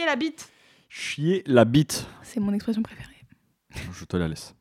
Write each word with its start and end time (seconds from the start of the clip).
chier 0.00 0.06
la 0.06 0.16
bite. 0.16 0.48
Chier 0.88 1.42
la 1.46 1.64
bite. 1.66 2.06
C'est 2.22 2.40
mon 2.40 2.54
expression 2.54 2.82
préférée. 2.82 3.08
Je 3.92 4.04
te 4.06 4.16
la 4.16 4.28
laisse. 4.28 4.54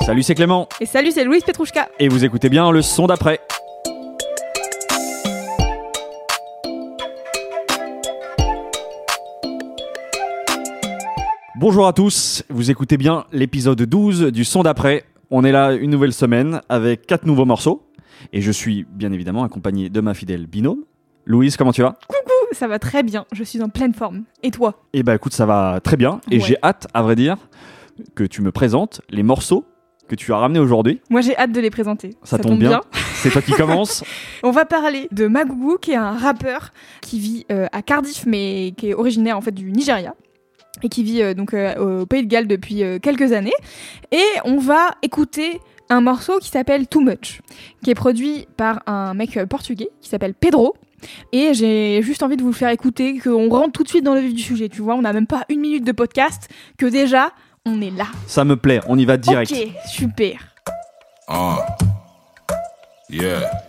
Salut, 0.00 0.22
c'est 0.24 0.34
Clément. 0.34 0.68
Et 0.80 0.86
salut, 0.86 1.12
c'est 1.12 1.22
Louise 1.22 1.44
Petrouchka. 1.44 1.88
Et 2.00 2.08
vous 2.08 2.24
écoutez 2.24 2.48
bien 2.48 2.72
le 2.72 2.82
son 2.82 3.06
d'après. 3.06 3.40
Bonjour 11.54 11.86
à 11.86 11.92
tous, 11.92 12.42
vous 12.48 12.70
écoutez 12.70 12.96
bien 12.96 13.26
l'épisode 13.30 13.82
12 13.82 14.32
du 14.32 14.44
son 14.44 14.64
d'après. 14.64 15.04
On 15.30 15.44
est 15.44 15.52
là 15.52 15.72
une 15.72 15.90
nouvelle 15.90 16.12
semaine 16.12 16.62
avec 16.68 17.06
quatre 17.06 17.26
nouveaux 17.26 17.44
morceaux. 17.44 17.87
Et 18.32 18.40
je 18.40 18.50
suis 18.52 18.84
bien 18.90 19.12
évidemment 19.12 19.44
accompagné 19.44 19.88
de 19.88 20.00
ma 20.00 20.14
fidèle 20.14 20.46
binôme. 20.46 20.84
Louise, 21.26 21.56
comment 21.56 21.72
tu 21.72 21.82
vas? 21.82 21.98
Coucou, 22.08 22.32
ça 22.52 22.68
va 22.68 22.78
très 22.78 23.02
bien. 23.02 23.26
Je 23.32 23.44
suis 23.44 23.62
en 23.62 23.68
pleine 23.68 23.92
forme. 23.94 24.24
Et 24.42 24.50
toi? 24.50 24.82
Eh 24.94 25.02
bah 25.02 25.14
écoute, 25.14 25.34
ça 25.34 25.44
va 25.46 25.80
très 25.82 25.96
bien. 25.96 26.20
Et 26.30 26.38
Ouais. 26.38 26.44
j'ai 26.44 26.56
hâte, 26.62 26.86
à 26.94 27.02
vrai 27.02 27.16
dire, 27.16 27.36
que 28.14 28.24
tu 28.24 28.40
me 28.42 28.50
présentes 28.52 29.00
les 29.10 29.22
morceaux 29.22 29.64
que 30.08 30.14
tu 30.14 30.32
as 30.32 30.38
ramenés 30.38 30.58
aujourd'hui. 30.58 31.02
Moi, 31.10 31.20
j'ai 31.20 31.36
hâte 31.36 31.52
de 31.52 31.60
les 31.60 31.68
présenter. 31.68 32.16
Ça, 32.22 32.38
tombe 32.38 32.58
bien. 32.58 32.80
C'est 33.16 33.28
toi 33.30 33.42
qui 33.42 33.52
commence. 33.52 34.02
On 34.42 34.50
va 34.50 34.64
parler 34.64 35.06
de 35.12 35.26
Magougou, 35.26 35.76
qui 35.76 35.90
est 35.92 35.96
un 35.96 36.12
rappeur 36.12 36.72
qui 37.02 37.18
vit 37.20 37.46
euh, 37.52 37.66
à 37.72 37.82
Cardiff, 37.82 38.24
mais 38.26 38.72
qui 38.78 38.88
est 38.88 38.94
originaire 38.94 39.36
en 39.36 39.42
fait 39.42 39.52
du 39.52 39.70
Nigeria 39.70 40.14
et 40.82 40.88
qui 40.88 41.02
vit 41.02 41.20
euh, 41.22 41.34
donc 41.34 41.52
euh, 41.52 42.00
au 42.02 42.06
Pays 42.06 42.22
de 42.22 42.28
Galles 42.28 42.46
depuis 42.46 42.82
quelques 43.02 43.32
années. 43.32 43.52
Et 44.12 44.24
on 44.46 44.56
va 44.56 44.92
écouter 45.02 45.60
un 45.90 46.00
morceau 46.00 46.38
qui 46.38 46.48
s'appelle 46.48 46.86
Too 46.86 47.00
Much, 47.00 47.40
qui 47.82 47.90
est 47.90 47.94
produit 47.94 48.46
par 48.56 48.82
un 48.86 49.14
mec 49.14 49.36
euh, 49.36 49.46
portugais 49.46 49.88
qui 50.00 50.08
s'appelle 50.08 50.34
Pedro. 50.34 50.76
Et 51.32 51.54
j'ai 51.54 52.02
juste 52.02 52.22
envie 52.22 52.36
de 52.36 52.42
vous 52.42 52.48
le 52.48 52.54
faire 52.54 52.70
écouter, 52.70 53.18
qu'on 53.18 53.48
rentre 53.48 53.72
tout 53.72 53.84
de 53.84 53.88
suite 53.88 54.04
dans 54.04 54.14
le 54.14 54.20
vif 54.20 54.34
du 54.34 54.42
sujet. 54.42 54.68
Tu 54.68 54.82
vois, 54.82 54.94
on 54.94 55.02
n'a 55.02 55.12
même 55.12 55.28
pas 55.28 55.44
une 55.48 55.60
minute 55.60 55.84
de 55.84 55.92
podcast, 55.92 56.48
que 56.76 56.86
déjà 56.86 57.30
on 57.64 57.80
est 57.80 57.90
là. 57.90 58.06
Ça 58.26 58.44
me 58.44 58.56
plaît, 58.56 58.80
on 58.88 58.98
y 58.98 59.04
va 59.04 59.16
direct. 59.16 59.52
Ok, 59.52 59.68
super. 59.86 60.38
Uh. 61.28 61.56
Yeah. 63.10 63.67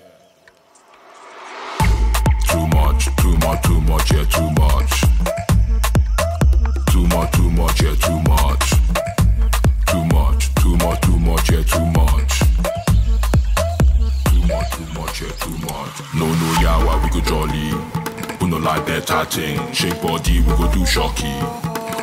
Thing. 19.30 19.60
Shake 19.74 20.02
body, 20.02 20.40
we 20.42 20.48
go 20.58 20.72
do 20.72 20.86
shocky. 20.86 21.32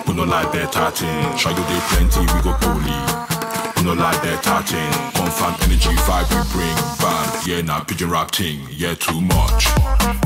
We 0.06 0.14
no 0.14 0.24
like 0.24 0.52
better 0.52 0.90
thing. 0.90 1.36
Shy 1.36 1.50
you 1.50 1.56
dey 1.56 1.80
plenty, 1.90 2.20
we 2.20 2.40
go 2.42 2.52
poly. 2.60 2.96
We 3.76 3.82
no 3.84 3.94
like 3.94 4.20
better 4.22 4.62
thing. 4.62 4.92
Confirm 5.14 5.54
energy 5.62 5.90
vibe 6.06 6.30
we 6.30 6.42
bring. 6.52 6.76
Bam, 7.00 7.42
yeah, 7.46 7.62
nah, 7.62 7.82
pigeon 7.84 8.10
rap 8.10 8.30
thing. 8.30 8.60
Yeah, 8.70 8.94
too 8.94 9.20
much. 9.20 10.25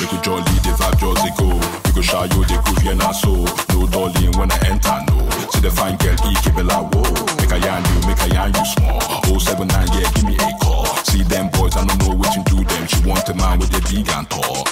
Make 0.00 0.12
you 0.12 0.20
jolly, 0.22 0.42
the 0.62 0.70
vibe 0.78 0.94
just 1.02 1.38
go. 1.38 1.50
You 1.50 1.92
go 1.92 2.02
shy, 2.02 2.24
yo, 2.30 2.46
the 2.46 2.54
groove, 2.62 2.84
yeah, 2.86 2.94
nah, 2.94 3.10
so. 3.10 3.34
No 3.74 3.86
darling 3.90 4.30
when 4.38 4.46
I 4.52 4.58
enter, 4.70 4.94
no. 5.10 5.26
See 5.50 5.58
the 5.58 5.70
fine 5.74 5.96
girl, 5.98 6.14
he 6.22 6.38
keep 6.38 6.54
it 6.54 6.62
like, 6.62 6.86
whoa. 6.94 7.02
Make 7.42 7.50
a 7.50 7.58
yarn 7.58 7.82
you, 7.82 7.98
make 8.06 8.22
a 8.22 8.28
yarn 8.30 8.54
you 8.54 8.64
small. 8.78 9.02
Oh, 9.26 9.38
seven, 9.38 9.66
nine, 9.66 9.88
yeah, 9.98 10.06
give 10.14 10.22
me 10.22 10.36
a 10.38 10.54
call. 10.62 10.86
See 11.02 11.24
them 11.24 11.50
boys, 11.50 11.74
I 11.74 11.84
don't 11.84 11.98
know 12.06 12.14
what 12.14 12.30
you 12.36 12.44
do 12.46 12.62
them. 12.62 12.86
She 12.86 13.02
want 13.02 13.28
a 13.28 13.34
man 13.34 13.58
with 13.58 13.74
a 13.74 13.82
big 13.90 14.06
and 14.06 14.30
tall. 14.30 14.62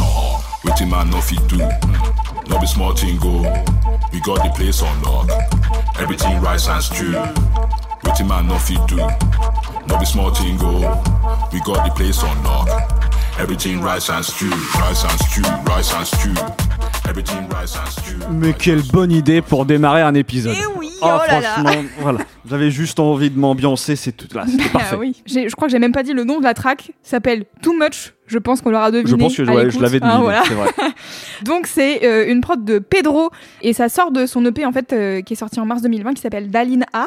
tall. 0.00 0.40
Waiting 0.64 0.88
man, 0.88 1.10
no 1.10 1.20
fit 1.20 1.44
do. 1.52 1.58
No 2.48 2.58
be 2.58 2.66
small 2.66 2.94
thing, 2.96 3.18
go. 3.20 3.44
We 4.08 4.20
got 4.24 4.40
the 4.40 4.52
place 4.56 4.80
on 4.80 5.02
lock. 5.02 5.28
Everything 6.00 6.40
rice 6.40 6.68
and 6.68 6.82
stew. 6.82 7.12
Waiting 8.08 8.28
man, 8.28 8.48
no 8.48 8.56
fit 8.56 8.80
do. 8.88 8.96
No 9.84 9.98
be 9.98 10.06
small 10.06 10.32
thing, 10.32 10.56
go. 10.56 10.80
We 11.52 11.60
got 11.60 11.84
the 11.84 11.92
place 11.94 12.22
on 12.22 12.42
lock. 12.42 13.01
Everything 13.40 13.80
rice 13.82 14.08
and 14.10 14.22
stew, 14.22 14.50
rice 14.78 15.04
and 15.04 15.18
stew, 15.26 15.42
rice 15.66 15.92
and 15.94 16.04
stew. 16.04 16.30
Everything 17.08 17.48
rice 17.50 17.76
and 17.76 17.90
stew. 17.90 18.16
Mais 18.30 18.52
quelle 18.52 18.82
bonne 18.82 19.10
idée 19.10 19.40
pour 19.42 19.64
démarrer 19.64 20.02
un 20.02 20.14
épisode. 20.14 20.54
Eh 20.56 20.66
oui, 20.78 20.90
Ah, 21.00 21.20
oh 21.24 21.26
là 21.30 21.40
là. 21.40 21.48
franchement, 21.50 21.82
voilà. 22.00 22.18
J'avais 22.48 22.70
juste 22.70 23.00
envie 23.00 23.30
de 23.30 23.38
m'ambiancer, 23.38 23.96
c'est 23.96 24.12
tout 24.12 24.28
là, 24.34 24.44
c'était 24.48 24.68
parfait. 24.68 24.88
Ah 24.92 24.98
oui. 24.98 25.20
J'ai- 25.26 25.48
Je 25.48 25.54
crois 25.56 25.66
que 25.66 25.72
j'ai 25.72 25.78
même 25.78 25.92
pas 25.92 26.02
dit 26.02 26.12
le 26.12 26.24
nom 26.24 26.38
de 26.38 26.44
la 26.44 26.54
track. 26.54 26.92
S'appelle 27.02 27.44
Too 27.62 27.72
Much. 27.72 28.12
Je 28.26 28.38
pense 28.38 28.60
qu'on 28.60 28.70
l'aura 28.70 28.90
deviné. 28.90 29.10
Je 29.10 29.16
pense 29.16 29.36
que 29.36 29.42
ouais, 29.42 29.70
je 29.70 29.80
l'avais 29.80 29.98
Ah, 30.02 30.06
deviné, 30.08 30.22
voilà. 30.22 30.42
c'est 30.46 30.54
vrai. 30.54 30.70
Donc 31.44 31.66
c'est 31.66 32.04
euh, 32.04 32.30
une 32.30 32.40
prod 32.42 32.64
de 32.64 32.78
Pedro 32.78 33.30
et 33.62 33.72
ça 33.72 33.88
sort 33.88 34.12
de 34.12 34.26
son 34.26 34.44
EP 34.46 34.64
en 34.64 34.72
fait 34.72 34.92
euh, 34.92 35.20
qui 35.22 35.32
est 35.32 35.36
sorti 35.36 35.58
en 35.58 35.64
mars 35.66 35.82
2020 35.82 36.14
qui 36.14 36.22
s'appelle 36.22 36.50
Daline 36.50 36.84
A. 36.92 37.06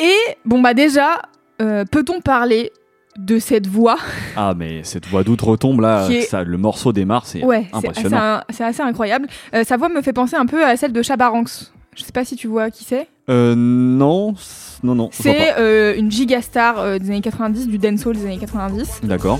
Et 0.00 0.14
bon 0.44 0.60
bah 0.60 0.74
déjà, 0.74 1.22
euh, 1.62 1.84
peut-on 1.90 2.20
parler 2.20 2.72
de 3.18 3.38
cette 3.38 3.66
voix 3.66 3.96
Ah 4.36 4.54
mais 4.56 4.82
cette 4.84 5.06
voix 5.06 5.22
d'outre-tombe 5.24 5.80
là, 5.80 6.08
est- 6.10 6.22
ça, 6.22 6.44
le 6.44 6.56
morceau 6.58 6.92
démarre, 6.92 7.26
c'est 7.26 7.44
Ouais, 7.44 7.66
c'est 7.70 7.76
assez, 7.76 7.86
impressionnant. 7.88 8.40
c'est 8.50 8.64
assez 8.64 8.82
incroyable. 8.82 9.26
Euh, 9.54 9.64
sa 9.64 9.76
voix 9.76 9.88
me 9.88 10.00
fait 10.02 10.12
penser 10.12 10.36
un 10.36 10.46
peu 10.46 10.64
à 10.64 10.76
celle 10.76 10.92
de 10.92 11.02
Chabaranx. 11.02 11.72
Je 11.94 12.02
sais 12.04 12.12
pas 12.12 12.24
si 12.24 12.36
tu 12.36 12.46
vois 12.48 12.70
qui 12.70 12.84
c'est. 12.84 13.06
Euh, 13.28 13.54
non, 13.56 14.34
non, 14.82 14.94
non, 14.94 15.10
C'est 15.12 15.54
euh, 15.58 15.94
une 15.96 16.10
giga 16.10 16.40
star 16.42 16.78
euh, 16.78 16.98
des 16.98 17.10
années 17.10 17.20
90, 17.20 17.68
du 17.68 17.78
dancehall 17.78 18.16
des 18.16 18.24
années 18.24 18.38
90. 18.38 18.88
pas. 19.02 19.06
D'accord. 19.06 19.38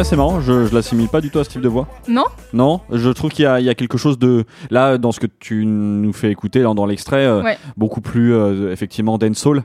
Ah 0.00 0.04
c'est 0.04 0.16
marrant, 0.16 0.40
je, 0.40 0.64
je 0.64 0.74
l'assimile 0.74 1.08
pas 1.08 1.20
du 1.20 1.28
tout 1.28 1.38
à 1.40 1.44
ce 1.44 1.50
type 1.50 1.60
de 1.60 1.68
voix. 1.68 1.86
Non? 2.08 2.24
Non, 2.54 2.80
je 2.90 3.10
trouve 3.10 3.30
qu'il 3.32 3.42
y, 3.42 3.46
a- 3.46 3.60
il 3.60 3.66
y 3.66 3.68
a 3.68 3.74
quelque 3.74 3.98
chose 3.98 4.18
de 4.18 4.44
là 4.70 4.96
dans 4.96 5.12
ce 5.12 5.20
que 5.20 5.26
tu 5.26 5.66
nous 5.66 6.14
fais 6.14 6.30
écouter 6.30 6.60
là, 6.60 6.72
dans 6.72 6.86
l'extrait, 6.86 7.26
euh, 7.26 7.42
Ouais. 7.42 7.58
beaucoup 7.76 8.00
plus 8.00 8.32
euh, 8.32 8.72
effectivement 8.72 9.18
dancehall. 9.18 9.62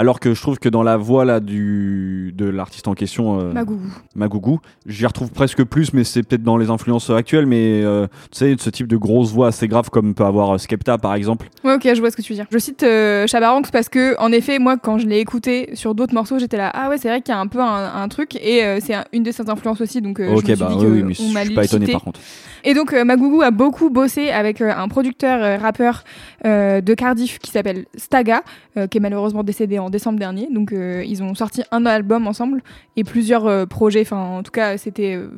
Alors 0.00 0.20
que 0.20 0.32
je 0.32 0.40
trouve 0.40 0.60
que 0.60 0.68
dans 0.68 0.84
la 0.84 0.96
voix 0.96 1.24
là 1.24 1.40
du 1.40 2.32
de 2.36 2.44
l'artiste 2.48 2.86
en 2.86 2.94
question, 2.94 3.40
euh, 3.40 3.52
Magougou. 3.52 3.90
Magougou, 4.14 4.60
j'y 4.86 5.04
retrouve 5.04 5.32
presque 5.32 5.64
plus, 5.64 5.92
mais 5.92 6.04
c'est 6.04 6.22
peut-être 6.22 6.44
dans 6.44 6.56
les 6.56 6.70
influences 6.70 7.10
actuelles. 7.10 7.46
Mais 7.46 7.82
euh, 7.82 8.06
tu 8.30 8.38
sais, 8.38 8.54
ce 8.60 8.70
type 8.70 8.86
de 8.86 8.96
grosse 8.96 9.32
voix 9.32 9.48
assez 9.48 9.66
grave 9.66 9.90
comme 9.90 10.14
peut 10.14 10.24
avoir 10.24 10.54
euh, 10.54 10.58
Skepta 10.58 10.98
par 10.98 11.14
exemple. 11.14 11.48
Ouais, 11.64 11.74
ok, 11.74 11.82
je 11.92 11.98
vois 11.98 12.12
ce 12.12 12.16
que 12.16 12.22
tu 12.22 12.32
veux 12.32 12.36
dire. 12.36 12.46
Je 12.52 12.58
cite 12.58 12.84
euh, 12.84 13.26
Chabaranx 13.26 13.72
parce 13.72 13.88
que, 13.88 14.14
en 14.20 14.30
effet, 14.30 14.60
moi, 14.60 14.76
quand 14.76 14.98
je 14.98 15.06
l'ai 15.08 15.18
écouté 15.18 15.70
sur 15.74 15.96
d'autres 15.96 16.14
morceaux, 16.14 16.38
j'étais 16.38 16.58
là, 16.58 16.70
ah 16.72 16.88
ouais, 16.88 16.98
c'est 16.98 17.08
vrai 17.08 17.20
qu'il 17.20 17.34
y 17.34 17.36
a 17.36 17.40
un 17.40 17.48
peu 17.48 17.60
un, 17.60 17.92
un 18.00 18.06
truc, 18.08 18.36
et 18.36 18.62
euh, 18.64 18.78
c'est 18.80 18.94
un- 18.94 19.04
une 19.12 19.24
de 19.24 19.32
ses 19.32 19.50
influences 19.50 19.80
aussi, 19.80 20.00
donc 20.00 20.20
euh, 20.20 20.28
je 20.28 20.32
me 20.32 20.36
suis 20.38 20.54
bah 20.54 20.68
dit 20.70 20.74
oui, 20.76 20.82
que 20.82 20.86
oui, 20.86 21.02
mais 21.02 21.14
on 21.18 21.32
je 21.40 21.44
suis 21.46 21.54
pas 21.54 21.64
étonné 21.64 21.90
par 21.90 22.04
contre. 22.04 22.20
Et 22.64 22.74
donc, 22.74 22.92
euh, 22.92 23.04
Magougou 23.04 23.42
a 23.42 23.50
beaucoup 23.50 23.90
bossé 23.90 24.30
avec 24.30 24.60
euh, 24.60 24.72
un 24.76 24.86
producteur 24.88 25.42
euh, 25.42 25.56
rappeur 25.56 26.04
euh, 26.44 26.80
de 26.80 26.94
Cardiff 26.94 27.38
qui 27.40 27.50
s'appelle 27.50 27.86
Staga, 27.96 28.42
euh, 28.76 28.86
qui 28.86 28.98
est 28.98 29.00
malheureusement 29.00 29.42
décédé 29.42 29.78
en 29.78 29.87
décembre 29.90 30.18
dernier. 30.18 30.48
Donc, 30.50 30.72
euh, 30.72 31.02
ils 31.06 31.22
ont 31.22 31.34
sorti 31.34 31.62
un 31.70 31.86
album 31.86 32.26
ensemble 32.26 32.62
et 32.96 33.04
plusieurs 33.04 33.46
euh, 33.46 33.66
projets. 33.66 34.02
Enfin, 34.02 34.18
en 34.38 34.42
tout 34.42 34.50
cas, 34.52 34.76
c'était 34.78 35.14
euh, 35.16 35.28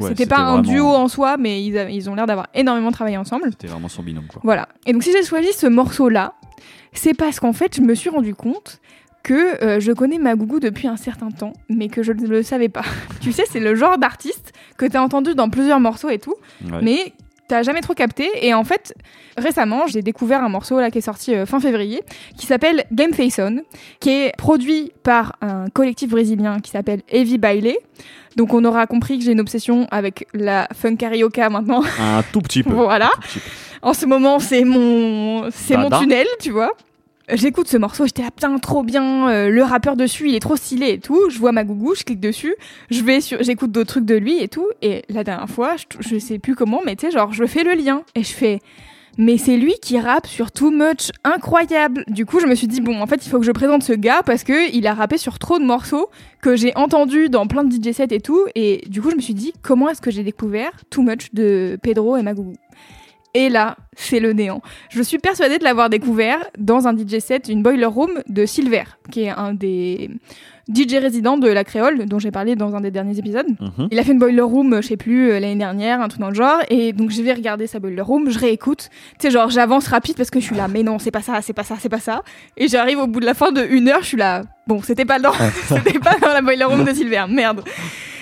Ouais, 0.00 0.08
c'était 0.10 0.26
pas 0.26 0.38
un 0.38 0.60
duo 0.60 0.86
en 0.86 1.08
soi, 1.08 1.36
mais 1.38 1.64
ils, 1.64 1.76
a- 1.76 1.90
ils 1.90 2.08
ont 2.08 2.14
l'air 2.14 2.26
d'avoir 2.26 2.46
énormément 2.54 2.92
travaillé 2.92 3.16
ensemble. 3.16 3.50
C'était 3.50 3.66
vraiment 3.66 3.88
son 3.88 4.02
binôme 4.02 4.26
quoi. 4.28 4.40
Voilà. 4.44 4.68
Et 4.86 4.92
donc 4.92 5.02
si 5.02 5.10
j'ai 5.12 5.24
choisi 5.24 5.52
ce 5.52 5.66
morceau-là, 5.66 6.34
c'est 6.92 7.14
parce 7.14 7.40
qu'en 7.40 7.52
fait, 7.52 7.74
je 7.76 7.80
me 7.82 7.94
suis 7.96 8.08
rendu 8.08 8.34
compte 8.34 8.80
que 9.24 9.80
je 9.80 9.92
connais 9.92 10.18
Magougou 10.18 10.60
depuis 10.60 10.86
un 10.86 10.96
certain 10.96 11.30
temps, 11.30 11.52
mais 11.68 11.88
que 11.88 12.02
je 12.04 12.12
ne 12.12 12.26
le 12.28 12.42
savais 12.44 12.68
pas. 12.68 12.84
tu 13.20 13.32
sais, 13.32 13.42
c'est 13.50 13.58
le 13.60 13.74
genre 13.74 13.98
d'artiste 13.98 14.52
que 14.76 14.86
tu 14.86 14.96
as 14.96 15.02
entendu 15.02 15.34
dans 15.34 15.50
plusieurs 15.50 15.80
morceaux 15.80 16.08
et 16.10 16.18
tout, 16.18 16.34
Ouais. 16.64 16.78
mais 16.82 17.12
t'as 17.48 17.62
jamais 17.62 17.80
trop 17.80 17.94
capté. 17.94 18.28
Et 18.42 18.54
en 18.54 18.64
fait, 18.64 18.94
récemment, 19.36 19.86
j'ai 19.86 20.02
découvert 20.02 20.44
un 20.44 20.48
morceau 20.48 20.78
là 20.78 20.90
qui 20.90 20.98
est 20.98 21.02
sorti 21.02 21.34
euh, 21.34 21.46
fin 21.46 21.58
février, 21.58 22.02
qui 22.36 22.46
s'appelle 22.46 22.84
Game 22.92 23.12
Face 23.12 23.38
On, 23.38 23.62
qui 24.00 24.10
est 24.10 24.32
produit 24.36 24.92
par 25.02 25.36
un 25.40 25.68
collectif 25.70 26.10
brésilien 26.10 26.60
qui 26.60 26.70
s'appelle 26.70 27.02
Heavy 27.08 27.38
Baile. 27.38 27.74
Donc 28.36 28.54
on 28.54 28.64
aura 28.64 28.86
compris 28.86 29.18
que 29.18 29.24
j'ai 29.24 29.32
une 29.32 29.40
obsession 29.40 29.88
avec 29.90 30.28
la 30.32 30.68
funk 30.72 30.96
carioca 30.96 31.50
maintenant. 31.50 31.82
Un 31.98 32.22
tout 32.32 32.40
petit 32.40 32.62
peu. 32.62 32.70
Voilà. 32.74 33.10
Petit 33.22 33.40
peu. 33.40 33.50
En 33.82 33.94
ce 33.94 34.06
moment, 34.06 34.38
c'est 34.38 34.64
mon, 34.64 35.50
c'est 35.50 35.76
mon 35.76 35.90
tunnel, 35.90 36.26
tu 36.40 36.50
vois. 36.50 36.72
J'écoute 37.30 37.68
ce 37.68 37.76
morceau, 37.76 38.06
j'étais 38.06 38.22
là, 38.22 38.30
putain, 38.30 38.56
trop 38.58 38.82
bien, 38.82 39.28
euh, 39.28 39.50
le 39.50 39.62
rappeur 39.62 39.96
dessus, 39.96 40.28
il 40.28 40.34
est 40.34 40.40
trop 40.40 40.56
stylé 40.56 40.92
et 40.92 40.98
tout. 40.98 41.28
Je 41.28 41.38
vois 41.38 41.52
ma 41.52 41.62
gougou, 41.62 41.94
je 41.94 42.02
clique 42.02 42.20
dessus, 42.20 42.54
je 42.90 43.02
vais 43.02 43.20
sur, 43.20 43.42
j'écoute 43.42 43.70
d'autres 43.70 43.88
trucs 43.90 44.06
de 44.06 44.14
lui 44.14 44.42
et 44.42 44.48
tout. 44.48 44.66
Et 44.80 45.02
la 45.10 45.24
dernière 45.24 45.48
fois, 45.48 45.76
je, 46.00 46.18
sais 46.18 46.38
plus 46.38 46.54
comment, 46.54 46.80
mais 46.86 46.96
tu 46.96 47.06
sais, 47.06 47.12
genre, 47.12 47.32
je 47.34 47.44
fais 47.44 47.64
le 47.64 47.74
lien 47.74 48.02
et 48.14 48.22
je 48.22 48.32
fais, 48.32 48.60
mais 49.18 49.36
c'est 49.36 49.58
lui 49.58 49.74
qui 49.82 50.00
rappe 50.00 50.26
sur 50.26 50.50
Too 50.50 50.70
Much, 50.70 51.10
incroyable. 51.22 52.04
Du 52.08 52.24
coup, 52.24 52.40
je 52.40 52.46
me 52.46 52.54
suis 52.54 52.66
dit, 52.66 52.80
bon, 52.80 52.98
en 52.98 53.06
fait, 53.06 53.26
il 53.26 53.28
faut 53.28 53.38
que 53.38 53.46
je 53.46 53.52
présente 53.52 53.82
ce 53.82 53.92
gars 53.92 54.22
parce 54.24 54.42
que 54.42 54.74
il 54.74 54.86
a 54.86 54.94
rappé 54.94 55.18
sur 55.18 55.38
trop 55.38 55.58
de 55.58 55.64
morceaux 55.64 56.08
que 56.40 56.56
j'ai 56.56 56.74
entendus 56.76 57.28
dans 57.28 57.46
plein 57.46 57.64
de 57.64 57.70
DJ 57.70 57.94
sets 57.94 58.06
et 58.10 58.20
tout. 58.20 58.46
Et 58.54 58.84
du 58.88 59.02
coup, 59.02 59.10
je 59.10 59.16
me 59.16 59.20
suis 59.20 59.34
dit, 59.34 59.52
comment 59.60 59.90
est-ce 59.90 60.00
que 60.00 60.10
j'ai 60.10 60.22
découvert 60.22 60.70
Too 60.88 61.02
Much 61.02 61.34
de 61.34 61.78
Pedro 61.82 62.16
et 62.16 62.22
Magougou 62.22 62.54
et 63.38 63.50
là, 63.50 63.76
c'est 63.96 64.18
le 64.18 64.32
néant. 64.32 64.62
Je 64.90 65.00
suis 65.00 65.18
persuadée 65.18 65.58
de 65.58 65.64
l'avoir 65.64 65.88
découvert 65.90 66.38
dans 66.58 66.88
un 66.88 66.96
DJ 66.96 67.20
set, 67.20 67.48
une 67.48 67.62
boiler 67.62 67.84
room 67.84 68.10
de 68.28 68.46
Silver, 68.46 68.82
qui 69.12 69.22
est 69.22 69.28
un 69.28 69.54
des 69.54 70.10
DJ 70.74 70.94
résidents 70.94 71.38
de 71.38 71.46
la 71.46 71.62
Créole, 71.62 72.04
dont 72.06 72.18
j'ai 72.18 72.32
parlé 72.32 72.56
dans 72.56 72.74
un 72.74 72.80
des 72.80 72.90
derniers 72.90 73.16
épisodes. 73.16 73.46
Mhm. 73.60 73.88
Il 73.92 73.98
a 74.00 74.02
fait 74.02 74.10
une 74.10 74.18
boiler 74.18 74.40
room, 74.40 74.82
je 74.82 74.88
sais 74.88 74.96
plus, 74.96 75.30
euh, 75.30 75.38
l'année 75.38 75.54
dernière, 75.54 76.00
un 76.00 76.08
truc 76.08 76.20
dans 76.20 76.30
le 76.30 76.34
genre, 76.34 76.58
et 76.68 76.92
donc 76.92 77.10
je 77.10 77.22
vais 77.22 77.32
regarder 77.32 77.68
sa 77.68 77.78
boiler 77.78 78.00
room, 78.00 78.28
je 78.28 78.40
réécoute, 78.40 78.90
tu 78.90 79.28
sais, 79.28 79.30
genre 79.30 79.50
j'avance 79.50 79.86
rapide 79.86 80.16
parce 80.16 80.30
que 80.30 80.40
je 80.40 80.46
suis 80.46 80.56
là, 80.56 80.66
mais 80.66 80.82
non, 80.82 80.98
c'est 80.98 81.12
pas 81.12 81.22
ça, 81.22 81.40
c'est 81.40 81.52
pas 81.52 81.62
ça, 81.62 81.76
c'est 81.78 81.88
pas 81.88 82.00
ça, 82.00 82.22
et 82.56 82.66
j'arrive 82.66 82.98
au 82.98 83.06
bout 83.06 83.20
de 83.20 83.26
la 83.26 83.34
fin 83.34 83.52
de 83.52 83.62
une 83.62 83.86
heure, 83.88 84.02
je 84.02 84.08
suis 84.08 84.16
là, 84.16 84.42
bon, 84.66 84.82
c'était 84.82 85.04
pas 85.04 85.20
dans, 85.20 85.32
c'était 85.68 86.00
pas 86.00 86.16
dans 86.20 86.32
la 86.32 86.42
boiler 86.42 86.64
room 86.64 86.84
de 86.84 86.92
Silver, 86.92 87.26
merde. 87.28 87.62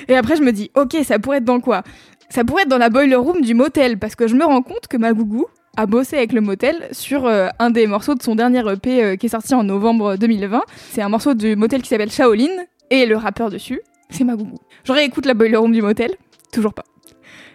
Et 0.09 0.17
après 0.17 0.37
je 0.37 0.43
me 0.43 0.53
dis, 0.53 0.71
ok, 0.77 0.99
ça 1.05 1.19
pourrait 1.19 1.39
être 1.39 1.45
dans 1.45 1.59
quoi? 1.59 1.83
Ça 2.29 2.45
pourrait 2.45 2.63
être 2.63 2.69
dans 2.69 2.79
la 2.79 2.91
boiler 2.91 3.15
room 3.15 3.41
du 3.41 3.55
motel, 3.55 3.99
parce 3.99 4.15
que 4.17 4.27
je 4.27 4.35
me 4.35 4.45
rends 4.45 4.63
compte 4.63 4.87
que 4.89 4.97
ma 4.97 5.13
gougou 5.13 5.47
a 5.77 5.87
bossé 5.87 6.17
avec 6.17 6.33
le 6.33 6.41
motel 6.41 6.89
sur 6.93 7.27
euh, 7.27 7.49
un 7.59 7.71
des 7.71 7.87
morceaux 7.87 8.15
de 8.15 8.23
son 8.23 8.35
dernier 8.35 8.63
EP 8.71 9.05
euh, 9.05 9.17
qui 9.17 9.27
est 9.27 9.31
sorti 9.31 9.55
en 9.55 9.63
novembre 9.63 10.17
2020. 10.17 10.63
C'est 10.91 11.03
un 11.03 11.09
morceau 11.09 11.35
du 11.35 11.55
motel 11.57 11.83
qui 11.83 11.89
s'appelle 11.89 12.11
Shaolin, 12.11 12.65
et 12.91 13.07
le 13.07 13.17
rappeur 13.17 13.51
dessus, 13.51 13.81
c'est 14.11 14.25
ma 14.25 14.37
gougou. 14.37 14.57
Je 14.85 14.93
réécoute 14.93 15.27
la 15.27 15.35
boiler 15.35 15.57
room 15.57 15.73
du 15.73 15.83
motel, 15.83 16.11
toujours 16.53 16.73
pas. 16.75 16.85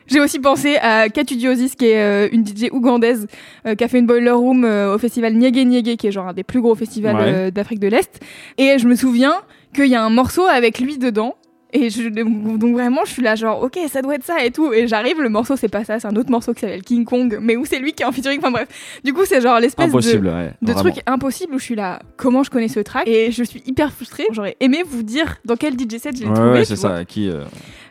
J'ai 0.08 0.20
aussi 0.20 0.40
pensé 0.40 0.76
à 0.82 1.08
Katudiosis, 1.10 1.76
qui 1.76 1.86
est 1.86 2.02
euh, 2.02 2.30
une 2.34 2.46
DJ 2.46 2.70
ougandaise 2.72 3.28
euh, 3.66 3.76
qui 3.76 3.84
a 3.84 3.88
fait 3.88 4.00
une 4.00 4.08
boiler 4.08 4.32
room 4.32 4.66
euh, 4.66 4.94
au 4.94 4.98
festival 4.98 5.34
Niégué 5.36 5.64
Niégué, 5.64 5.96
qui 5.96 6.08
est 6.08 6.12
genre 6.12 6.28
un 6.28 6.34
des 6.34 6.44
plus 6.44 6.60
gros 6.60 6.76
festivals 6.76 7.16
Ouais. 7.16 7.52
d'Afrique 7.52 7.80
de 7.80 7.88
l'Est. 7.88 8.20
Et 8.58 8.78
je 8.78 8.88
me 8.88 8.96
souviens 8.96 9.36
qu'il 9.74 9.86
y 9.86 9.96
a 9.96 10.04
un 10.04 10.10
morceau 10.10 10.46
avec 10.48 10.80
lui 10.80 10.98
dedans. 10.98 11.36
Et 11.74 11.90
je, 11.90 12.10
donc 12.10 12.74
vraiment, 12.74 13.02
je 13.06 13.12
suis 13.12 13.22
là 13.22 13.36
genre, 13.36 13.64
ok, 13.64 13.78
ça 13.88 14.02
doit 14.02 14.16
être 14.16 14.24
ça 14.26 14.44
et 14.44 14.52
tout. 14.52 14.74
Et 14.74 14.88
j'arrive, 14.88 15.22
le 15.22 15.30
morceau, 15.30 15.56
c'est 15.56 15.70
pas 15.70 15.84
ça, 15.84 16.00
c'est 16.00 16.08
un 16.08 16.16
autre 16.16 16.30
morceau 16.30 16.54
qui 16.54 16.62
s'appelle 16.62 16.82
King 16.84 17.06
Kong, 17.06 17.38
mais 17.42 17.56
où 17.56 17.66
c'est 17.66 17.80
lui 17.80 17.94
qui 17.94 18.04
est 18.04 18.06
en 18.06 18.12
featuring. 18.12 18.40
Enfin 18.40 18.52
bref, 18.52 18.68
du 19.04 19.14
coup, 19.14 19.26
c'est 19.26 19.42
genre 19.42 19.60
l'espèce 19.60 19.86
de 19.88 19.92
Impossible, 19.92 20.28
ouais. 20.28 20.52
de 20.62 20.72
vraiment. 20.74 20.90
trucs 20.92 21.04
impossibles 21.08 21.56
où 21.56 21.60
je 21.60 21.64
suis 21.64 21.76
là, 21.76 22.02
comment 22.18 22.44
je 22.44 22.50
connais 22.50 22.68
ce 22.68 22.80
track? 22.82 23.08
Et 23.08 23.32
je 23.32 23.44
suis 23.44 23.64
hyper 23.66 23.92
frustrée. 23.94 24.26
J'aurais 24.32 24.58
aimé 24.60 24.84
vous 24.86 25.04
dire 25.04 25.38
dans 25.46 25.56
quel 25.56 25.74
DJ 25.74 25.98
set 25.98 26.16
je 26.18 26.24
l'ai 26.24 26.28
Ouais, 26.28 26.34
trouvé. 26.36 26.50
ouais, 26.52 26.66
c'est 26.66 26.76
ça. 26.76 27.06
Qui, 27.06 27.30
euh, 27.30 27.44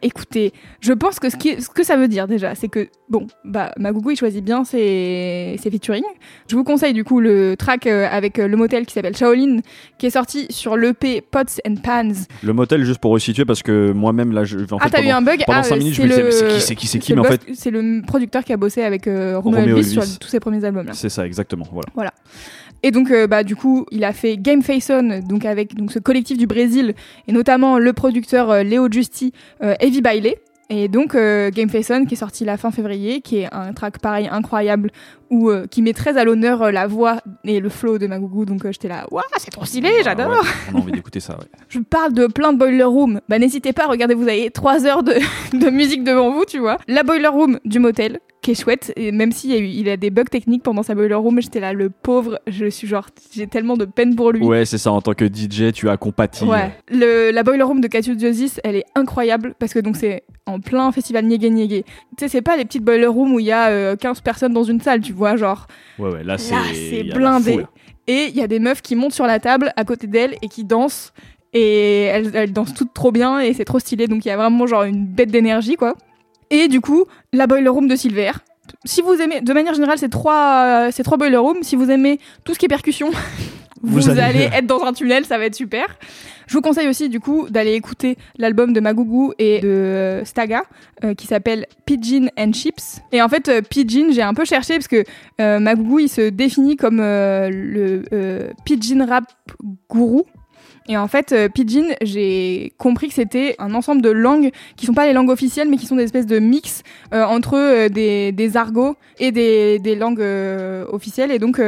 Écoutez, 0.02 0.52
je 0.80 0.92
pense 0.94 1.20
que 1.20 1.28
ce, 1.28 1.36
qui, 1.36 1.60
ce 1.60 1.68
que 1.68 1.82
ça 1.84 1.96
veut 1.96 2.08
dire 2.08 2.26
déjà, 2.26 2.54
c'est 2.54 2.68
que, 2.68 2.88
bon, 3.10 3.26
bah, 3.44 3.72
Magougou, 3.78 4.12
il 4.12 4.16
choisit 4.16 4.42
bien 4.42 4.64
ses, 4.64 5.56
ses 5.62 5.70
featuring. 5.70 6.02
Je 6.48 6.56
vous 6.56 6.64
conseille 6.64 6.94
du 6.94 7.04
coup 7.04 7.20
le 7.20 7.54
track 7.58 7.86
euh, 7.86 8.08
avec 8.10 8.38
euh, 8.38 8.48
le 8.48 8.56
motel 8.56 8.86
qui 8.86 8.94
s'appelle 8.94 9.14
Shaolin, 9.16 9.58
qui 9.98 10.06
est 10.06 10.10
sorti 10.10 10.46
sur 10.48 10.76
l'EP 10.78 11.20
Pots 11.20 11.40
and 11.68 11.74
Pans. 11.82 12.12
Le 12.42 12.52
motel, 12.54 12.82
juste 12.84 12.98
pour 13.00 13.10
resituer, 13.12 13.44
parce 13.44 13.62
que 13.62 13.69
moi-même, 13.94 14.32
là, 14.32 14.44
je, 14.44 14.58
en 14.58 14.78
ah, 14.80 14.84
fait, 14.84 14.90
t'as 14.90 15.02
eu 15.02 15.08
un 15.08 15.22
bug 15.22 15.42
pendant 15.46 15.60
ah, 15.60 15.62
5 15.62 15.74
euh, 15.74 15.78
minutes, 15.78 15.94
je 15.94 16.02
c'est 16.02 16.06
me 16.06 16.08
disais, 16.08 16.22
le- 16.22 16.26
mais 16.26 16.32
c'est 16.32 16.46
qui, 16.46 16.60
c'est 16.60 16.76
qui, 16.76 16.86
c'est 16.86 16.98
qui, 16.98 17.14
mais 17.14 17.20
en 17.20 17.24
fait, 17.24 17.40
C'est 17.54 17.70
le 17.70 18.02
producteur 18.06 18.44
qui 18.44 18.52
a 18.52 18.56
bossé 18.56 18.82
avec 18.82 19.06
euh, 19.06 19.38
Romeo 19.38 19.58
Elvis, 19.58 19.70
Elvis. 19.80 19.90
sur 19.90 20.18
tous 20.18 20.28
ses 20.28 20.40
premiers 20.40 20.64
albums 20.64 20.86
c'est 20.92 21.08
ça, 21.08 21.26
exactement. 21.26 21.66
Voilà. 21.94 22.12
Et 22.82 22.90
donc, 22.90 23.10
euh, 23.10 23.26
bah, 23.26 23.44
du 23.44 23.56
coup, 23.56 23.86
il 23.90 24.04
a 24.04 24.12
fait 24.12 24.36
Game 24.36 24.62
Face 24.62 24.90
On, 24.90 25.20
donc 25.20 25.44
avec 25.44 25.74
donc, 25.74 25.92
ce 25.92 25.98
collectif 25.98 26.38
du 26.38 26.46
Brésil, 26.46 26.94
et 27.28 27.32
notamment 27.32 27.78
le 27.78 27.92
producteur 27.92 28.50
euh, 28.50 28.62
Léo 28.62 28.88
Justi, 28.90 29.32
euh, 29.62 29.74
Heavy 29.80 30.00
Baile. 30.00 30.34
Et 30.72 30.86
donc, 30.86 31.16
euh, 31.16 31.50
Game 31.50 31.68
Face 31.68 31.90
On, 31.90 32.04
qui 32.04 32.14
est 32.14 32.16
sorti 32.16 32.44
la 32.44 32.56
fin 32.56 32.70
février, 32.70 33.22
qui 33.22 33.38
est 33.38 33.52
un 33.52 33.72
track 33.72 33.98
pareil 33.98 34.28
incroyable, 34.30 34.92
où, 35.28 35.50
euh, 35.50 35.66
qui 35.66 35.82
met 35.82 35.92
très 35.92 36.16
à 36.16 36.22
l'honneur 36.22 36.62
euh, 36.62 36.70
la 36.70 36.86
voix 36.86 37.16
et 37.42 37.58
le 37.58 37.68
flow 37.68 37.98
de 37.98 38.06
Magougou. 38.06 38.44
Donc, 38.44 38.62
j'étais 38.70 38.86
là, 38.86 39.04
waouh, 39.10 39.24
c'est 39.38 39.50
trop 39.50 39.64
stylé, 39.64 39.90
j'adore! 40.04 40.30
ouais, 40.30 40.48
on 40.72 40.76
a 40.76 40.80
envie 40.80 40.92
d'écouter 40.92 41.18
ça, 41.18 41.32
ouais. 41.34 41.46
Je 41.68 41.80
parle 41.80 42.12
de 42.12 42.28
plein 42.28 42.52
de 42.52 42.58
Boiler 42.58 42.84
Room. 42.84 43.20
Bah, 43.28 43.40
n'hésitez 43.40 43.72
pas, 43.72 43.88
regardez, 43.88 44.14
vous 44.14 44.28
avez 44.28 44.48
3 44.52 44.86
heures 44.86 45.02
de, 45.02 45.14
de 45.58 45.70
musique 45.70 46.04
devant 46.04 46.30
vous, 46.30 46.44
tu 46.44 46.60
vois. 46.60 46.78
La 46.86 47.02
Boiler 47.02 47.26
Room 47.26 47.58
du 47.64 47.80
motel, 47.80 48.20
qui 48.42 48.52
est 48.52 48.60
chouette, 48.60 48.92
et 48.96 49.12
même 49.12 49.32
s'il 49.32 49.50
y 49.50 49.54
a 49.54 49.58
eu, 49.58 49.66
il 49.66 49.88
a 49.90 49.96
des 49.96 50.10
bugs 50.10 50.24
techniques 50.24 50.62
pendant 50.62 50.82
sa 50.82 50.94
Boiler 50.94 51.14
Room, 51.14 51.40
j'étais 51.40 51.60
là, 51.60 51.72
le 51.72 51.90
pauvre, 51.90 52.40
je 52.46 52.66
suis 52.66 52.86
genre, 52.86 53.08
j'ai 53.32 53.46
tellement 53.46 53.76
de 53.76 53.84
peine 53.84 54.16
pour 54.16 54.32
lui. 54.32 54.42
Ouais, 54.42 54.64
c'est 54.64 54.78
ça. 54.78 54.90
En 54.92 55.02
tant 55.02 55.12
que 55.12 55.26
DJ, 55.26 55.72
tu 55.72 55.88
as 55.90 55.96
compati. 55.96 56.44
Ouais. 56.44 56.70
Le, 56.90 57.30
la 57.32 57.42
Boiler 57.42 57.62
Room 57.62 57.80
de 57.80 57.88
Katudiosis, 57.88 58.60
elle 58.64 58.76
est 58.76 58.86
incroyable 58.94 59.54
parce 59.58 59.74
que 59.74 59.78
donc 59.78 59.96
c'est 59.96 60.24
en 60.46 60.58
plein 60.58 60.90
festival 60.90 61.26
Niégué 61.26 61.50
Niégué. 61.50 61.84
Tu 62.16 62.24
sais, 62.24 62.28
c'est 62.28 62.42
pas 62.42 62.56
les 62.56 62.64
petites 62.64 62.84
Boiler 62.84 63.06
Room 63.06 63.34
où 63.34 63.40
il 63.40 63.46
y 63.46 63.52
a 63.52 63.68
euh, 63.68 63.96
15 63.96 64.22
personnes 64.22 64.54
dans 64.54 64.64
une 64.64 64.80
salle, 64.80 65.02
tu 65.02 65.12
vois, 65.12 65.36
genre. 65.36 65.66
Ouais, 65.98 66.10
ouais, 66.10 66.24
là, 66.24 66.38
c'est. 66.38 67.04
Blindé. 67.14 67.66
Et 68.06 68.26
il 68.28 68.36
y 68.36 68.42
a 68.42 68.46
des 68.46 68.58
meufs 68.58 68.80
qui 68.80 68.96
montent 68.96 69.12
sur 69.12 69.26
la 69.26 69.38
table 69.38 69.72
à 69.76 69.84
côté 69.84 70.06
d'elle 70.06 70.34
et 70.40 70.48
qui 70.48 70.64
dansent. 70.64 71.12
Et 71.52 72.04
elles, 72.04 72.30
elles 72.34 72.52
dansent 72.52 72.74
toutes 72.74 72.94
trop 72.94 73.12
bien 73.12 73.40
et 73.40 73.52
c'est 73.52 73.64
trop 73.64 73.78
stylé. 73.80 74.06
Donc 74.06 74.24
il 74.24 74.28
y 74.28 74.30
a 74.30 74.36
vraiment 74.36 74.66
genre 74.66 74.84
une 74.84 75.04
bête 75.04 75.30
d'énergie, 75.30 75.76
quoi. 75.76 75.94
Et 76.50 76.68
du 76.68 76.80
coup, 76.80 77.04
la 77.32 77.46
Boiler 77.46 77.68
Room 77.68 77.86
de 77.88 77.96
Silver. 77.96 78.32
Si 78.84 79.02
vous 79.02 79.14
aimez, 79.14 79.40
de 79.40 79.52
manière 79.52 79.74
générale, 79.74 79.98
c'est 79.98 80.08
trois, 80.08 80.64
euh, 80.64 80.88
c'est 80.92 81.02
trois 81.02 81.16
Boiler 81.18 81.36
Room. 81.36 81.58
Si 81.62 81.76
vous 81.76 81.90
aimez 81.90 82.18
tout 82.44 82.54
ce 82.54 82.58
qui 82.58 82.66
est 82.66 82.68
percussion, 82.68 83.10
vous, 83.82 84.00
Vous 84.00 84.08
allez- 84.10 84.48
être 84.52 84.66
dans 84.66 84.82
un 84.84 84.92
tunnel, 84.92 85.24
ça 85.24 85.38
va 85.38 85.44
être 85.46 85.54
super. 85.54 85.84
Je 86.46 86.54
vous 86.54 86.60
conseille 86.62 86.88
aussi 86.88 87.08
du 87.08 87.20
coup 87.20 87.46
d'aller 87.48 87.74
écouter 87.74 88.16
l'album 88.36 88.72
de 88.72 88.80
Magougou 88.80 89.32
et 89.38 89.60
de 89.60 89.68
euh, 89.68 90.24
Staga 90.24 90.64
euh, 91.04 91.14
qui 91.14 91.28
s'appelle 91.28 91.66
Pigeon 91.86 92.26
and 92.36 92.52
Chips. 92.52 93.00
Et 93.12 93.22
en 93.22 93.28
fait, 93.28 93.48
euh, 93.48 93.60
Pigeon, 93.62 94.08
j'ai 94.10 94.22
un 94.22 94.34
peu 94.34 94.44
cherché 94.44 94.74
parce 94.74 94.88
que 94.88 95.04
euh, 95.40 95.60
Magougou 95.60 96.00
il 96.00 96.08
se 96.08 96.28
définit 96.28 96.76
comme 96.76 96.98
le 96.98 98.02
Pigeon 98.64 99.06
rap 99.06 99.24
gourou. 99.88 100.24
Et 100.90 100.96
en 100.96 101.06
fait, 101.06 101.30
euh, 101.30 101.48
Pidgin, 101.48 101.94
j'ai 102.02 102.72
compris 102.76 103.06
que 103.06 103.14
c'était 103.14 103.54
un 103.60 103.74
ensemble 103.74 104.02
de 104.02 104.10
langues 104.10 104.50
qui 104.76 104.86
sont 104.86 104.92
pas 104.92 105.06
les 105.06 105.12
langues 105.12 105.30
officielles, 105.30 105.68
mais 105.70 105.76
qui 105.76 105.86
sont 105.86 105.94
des 105.94 106.02
espèces 106.02 106.26
de 106.26 106.40
mix 106.40 106.82
euh, 107.14 107.22
entre 107.24 107.54
euh, 107.56 107.88
des, 107.88 108.32
des 108.32 108.56
argots 108.56 108.96
et 109.20 109.30
des, 109.30 109.78
des 109.78 109.94
langues 109.94 110.20
euh, 110.20 110.84
officielles. 110.90 111.30
Et 111.30 111.38
donc, 111.38 111.60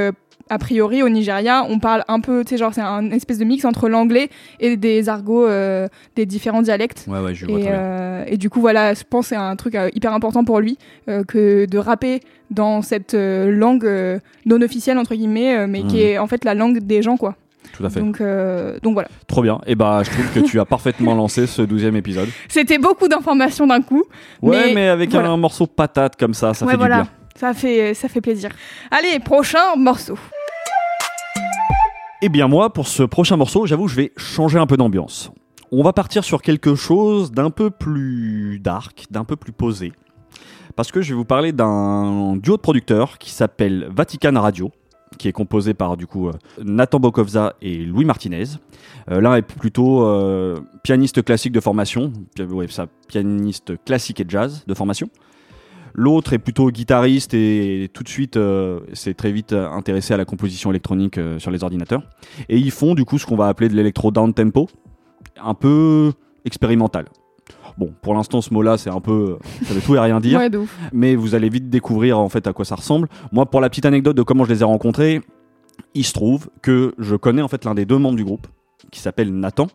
a 0.51 0.59
priori, 0.59 1.05
au 1.05 1.09
Nigeria, 1.09 1.65
on 1.69 1.79
parle 1.79 2.03
un 2.09 2.19
peu, 2.19 2.43
tu 2.45 2.51
sais, 2.51 2.57
genre, 2.59 2.75
c'est 2.75 2.81
un 2.81 3.13
espèce 3.13 3.39
de 3.39 3.45
mix 3.45 3.65
entre 3.65 3.89
l'anglais 3.89 4.29
et 4.59 4.77
des 4.77 5.09
argots 5.09 5.47
des 6.17 6.27
différents 6.27 6.63
dialectes. 6.63 7.07
Ouais, 7.09 7.21
ouais, 7.21 7.33
je 7.33 7.47
vois 7.47 7.61
Et, 7.61 7.63
bien. 7.63 8.25
et 8.27 8.37
du 8.37 8.51
coup, 8.51 8.61
voilà, 8.61 8.93
je 8.93 9.05
pense 9.09 9.27
que 9.27 9.29
c'est 9.31 9.41
un 9.41 9.55
truc 9.55 9.77
hyper 9.95 10.13
important 10.13 10.43
pour 10.45 10.59
lui 10.59 10.79
que 11.07 11.65
de 11.67 11.79
rapper 11.79 12.21
dans 12.51 12.83
cette 12.83 13.15
langue 13.15 13.89
non 14.47 14.61
officielle, 14.63 14.99
entre 14.99 15.15
guillemets, 15.15 15.67
mais 15.69 15.85
qui 15.85 15.97
Mhm. 15.99 16.03
est 16.03 16.19
en 16.19 16.27
fait 16.27 16.45
la 16.45 16.55
langue 16.55 16.79
des 16.81 17.03
gens, 17.03 17.17
quoi. 17.17 17.37
Tout 17.73 17.85
à 17.85 17.91
fait. 17.91 18.01
Donc, 18.01 18.21
euh, 18.21 18.79
donc 18.83 18.95
voilà. 18.95 19.09
Trop 19.27 19.43
bien. 19.43 19.61
Et 19.67 19.75
bah, 19.75 20.03
je 20.05 20.11
trouve 20.11 20.31
que 20.33 20.41
tu 20.41 20.61
as 20.61 20.65
parfaitement 20.65 21.15
lancé 21.15 21.47
ce 21.47 21.63
douzième 21.63 21.97
épisode. 21.97 22.29
C'était 22.49 22.79
beaucoup 22.79 23.09
d'informations 23.09 23.67
d'un 23.67 23.81
coup. 23.81 24.05
Ouais, 24.43 24.67
mais, 24.69 24.75
Mais 24.75 24.89
avec 24.89 25.11
voilà. 25.11 25.31
un 25.31 25.37
morceau 25.37 25.67
patate 25.67 26.17
comme 26.17 26.35
ça, 26.35 26.55
ça 26.55 26.67
ouais, 26.67 26.73
fait 26.73 26.77
voilà. 26.79 26.97
du 26.97 27.03
bien. 27.03 27.11
Ça 27.37 27.55
fait, 27.55 27.95
ça 27.95 28.09
fait 28.09 28.21
plaisir. 28.21 28.51
Allez, 28.91 29.19
prochain 29.21 29.77
morceau. 29.77 30.19
Eh 32.21 32.29
bien 32.29 32.47
moi, 32.47 32.73
pour 32.73 32.87
ce 32.87 33.03
prochain 33.03 33.37
morceau, 33.37 33.67
j'avoue, 33.67 33.89
je 33.89 33.97
vais 33.97 34.13
changer 34.17 34.59
un 34.59 34.67
peu 34.67 34.77
d'ambiance. 34.77 35.33
On 35.73 35.83
va 35.83 35.93
partir 35.93 36.23
sur 36.23 36.43
quelque 36.43 36.75
chose 36.75 37.33
d'un 37.33 37.51
peu 37.51 37.71
plus 37.71 38.61
dark, 38.63 39.07
d'un 39.11 39.25
peu 39.25 39.37
plus 39.37 39.53
posé. 39.53 39.93
Parce 40.77 40.93
que 40.93 41.03
je 41.03 41.11
vais 41.11 41.17
vous 41.17 41.25
parler 41.25 41.53
d'un 41.53 42.37
duo 42.37 42.57
de 42.57 42.63
producteurs 42.63 43.19
qui 43.19 43.31
s'appelle 43.31 43.89
Vatican 43.91 44.33
Radio, 44.35 44.71
qui 45.19 45.29
est 45.29 45.33
composé 45.33 45.75
par 45.75 45.97
du 45.97 46.07
coup 46.07 46.29
euh, 46.29 46.33
Nathan 46.63 47.01
Bokovza 47.01 47.55
et 47.63 47.79
Louis 47.79 48.05
Martinez. 48.05 48.45
Euh, 49.11 49.21
L'un 49.21 49.37
est 49.37 49.43
plutôt 49.43 50.05
euh, 50.05 50.61
pianiste 50.83 51.25
classique 51.25 51.53
de 51.53 51.61
formation, 51.61 52.13
pianiste 53.09 53.73
classique 53.85 54.21
et 54.21 54.25
jazz 54.29 54.65
de 54.67 54.75
formation. 54.75 55.09
L'autre 55.95 56.33
est 56.33 56.39
plutôt 56.39 56.71
guitariste 56.71 57.35
et 57.35 57.91
tout 57.93 58.03
de 58.03 58.09
suite 58.09 58.39
s'est 58.95 59.13
très 59.13 59.31
vite 59.31 59.53
intéressé 59.53 60.15
à 60.15 60.17
la 60.17 60.25
composition 60.25 60.71
électronique 60.71 61.21
sur 61.37 61.51
les 61.51 61.63
ordinateurs. 61.63 62.03
Et 62.49 62.57
ils 62.57 62.71
font 62.71 62.95
du 62.95 63.05
coup 63.05 63.19
ce 63.19 63.27
qu'on 63.27 63.37
va 63.37 63.49
appeler 63.49 63.69
de 63.69 63.75
l'électro 63.75 64.11
down 64.11 64.33
tempo, 64.33 64.71
un 65.39 65.53
peu 65.53 66.13
expérimental. 66.47 67.05
Bon, 67.79 67.93
pour 68.03 68.15
l'instant, 68.15 68.41
ce 68.41 68.53
mot-là, 68.53 68.77
c'est 68.77 68.91
un 68.91 69.01
peu, 69.01 69.39
ça 69.65 69.73
veut 69.75 69.81
tout 69.81 69.95
et 69.95 69.99
rien 69.99 70.21
dire. 70.21 70.39
Ouais, 70.39 70.51
mais 70.93 71.15
vous 71.15 71.35
allez 71.35 71.49
vite 71.49 71.71
découvrir 71.71 72.19
en 72.19 72.29
fait 72.29 72.47
à 72.47 72.53
quoi 72.53 72.65
ça 72.65 72.75
ressemble. 72.75 73.09
Moi, 73.33 73.47
pour 73.47 73.61
la 73.61 73.71
petite 73.71 73.87
anecdote 73.87 74.17
de 74.17 74.23
comment 74.23 74.45
je 74.45 74.53
les 74.53 74.61
ai 74.61 74.65
rencontrés, 74.65 75.23
il 75.95 76.05
se 76.05 76.13
trouve 76.13 76.51
que 76.61 76.95
je 76.99 77.17
connais 77.17 77.43
en 77.43 77.49
fait 77.49 77.65
l'un 77.65 77.75
des 77.75 77.87
deux 77.87 77.99
membres 77.99 78.17
du 78.17 78.25
groupe, 78.25 78.47
qui 78.91 79.01
s'appelle 79.01 79.33
Nathan, 79.33 79.69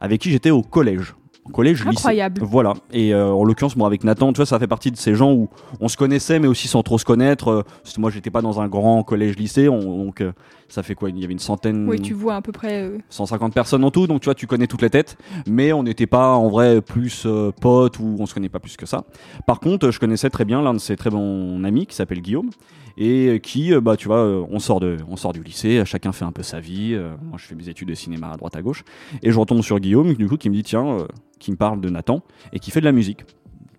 avec 0.00 0.20
qui 0.20 0.30
j'étais 0.30 0.50
au 0.50 0.62
collège. 0.62 1.14
Au 1.46 1.50
collège, 1.50 1.80
lycée. 1.84 1.90
Incroyable. 1.98 2.40
Voilà. 2.42 2.72
Et 2.92 3.12
euh, 3.14 3.30
en 3.32 3.44
l'occurrence, 3.44 3.76
moi, 3.76 3.86
avec 3.86 4.02
Nathan, 4.02 4.32
tu 4.32 4.38
vois, 4.38 4.46
ça 4.46 4.58
fait 4.58 4.66
partie 4.66 4.90
de 4.90 4.96
ces 4.96 5.14
gens 5.14 5.32
où 5.32 5.48
on 5.80 5.88
se 5.88 5.96
connaissait, 5.96 6.38
mais 6.38 6.46
aussi 6.48 6.68
sans 6.68 6.82
trop 6.82 6.96
se 6.98 7.04
connaître. 7.04 7.48
Euh, 7.48 7.62
parce 7.82 7.94
que 7.96 8.00
moi, 8.00 8.10
j'étais 8.10 8.30
pas 8.30 8.40
dans 8.40 8.60
un 8.60 8.68
grand 8.68 9.02
collège-lycée, 9.02 9.68
on- 9.68 10.04
donc 10.04 10.20
euh, 10.22 10.32
ça 10.68 10.82
fait 10.82 10.94
quoi? 10.94 11.10
Il 11.10 11.18
y 11.18 11.24
avait 11.24 11.32
une 11.34 11.38
centaine. 11.38 11.86
Oui, 11.88 12.00
tu 12.00 12.14
vois 12.14 12.36
à 12.36 12.42
peu 12.42 12.50
près. 12.52 12.82
euh, 12.84 12.98
150 13.10 13.52
personnes 13.52 13.84
en 13.84 13.90
tout, 13.90 14.06
donc 14.06 14.22
tu 14.22 14.24
vois, 14.24 14.34
tu 14.34 14.46
connais 14.46 14.66
toutes 14.66 14.80
les 14.82 14.90
têtes, 14.90 15.18
mais 15.46 15.72
on 15.74 15.82
n'était 15.82 16.06
pas 16.06 16.34
en 16.34 16.48
vrai 16.48 16.80
plus 16.80 17.24
euh, 17.26 17.50
potes 17.60 17.98
ou 17.98 18.16
on 18.18 18.24
se 18.26 18.32
connaît 18.34 18.48
pas 18.48 18.58
plus 18.60 18.76
que 18.78 18.86
ça. 18.86 19.04
Par 19.46 19.60
contre, 19.60 19.90
je 19.90 20.00
connaissais 20.00 20.30
très 20.30 20.46
bien 20.46 20.62
l'un 20.62 20.72
de 20.72 20.78
ses 20.78 20.96
très 20.96 21.10
bons 21.10 21.62
amis 21.64 21.86
qui 21.86 21.94
s'appelle 21.94 22.20
Guillaume 22.22 22.48
et 22.96 23.40
qui, 23.42 23.74
euh, 23.74 23.80
bah 23.80 23.96
tu 23.96 24.06
vois, 24.08 24.18
euh, 24.18 24.44
on 24.50 24.58
sort 24.60 24.80
de, 24.80 24.96
on 25.10 25.16
sort 25.16 25.32
du 25.34 25.42
lycée, 25.42 25.82
chacun 25.84 26.12
fait 26.12 26.24
un 26.24 26.32
peu 26.32 26.42
sa 26.42 26.60
vie. 26.60 26.94
euh, 26.94 27.14
moi, 27.22 27.36
je 27.38 27.44
fais 27.46 27.54
mes 27.54 27.68
études 27.68 27.88
de 27.88 27.94
cinéma 27.94 28.30
à 28.32 28.36
droite 28.36 28.56
à 28.56 28.62
gauche 28.62 28.84
et 29.22 29.30
je 29.30 29.38
retombe 29.38 29.62
sur 29.62 29.78
Guillaume, 29.80 30.14
du 30.14 30.26
coup, 30.28 30.36
qui 30.36 30.48
me 30.48 30.54
dit 30.54 30.62
tiens, 30.62 30.86
euh, 30.86 31.06
qui 31.38 31.50
me 31.50 31.56
parle 31.56 31.80
de 31.80 31.88
Nathan 31.88 32.22
et 32.52 32.58
qui 32.58 32.70
fait 32.70 32.80
de 32.80 32.84
la 32.84 32.92
musique. 32.92 33.24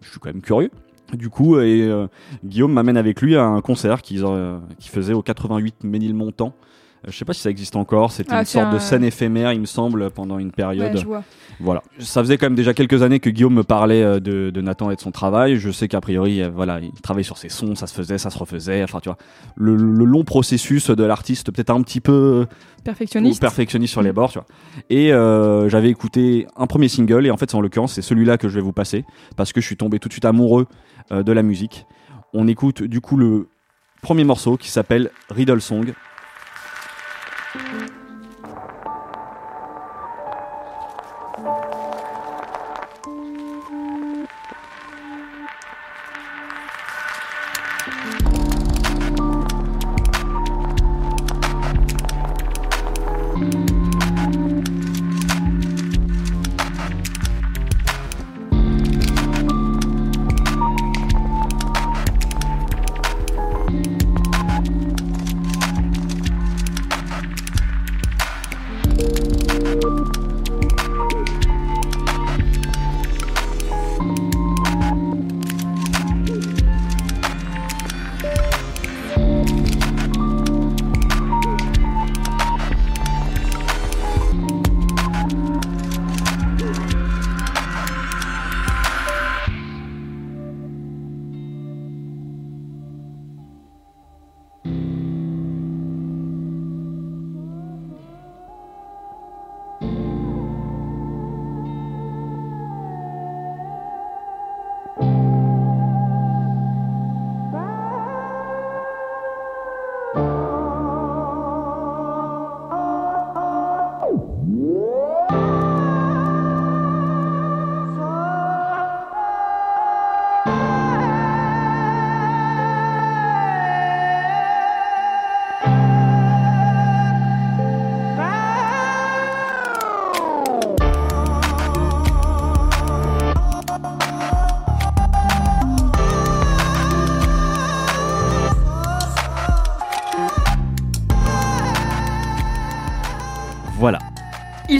Je 0.02 0.10
suis 0.10 0.20
quand 0.20 0.30
même 0.30 0.42
curieux. 0.42 0.72
Du 1.14 1.30
coup, 1.30 1.60
et, 1.60 1.84
euh, 1.84 2.08
Guillaume 2.44 2.74
m'amène 2.74 2.98
avec 2.98 3.22
lui 3.22 3.36
à 3.36 3.44
un 3.44 3.62
concert 3.62 4.02
qu'ils 4.02 4.26
euh, 4.26 4.60
qu'ils 4.80 4.92
faisaient 4.92 5.14
au 5.14 5.22
88 5.22 5.84
Ménilmontant. 5.84 6.54
Je 7.08 7.16
sais 7.18 7.26
pas 7.26 7.34
si 7.34 7.42
ça 7.42 7.50
existe 7.50 7.76
encore. 7.76 8.12
C'était 8.12 8.34
Ah, 8.34 8.40
une 8.40 8.46
sorte 8.46 8.74
de 8.74 8.80
scène 8.80 9.04
éphémère, 9.04 9.54
il 9.54 9.60
me 9.62 9.66
semble, 9.66 10.10
pendant 10.12 10.40
une 10.40 10.48
Ouais, 10.48 10.54
période. 10.54 10.98
je 10.98 11.06
vois. 11.06 11.24
Voilà. 11.60 11.84
Ça 12.00 12.22
faisait 12.22 12.38
quand 12.38 12.48
même 12.48 12.56
déjà 12.56 12.74
quelques 12.74 13.02
années 13.04 13.20
que 13.20 13.30
Guillaume 13.30 13.54
me 13.54 13.64
parlait 13.64 14.04
euh, 14.04 14.20
de, 14.20 14.50
de 14.50 14.62
Nathan 14.62 14.92
et 14.92 14.96
de 14.96 15.02
son 15.02 15.12
travail. 15.12 15.58
Je 15.58 15.70
sais 15.72 15.88
qu'a 15.88 16.02
priori, 16.02 16.42
euh, 16.42 16.50
voilà, 16.54 16.80
il 16.82 16.92
travaille 17.02 17.24
sur 17.24 17.38
ses 17.38 17.50
sons, 17.50 17.76
ça 17.76 17.88
se 17.88 17.94
faisait, 17.94 18.18
ça 18.18 18.30
se 18.30 18.38
refaisait. 18.38 18.84
Enfin, 18.84 19.00
tu 19.00 19.10
vois, 19.10 19.18
le, 19.56 19.76
le 19.76 20.04
long 20.06 20.24
processus 20.24 20.90
de 20.90 21.04
l'artiste, 21.04 21.52
peut-être 21.52 21.70
un 21.70 21.82
petit 21.82 22.02
peu 22.02 22.46
Perfectionniste. 22.84 23.40
perfectionniste 23.42 23.92
sur 23.94 24.02
les 24.02 24.12
bords, 24.12 24.32
tu 24.32 24.40
vois. 24.40 24.48
Et 24.90 25.14
euh, 25.14 25.70
j'avais 25.70 25.90
écouté 25.90 26.46
un 26.58 26.68
premier 26.68 26.88
single, 26.90 27.26
et 27.26 27.32
en 27.32 27.38
fait, 27.38 27.50
c'est 27.50 27.56
en 27.58 27.62
l'occurrence, 27.62 27.94
c'est 27.94 28.02
celui-là 28.02 28.38
que 28.38 28.50
je 28.50 28.56
vais 28.56 28.62
vous 28.62 28.74
passer, 28.74 29.06
parce 29.38 29.54
que 29.54 29.62
je 29.62 29.66
suis 29.66 29.78
tombé 29.78 30.00
tout 30.00 30.10
de 30.10 30.14
suite 30.14 30.26
amoureux 30.26 30.68
euh, 31.12 31.24
de 31.24 31.32
la 31.32 31.42
musique. 31.44 31.86
On 32.34 32.48
écoute 32.48 32.84
du 32.84 33.00
coup 33.00 33.16
le 33.16 33.48
premier 34.02 34.24
morceau 34.26 34.58
qui 34.58 34.70
s'appelle 34.70 35.10
Riddle 35.30 35.62
Song. 35.62 35.94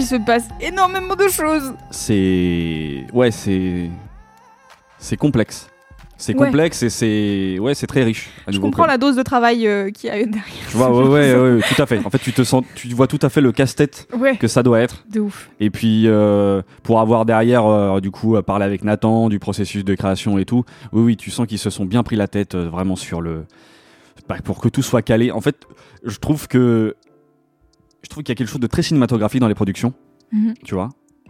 Se 0.06 0.16
passe 0.16 0.44
énormément 0.60 1.14
de 1.16 1.28
choses. 1.28 1.74
C'est. 1.90 3.04
Ouais, 3.12 3.30
c'est. 3.30 3.90
C'est 4.98 5.16
complexe. 5.16 5.68
C'est 6.18 6.34
Ouais. 6.34 6.46
complexe 6.46 6.82
et 6.82 6.88
c'est. 6.88 7.58
Ouais, 7.60 7.74
c'est 7.74 7.86
très 7.86 8.02
riche. 8.02 8.30
Je 8.48 8.58
comprends 8.58 8.86
la 8.86 8.96
dose 8.96 9.16
de 9.16 9.22
travail 9.22 9.66
euh, 9.66 9.90
qu'il 9.90 10.08
y 10.08 10.10
a 10.10 10.16
derrière. 10.16 10.42
Tu 10.70 10.76
vois, 10.76 10.90
ouais, 10.90 11.34
ouais, 11.34 11.60
tout 11.60 11.82
à 11.82 11.84
fait. 11.84 11.98
En 12.06 12.08
fait, 12.08 12.18
tu 12.18 12.32
te 12.32 12.42
sens, 12.42 12.64
tu 12.74 12.88
vois 12.88 13.06
tout 13.06 13.18
à 13.20 13.28
fait 13.28 13.42
le 13.42 13.52
casse-tête 13.52 14.08
Ouais, 14.18 14.36
que 14.38 14.48
ça 14.48 14.62
doit 14.62 14.80
être. 14.80 15.04
de 15.10 15.20
ouf. 15.20 15.50
Et 15.60 15.68
puis, 15.68 16.04
euh, 16.06 16.62
pour 16.84 17.00
avoir 17.00 17.26
derrière, 17.26 17.66
euh, 17.66 18.00
du 18.00 18.10
coup, 18.10 18.36
à 18.36 18.42
parler 18.42 18.64
avec 18.64 18.82
Nathan 18.82 19.28
du 19.28 19.38
processus 19.38 19.84
de 19.84 19.94
création 19.94 20.38
et 20.38 20.46
tout, 20.46 20.64
oui, 20.92 21.02
oui, 21.02 21.16
tu 21.18 21.30
sens 21.30 21.46
qu'ils 21.46 21.58
se 21.58 21.68
sont 21.68 21.84
bien 21.84 22.02
pris 22.02 22.16
la 22.16 22.28
tête 22.28 22.54
euh, 22.54 22.66
vraiment 22.70 22.96
sur 22.96 23.20
le. 23.20 23.44
bah, 24.26 24.36
pour 24.42 24.58
que 24.62 24.70
tout 24.70 24.82
soit 24.82 25.02
calé. 25.02 25.30
En 25.30 25.42
fait, 25.42 25.56
je 26.02 26.16
trouve 26.16 26.48
que. 26.48 26.96
Je 28.02 28.08
trouve 28.08 28.22
qu'il 28.22 28.30
y 28.32 28.36
a 28.36 28.36
quelque 28.36 28.48
chose 28.50 28.60
de 28.60 28.66
très 28.66 28.82
cinématographique 28.82 29.40
dans 29.40 29.48
les 29.48 29.54
productions, 29.54 29.92
Mhm. 30.32 30.54
tu 30.64 30.74
vois. 30.74 30.88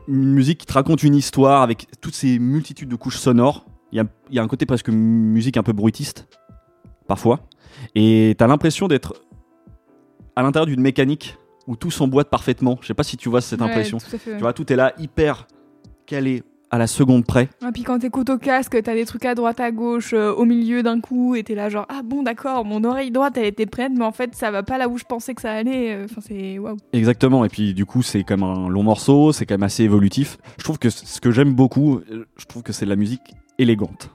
Une 0.09 0.33
musique 0.35 0.59
qui 0.59 0.67
te 0.67 0.73
raconte 0.73 1.03
une 1.03 1.15
histoire 1.15 1.63
avec 1.63 1.87
toutes 2.01 2.15
ces 2.15 2.39
multitudes 2.39 2.89
de 2.89 2.97
couches 2.97 3.17
sonores. 3.19 3.67
Il 3.93 3.97
y 3.97 4.01
a, 4.01 4.05
il 4.31 4.37
y 4.37 4.39
a 4.39 4.43
un 4.43 4.49
côté 4.49 4.67
presque 4.67 4.89
musique 4.91 5.57
un 5.57 5.63
peu 5.63 5.73
bruitiste, 5.73 6.29
parfois. 7.09 7.41
Et 7.95 8.35
t'as 8.39 8.47
l'impression 8.47 8.89
d'être 8.89 9.15
à 10.37 10.43
l'intérieur 10.43 10.67
d'une 10.67 10.81
mécanique 10.81 11.37
où 11.67 11.77
tout 11.77 11.91
s'emboîte 11.91 12.31
parfaitement. 12.31 12.79
Je 12.83 12.87
sais 12.87 12.95
pas 12.95 13.03
si 13.03 13.17
tu 13.17 13.29
vois 13.29 13.41
cette 13.41 13.61
Ouais, 13.61 13.67
impression. 13.67 13.99
fait, 13.99 14.17
ouais. 14.31 14.37
Tu 14.37 14.43
vois, 14.43 14.53
tout 14.53 14.73
est 14.73 14.77
là 14.77 14.93
hyper 14.99 15.47
calé 16.07 16.43
à 16.71 16.79
la 16.79 16.87
seconde 16.89 17.25
près. 17.25 17.49
Et 17.63 17.73
puis 17.73 17.83
quand 17.85 17.99
t'écoutes 18.01 18.29
au 18.29 18.39
casque, 18.39 18.77
t'as 18.83 18.95
des 18.95 19.07
trucs 19.07 19.25
à 19.25 19.35
droite, 19.35 19.61
à 19.61 19.71
gauche, 19.71 20.13
euh, 20.15 20.33
au 20.33 20.45
milieu 20.45 20.83
d'un 20.83 21.01
coup, 21.01 21.35
et 21.37 21.43
t'es 21.45 21.55
là 21.55 21.69
genre 21.69 21.87
ah 21.89 22.03
bon 22.05 22.23
d'accord, 22.25 22.65
mon 22.65 22.83
oreille 22.85 23.11
droite 23.13 23.35
elle 23.37 23.47
était 23.47 23.67
prête, 23.67 23.93
mais 23.97 24.05
en 24.05 24.11
fait 24.13 24.35
ça 24.35 24.51
va 24.51 24.63
pas 24.65 24.77
là 24.77 24.89
où 24.89 24.99
je 24.99 25.05
pensais 25.05 25.35
que 25.35 25.43
ça 25.43 25.53
allait. 25.53 25.95
euh, 25.95 26.05
Enfin 26.07 26.21
c'est 26.27 26.59
waouh. 26.59 26.77
Exactement. 26.93 27.45
Et 27.45 27.49
puis 27.49 27.73
du 27.73 27.87
coup, 27.87 28.03
c'est 28.03 28.25
comme 28.25 28.43
un 28.43 28.69
long 28.69 28.83
morceau, 28.83 29.33
c'est 29.33 29.47
quand 29.47 29.55
même 29.55 29.63
assez 29.63 29.85
évolutif. 29.85 30.39
Je 30.59 30.65
trouve 30.65 30.79
que 30.79 30.91
ce 30.91 31.21
que 31.21 31.31
j'aime 31.31 31.53
beaucoup, 31.55 32.01
euh, 32.11 32.27
je 32.37 32.47
trouve 32.47 32.63
que 32.63 32.73
c'est 32.73 32.85
de 32.85 32.91
la 32.91 32.97
musique 32.97 33.23
élégante. 33.59 34.11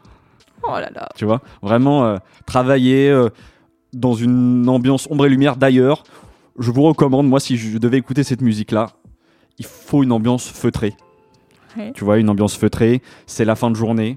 Oh 0.63 0.71
là 0.73 0.89
là. 0.93 1.09
Tu 1.15 1.25
vois, 1.25 1.41
vraiment 1.63 2.05
euh, 2.05 2.17
travailler 2.45 3.09
euh, 3.09 3.29
dans 3.93 4.13
une 4.13 4.67
ambiance 4.69 5.07
ombre 5.09 5.25
et 5.25 5.29
lumière. 5.29 5.55
D'ailleurs, 5.55 6.03
je 6.59 6.69
vous 6.69 6.83
recommande, 6.83 7.27
moi, 7.27 7.39
si 7.39 7.57
je 7.57 7.77
devais 7.77 7.97
écouter 7.97 8.23
cette 8.23 8.41
musique-là, 8.41 8.89
il 9.57 9.65
faut 9.65 10.03
une 10.03 10.11
ambiance 10.11 10.47
feutrée. 10.49 10.93
Ouais. 11.77 11.91
Tu 11.93 12.03
vois, 12.03 12.17
une 12.17 12.29
ambiance 12.29 12.55
feutrée. 12.55 13.01
C'est 13.25 13.45
la 13.45 13.55
fin 13.55 13.69
de 13.69 13.75
journée. 13.75 14.15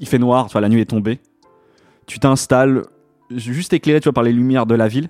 Il 0.00 0.06
fait 0.06 0.18
noir, 0.18 0.46
tu 0.46 0.52
vois, 0.52 0.60
la 0.60 0.68
nuit 0.68 0.80
est 0.80 0.86
tombée. 0.86 1.20
Tu 2.06 2.18
t'installes 2.18 2.84
juste 3.30 3.72
éclairé, 3.72 4.00
tu 4.00 4.04
vois, 4.04 4.12
par 4.12 4.24
les 4.24 4.32
lumières 4.32 4.66
de 4.66 4.74
la 4.74 4.88
ville. 4.88 5.08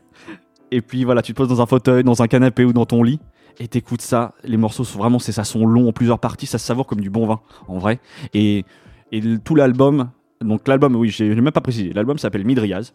Et 0.70 0.80
puis 0.80 1.04
voilà, 1.04 1.22
tu 1.22 1.32
te 1.32 1.36
poses 1.36 1.48
dans 1.48 1.60
un 1.60 1.66
fauteuil, 1.66 2.04
dans 2.04 2.22
un 2.22 2.28
canapé 2.28 2.64
ou 2.64 2.72
dans 2.72 2.86
ton 2.86 3.02
lit. 3.02 3.20
Et 3.58 3.68
t'écoutes 3.68 4.02
ça. 4.02 4.34
Les 4.44 4.56
morceaux 4.56 4.84
sont 4.84 4.98
vraiment, 4.98 5.18
c'est 5.18 5.32
ça, 5.32 5.44
sont 5.44 5.66
longs 5.66 5.88
en 5.88 5.92
plusieurs 5.92 6.18
parties. 6.18 6.46
Ça 6.46 6.58
se 6.58 6.66
savoure 6.66 6.86
comme 6.86 7.00
du 7.00 7.10
bon 7.10 7.26
vin, 7.26 7.40
en 7.68 7.78
vrai. 7.78 8.00
Et, 8.34 8.64
et 9.12 9.20
tout 9.38 9.54
l'album, 9.54 10.10
donc 10.40 10.66
l'album, 10.68 10.96
oui, 10.96 11.10
j'ai 11.10 11.34
même 11.34 11.50
pas 11.50 11.60
précisé. 11.60 11.92
L'album 11.92 12.18
s'appelle 12.18 12.44
Midriaz. 12.44 12.94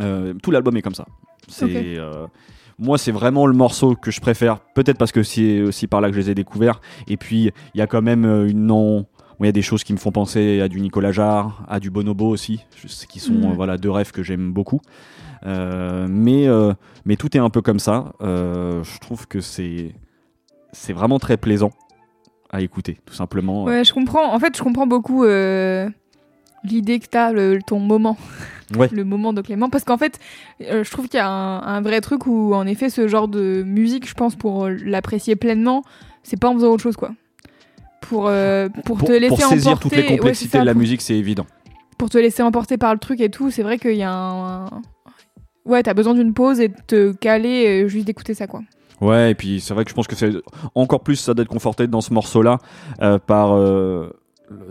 Euh, 0.00 0.34
tout 0.42 0.50
l'album 0.50 0.76
est 0.76 0.82
comme 0.82 0.94
ça. 0.94 1.06
C'est 1.48 1.98
euh, 1.98 2.26
moi, 2.78 2.98
c'est 2.98 3.12
vraiment 3.12 3.46
le 3.46 3.54
morceau 3.54 3.94
que 3.94 4.10
je 4.10 4.20
préfère. 4.20 4.60
Peut-être 4.74 4.98
parce 4.98 5.12
que 5.12 5.22
c'est 5.22 5.62
aussi 5.62 5.86
par 5.86 6.00
là 6.00 6.08
que 6.08 6.14
je 6.14 6.20
les 6.20 6.30
ai 6.30 6.34
découverts. 6.34 6.80
Et 7.06 7.16
puis, 7.16 7.50
il 7.74 7.78
y 7.78 7.82
a 7.82 7.86
quand 7.86 8.02
même 8.02 8.24
euh, 8.24 8.48
une 8.48 8.66
non. 8.66 9.06
Il 9.40 9.46
y 9.46 9.48
a 9.48 9.52
des 9.52 9.62
choses 9.62 9.84
qui 9.84 9.92
me 9.92 9.98
font 9.98 10.12
penser 10.12 10.60
à 10.60 10.68
du 10.68 10.80
Nicolas 10.80 11.12
Jarre, 11.12 11.64
à 11.68 11.78
du 11.80 11.90
Bonobo 11.90 12.28
aussi, 12.28 12.64
qui 13.08 13.20
sont 13.20 13.34
Mhm. 13.34 13.44
euh, 13.50 13.54
voilà 13.54 13.76
deux 13.76 13.90
rêves 13.90 14.10
que 14.12 14.22
j'aime 14.22 14.52
beaucoup. 14.52 14.80
Euh, 15.44 16.06
mais 16.08 16.46
euh, 16.48 16.72
mais 17.04 17.16
tout 17.16 17.36
est 17.36 17.40
un 17.40 17.50
peu 17.50 17.60
comme 17.60 17.78
ça. 17.80 18.12
Je 18.20 18.98
trouve 19.00 19.26
que 19.26 19.40
c'est 19.40 19.94
c'est 20.72 20.92
vraiment 20.92 21.18
très 21.18 21.36
plaisant 21.36 21.70
à 22.50 22.60
écouter, 22.62 22.98
tout 23.04 23.14
simplement. 23.14 23.64
Ouais, 23.64 23.84
je 23.84 23.92
comprends. 23.92 24.32
En 24.32 24.38
fait, 24.38 24.56
je 24.56 24.62
comprends 24.62 24.86
beaucoup 24.86 25.24
euh, 25.24 25.88
l'idée 26.64 26.98
que 27.00 27.06
t'as, 27.06 27.32
le, 27.32 27.58
ton 27.64 27.78
moment. 27.78 28.16
Ouais. 28.78 28.88
le 28.90 29.04
moment 29.04 29.34
de 29.34 29.42
Clément. 29.42 29.68
Parce 29.68 29.84
qu'en 29.84 29.98
fait, 29.98 30.18
euh, 30.62 30.82
je 30.84 30.90
trouve 30.90 31.06
qu'il 31.06 31.18
y 31.18 31.20
a 31.20 31.28
un, 31.28 31.60
un 31.60 31.82
vrai 31.82 32.00
truc 32.00 32.26
où, 32.26 32.54
en 32.54 32.66
effet, 32.66 32.88
ce 32.88 33.06
genre 33.08 33.28
de 33.28 33.62
musique, 33.62 34.08
je 34.08 34.14
pense, 34.14 34.36
pour 34.36 34.64
euh, 34.64 34.70
l'apprécier 34.84 35.36
pleinement, 35.36 35.84
c'est 36.22 36.40
pas 36.40 36.48
en 36.48 36.54
faisant 36.54 36.68
autre 36.68 36.82
chose, 36.82 36.96
quoi. 36.96 37.10
Pour, 38.00 38.26
euh, 38.26 38.70
pour, 38.86 38.96
Pour, 38.96 39.06
te 39.08 39.12
laisser 39.12 39.28
pour 39.28 39.38
saisir 39.38 39.72
emporter. 39.72 39.82
toutes 39.90 39.98
les 39.98 40.08
ouais, 40.08 40.16
complexités 40.16 40.56
ça, 40.56 40.60
de 40.62 40.66
la 40.66 40.72
pour- 40.72 40.80
musique, 40.80 41.02
c'est 41.02 41.14
évident. 41.14 41.44
Pour 41.98 42.08
te 42.08 42.16
laisser 42.16 42.42
emporter 42.42 42.78
par 42.78 42.94
le 42.94 42.98
truc 42.98 43.20
et 43.20 43.28
tout, 43.30 43.50
c'est 43.50 43.62
vrai 43.62 43.78
qu'il 43.78 43.96
y 43.96 44.02
a 44.02 44.10
un. 44.12 44.64
Ouais, 45.66 45.82
t'as 45.82 45.94
besoin 45.94 46.14
d'une 46.14 46.32
pause 46.32 46.58
et 46.58 46.68
de 46.68 46.74
te 46.86 47.12
caler, 47.12 47.86
juste 47.88 48.06
d'écouter 48.06 48.32
ça, 48.32 48.46
quoi. 48.46 48.62
Ouais, 49.02 49.32
et 49.32 49.34
puis 49.34 49.60
c'est 49.60 49.74
vrai 49.74 49.84
que 49.84 49.90
je 49.90 49.94
pense 49.94 50.06
que 50.06 50.16
c'est 50.16 50.32
encore 50.74 51.00
plus 51.02 51.16
ça 51.16 51.34
d'être 51.34 51.48
conforté 51.48 51.86
dans 51.86 52.00
ce 52.00 52.14
morceau-là 52.14 52.58
euh, 53.02 53.18
par, 53.18 53.52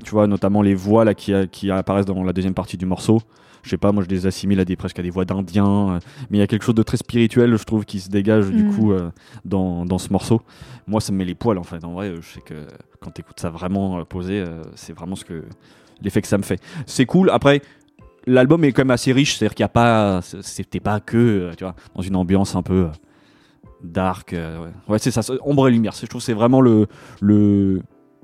tu 0.04 0.12
vois, 0.12 0.28
notamment 0.28 0.62
les 0.62 0.75
voix 0.75 1.06
là 1.06 1.13
qui, 1.13 1.72
apparaissent 1.72 2.06
dans 2.06 2.24
la 2.24 2.34
deuxième 2.34 2.54
partie 2.54 2.78
du 2.78 2.86
morceau. 2.86 3.22
Je 3.63 3.70
sais 3.70 3.78
pas, 3.78 3.94
moi 3.94 4.04
je 4.04 4.10
les 4.10 4.28
assimile 4.28 4.60
à 4.60 4.66
des 4.66 4.75
presque 4.75 5.00
à 5.00 5.02
des 5.02 5.10
voix 5.10 5.24
d'indiens, 5.24 5.90
euh, 5.96 6.00
mais 6.30 6.38
il 6.38 6.42
y 6.42 6.44
a 6.44 6.48
quelque 6.48 6.63
chose 6.66 6.75
de 6.75 6.84
très 6.84 6.98
spirituel, 6.98 7.56
je 7.56 7.63
trouve, 7.63 7.86
qui 7.86 8.02
se 8.02 8.10
dégage 8.10 8.48
du 8.50 8.63
Mm. 8.66 8.75
coup 8.75 8.92
euh, 8.92 9.10
dans, 9.46 9.86
dans 9.86 9.98
ce 9.98 10.12
morceau. 10.12 10.42
Moi, 10.86 11.00
ça 11.00 11.13
me 11.13 11.18
met 11.20 11.24
les 11.25 11.34
poils 11.36 11.58
en 11.58 11.63
fait. 11.63 11.82
En 11.86 11.94
vrai, 11.94 12.13
je 12.20 12.28
sais 12.28 12.42
que 12.42 12.56
quand 13.00 13.12
t'écoutes 13.12 13.40
ça 13.40 13.50
vraiment 13.50 14.00
euh, 14.00 14.04
posé, 14.04 14.44
c'est 14.75 14.92
vraiment 14.94 15.16
ce 15.16 15.24
que 15.24 15.44
l'effet 16.02 16.22
que 16.22 16.28
ça 16.28 16.38
me 16.38 16.44
fait. 16.44 16.60
C'est 16.86 17.06
cool. 17.06 17.30
Après. 17.30 17.62
L'album 18.25 18.63
est 18.63 18.72
quand 18.72 18.84
même 18.84 18.92
assez 18.92 19.12
riche, 19.12 19.36
c'est-à-dire 19.36 19.54
qu'il 19.54 19.63
n'y 19.63 19.66
a 19.66 19.70
pas, 19.70 20.22
c'était 20.22 20.80
pas 20.80 21.02
que, 21.02 21.52
tu 21.58 21.66
vois, 21.66 21.75
dans 21.94 22.02
une 22.02 22.16
ambiance 22.16 22.56
un 22.56 22.62
peu 22.62 22.88
dark. 23.84 24.30
ouais, 24.32 24.56
Ouais, 24.88 24.98
c'est 24.98 25.12
ça, 25.12 25.22
ombre 25.42 25.68
et 25.68 25.72
lumière. 25.72 25.94
c'est- 25.94 26.06
Je 26.06 26.10
trouve 26.10 26.22
c'est 26.22 26.32
vraiment 26.34 26.62
le, 26.62 26.88
le, 27.22 27.82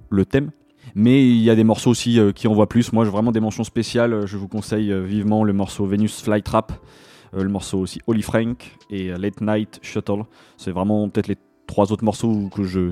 le 0.09 0.25
thème. 0.25 0.51
Mais 0.95 1.27
il 1.27 1.41
y 1.41 1.49
a 1.49 1.55
des 1.55 1.63
morceaux 1.63 1.91
aussi 1.91 2.19
euh, 2.19 2.31
qui 2.31 2.47
en 2.47 2.53
voient 2.53 2.69
plus. 2.69 2.93
Moi, 2.93 3.05
j'ai 3.05 3.11
vraiment 3.11 3.31
des 3.31 3.39
mentions 3.39 3.63
spéciales. 3.63 4.13
Euh, 4.13 4.25
Je 4.27 4.37
vous 4.37 4.47
conseille 4.47 4.91
euh, 4.91 5.01
vivement 5.01 5.43
le 5.43 5.53
morceau 5.53 5.85
Venus 5.85 6.21
Flytrap, 6.21 6.73
le 7.33 7.47
morceau 7.47 7.79
aussi 7.79 7.99
Holy 8.07 8.21
Frank 8.21 8.75
et 8.89 9.09
Late 9.09 9.41
Night 9.41 9.79
Shuttle. 9.81 10.23
C'est 10.57 10.71
vraiment 10.71 11.07
peut-être 11.09 11.27
les 11.27 11.37
trois 11.67 11.91
autres 11.91 12.03
morceaux 12.03 12.49
que 12.53 12.63
je 12.63 12.91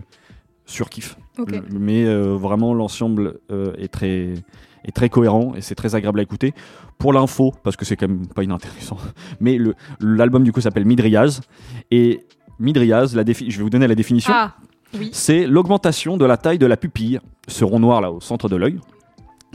surkiffe. 0.68 1.18
Mais 1.72 2.06
euh, 2.06 2.36
vraiment, 2.36 2.74
l'ensemble 2.74 3.40
euh, 3.52 3.74
est, 3.78 3.88
très, 3.88 4.34
est 4.86 4.92
très 4.94 5.10
cohérent 5.10 5.54
et 5.56 5.62
c'est 5.62 5.76
très 5.76 5.96
agréable 5.96 6.20
à 6.20 6.24
écouter. 6.24 6.54
Pour 6.98 7.14
l'info, 7.14 7.54
parce 7.64 7.76
que 7.76 7.86
c'est 7.86 7.96
quand 7.96 8.08
même 8.08 8.28
pas 8.28 8.44
inintéressant, 8.44 8.98
mais 9.40 9.58
l'album 10.00 10.44
du 10.44 10.52
coup 10.52 10.62
s'appelle 10.62 10.86
Midriaz. 10.86 11.42
Et 11.92 12.22
Midriaz, 12.60 13.16
la 13.16 13.24
je 13.26 13.58
vais 13.58 13.64
vous 13.64 13.70
donner 13.70 13.88
la 13.88 13.96
définition. 13.96 14.34
Ah, 14.36 14.56
C'est 15.12 15.46
l'augmentation 15.46 16.18
de 16.18 16.26
la 16.26 16.38
taille 16.38 16.60
de 16.60 16.66
la 16.66 16.78
pupille, 16.78 17.20
ce 17.48 17.64
rond 17.64 17.80
noir 17.80 18.02
là 18.02 18.12
au 18.12 18.22
centre 18.22 18.50
de 18.50 18.56
l'œil. 18.56 18.80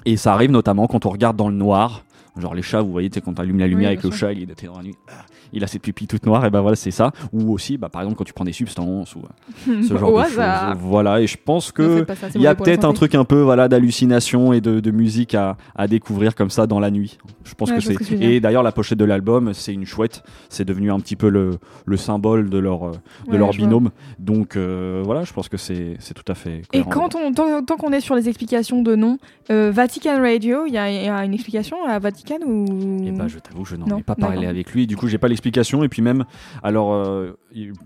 Et 0.04 0.16
ça 0.16 0.32
arrive 0.32 0.50
notamment 0.50 0.86
quand 0.86 1.06
on 1.06 1.10
regarde 1.10 1.36
dans 1.36 1.48
le 1.48 1.54
noir. 1.54 2.04
Genre 2.38 2.54
les 2.54 2.62
chats, 2.62 2.80
vous 2.80 2.90
voyez, 2.92 3.10
quand 3.10 3.34
tu 3.34 3.40
allumes 3.42 3.58
la 3.58 3.66
lumière 3.66 3.90
Oui, 3.90 3.96
avec 3.98 4.04
le 4.04 4.10
chat, 4.10 4.32
il 4.32 4.50
était 4.50 4.66
dans 4.66 4.78
la 4.78 4.84
nuit, 4.84 4.94
ah, 5.08 5.26
il 5.52 5.62
a 5.62 5.66
ses 5.66 5.78
pupilles 5.78 6.06
toutes 6.06 6.24
noires, 6.24 6.44
et 6.46 6.50
ben 6.50 6.62
voilà, 6.62 6.76
c'est 6.76 6.90
ça. 6.90 7.12
Ou 7.32 7.52
aussi, 7.52 7.76
bah, 7.76 7.90
par 7.90 8.00
exemple, 8.00 8.16
quand 8.16 8.24
tu 8.24 8.32
prends 8.32 8.44
des 8.46 8.52
substances 8.52 9.14
ou 9.14 9.20
euh, 9.68 9.82
ce 9.86 9.96
genre 9.98 10.18
de 10.18 10.24
choses. 10.24 10.40
Voilà, 10.78 11.20
et 11.20 11.26
je 11.26 11.36
pense 11.36 11.72
que 11.72 12.06
il 12.34 12.40
y 12.40 12.46
a 12.46 12.54
peut-être 12.54 12.84
un 12.86 12.94
truc 12.94 13.14
un 13.14 13.24
peu 13.24 13.40
voilà 13.42 13.68
d'hallucination 13.68 14.54
et 14.54 14.62
de, 14.62 14.80
de 14.80 14.90
musique 14.90 15.34
à, 15.34 15.58
à 15.74 15.86
découvrir 15.88 16.34
comme 16.34 16.48
ça 16.48 16.66
dans 16.66 16.80
la 16.80 16.90
nuit. 16.90 17.18
Je 17.44 17.52
pense 17.54 17.70
Ouais, 17.70 17.76
que 17.78 17.82
c'est 17.82 18.14
et 18.22 18.40
d'ailleurs 18.40 18.62
la 18.62 18.72
pochette 18.72 18.98
de 18.98 19.04
l'album 19.04 19.52
c'est 19.52 19.74
une 19.74 19.84
chouette. 19.84 20.22
C'est 20.48 20.64
devenu 20.64 20.90
un 20.90 21.00
petit 21.00 21.16
peu 21.16 21.28
le, 21.28 21.58
le 21.84 21.96
symbole 21.98 22.48
de 22.48 22.56
leur 22.58 22.84
euh, 22.84 22.92
de 23.26 23.32
Ouais, 23.32 23.38
leur 23.38 23.48
vois. 23.48 23.56
binôme. 23.56 23.90
Donc 24.18 24.56
euh, 24.56 25.02
voilà, 25.04 25.24
je 25.24 25.32
pense 25.34 25.50
que 25.50 25.58
c'est 25.58 25.96
c'est 25.98 26.14
tout 26.14 26.24
à 26.28 26.34
fait. 26.34 26.62
Et 26.72 26.82
quand 26.82 27.14
on, 27.14 27.32
tant, 27.34 27.62
tant 27.62 27.76
qu'on 27.76 27.92
est 27.92 28.00
sur 28.00 28.14
les 28.14 28.28
explications 28.28 28.80
de 28.82 28.94
noms, 28.96 29.18
euh, 29.50 29.70
Vatican 29.70 30.18
Radio, 30.22 30.64
il 30.66 30.70
y, 30.70 30.74
y 30.74 30.78
a 30.78 31.24
une 31.24 31.34
explication 31.34 31.76
à 31.86 31.98
Vatican 31.98 32.21
ou 32.46 33.02
Eh 33.06 33.10
ben, 33.12 33.28
je 33.28 33.38
t'avoue, 33.38 33.64
je 33.64 33.76
n'en 33.76 33.86
ai 33.98 34.02
pas 34.02 34.14
parlé 34.14 34.46
avec 34.46 34.72
lui. 34.72 34.86
Du 34.86 34.96
coup, 34.96 35.08
j'ai 35.08 35.18
pas 35.18 35.28
l'explication. 35.28 35.84
Et 35.84 35.88
puis 35.88 36.02
même, 36.02 36.24
alors, 36.62 36.92
euh, 36.94 37.32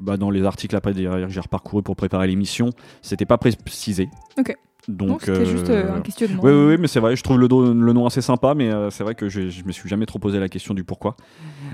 bah, 0.00 0.16
dans 0.16 0.30
les 0.30 0.42
articles 0.44 0.74
après 0.76 0.92
que 0.92 1.28
j'ai 1.28 1.40
reparcouru 1.40 1.82
pour 1.82 1.96
préparer 1.96 2.26
l'émission, 2.26 2.70
c'était 3.02 3.26
pas 3.26 3.38
précisé. 3.38 4.08
Ok. 4.38 4.54
Donc, 4.88 5.22
c'était 5.22 5.46
juste 5.46 5.68
euh, 5.68 5.96
un 5.96 6.00
questionnement. 6.00 6.40
Oui, 6.44 6.52
oui, 6.52 6.66
oui, 6.68 6.76
mais 6.78 6.86
c'est 6.86 7.00
vrai, 7.00 7.16
je 7.16 7.22
trouve 7.24 7.40
le, 7.40 7.48
do- 7.48 7.74
le 7.74 7.92
nom 7.92 8.06
assez 8.06 8.20
sympa, 8.20 8.54
mais 8.54 8.70
euh, 8.70 8.88
c'est 8.90 9.02
vrai 9.02 9.16
que 9.16 9.28
je, 9.28 9.48
je 9.48 9.64
me 9.64 9.72
suis 9.72 9.88
jamais 9.88 10.06
trop 10.06 10.20
posé 10.20 10.38
la 10.38 10.48
question 10.48 10.74
du 10.74 10.84
pourquoi. 10.84 11.16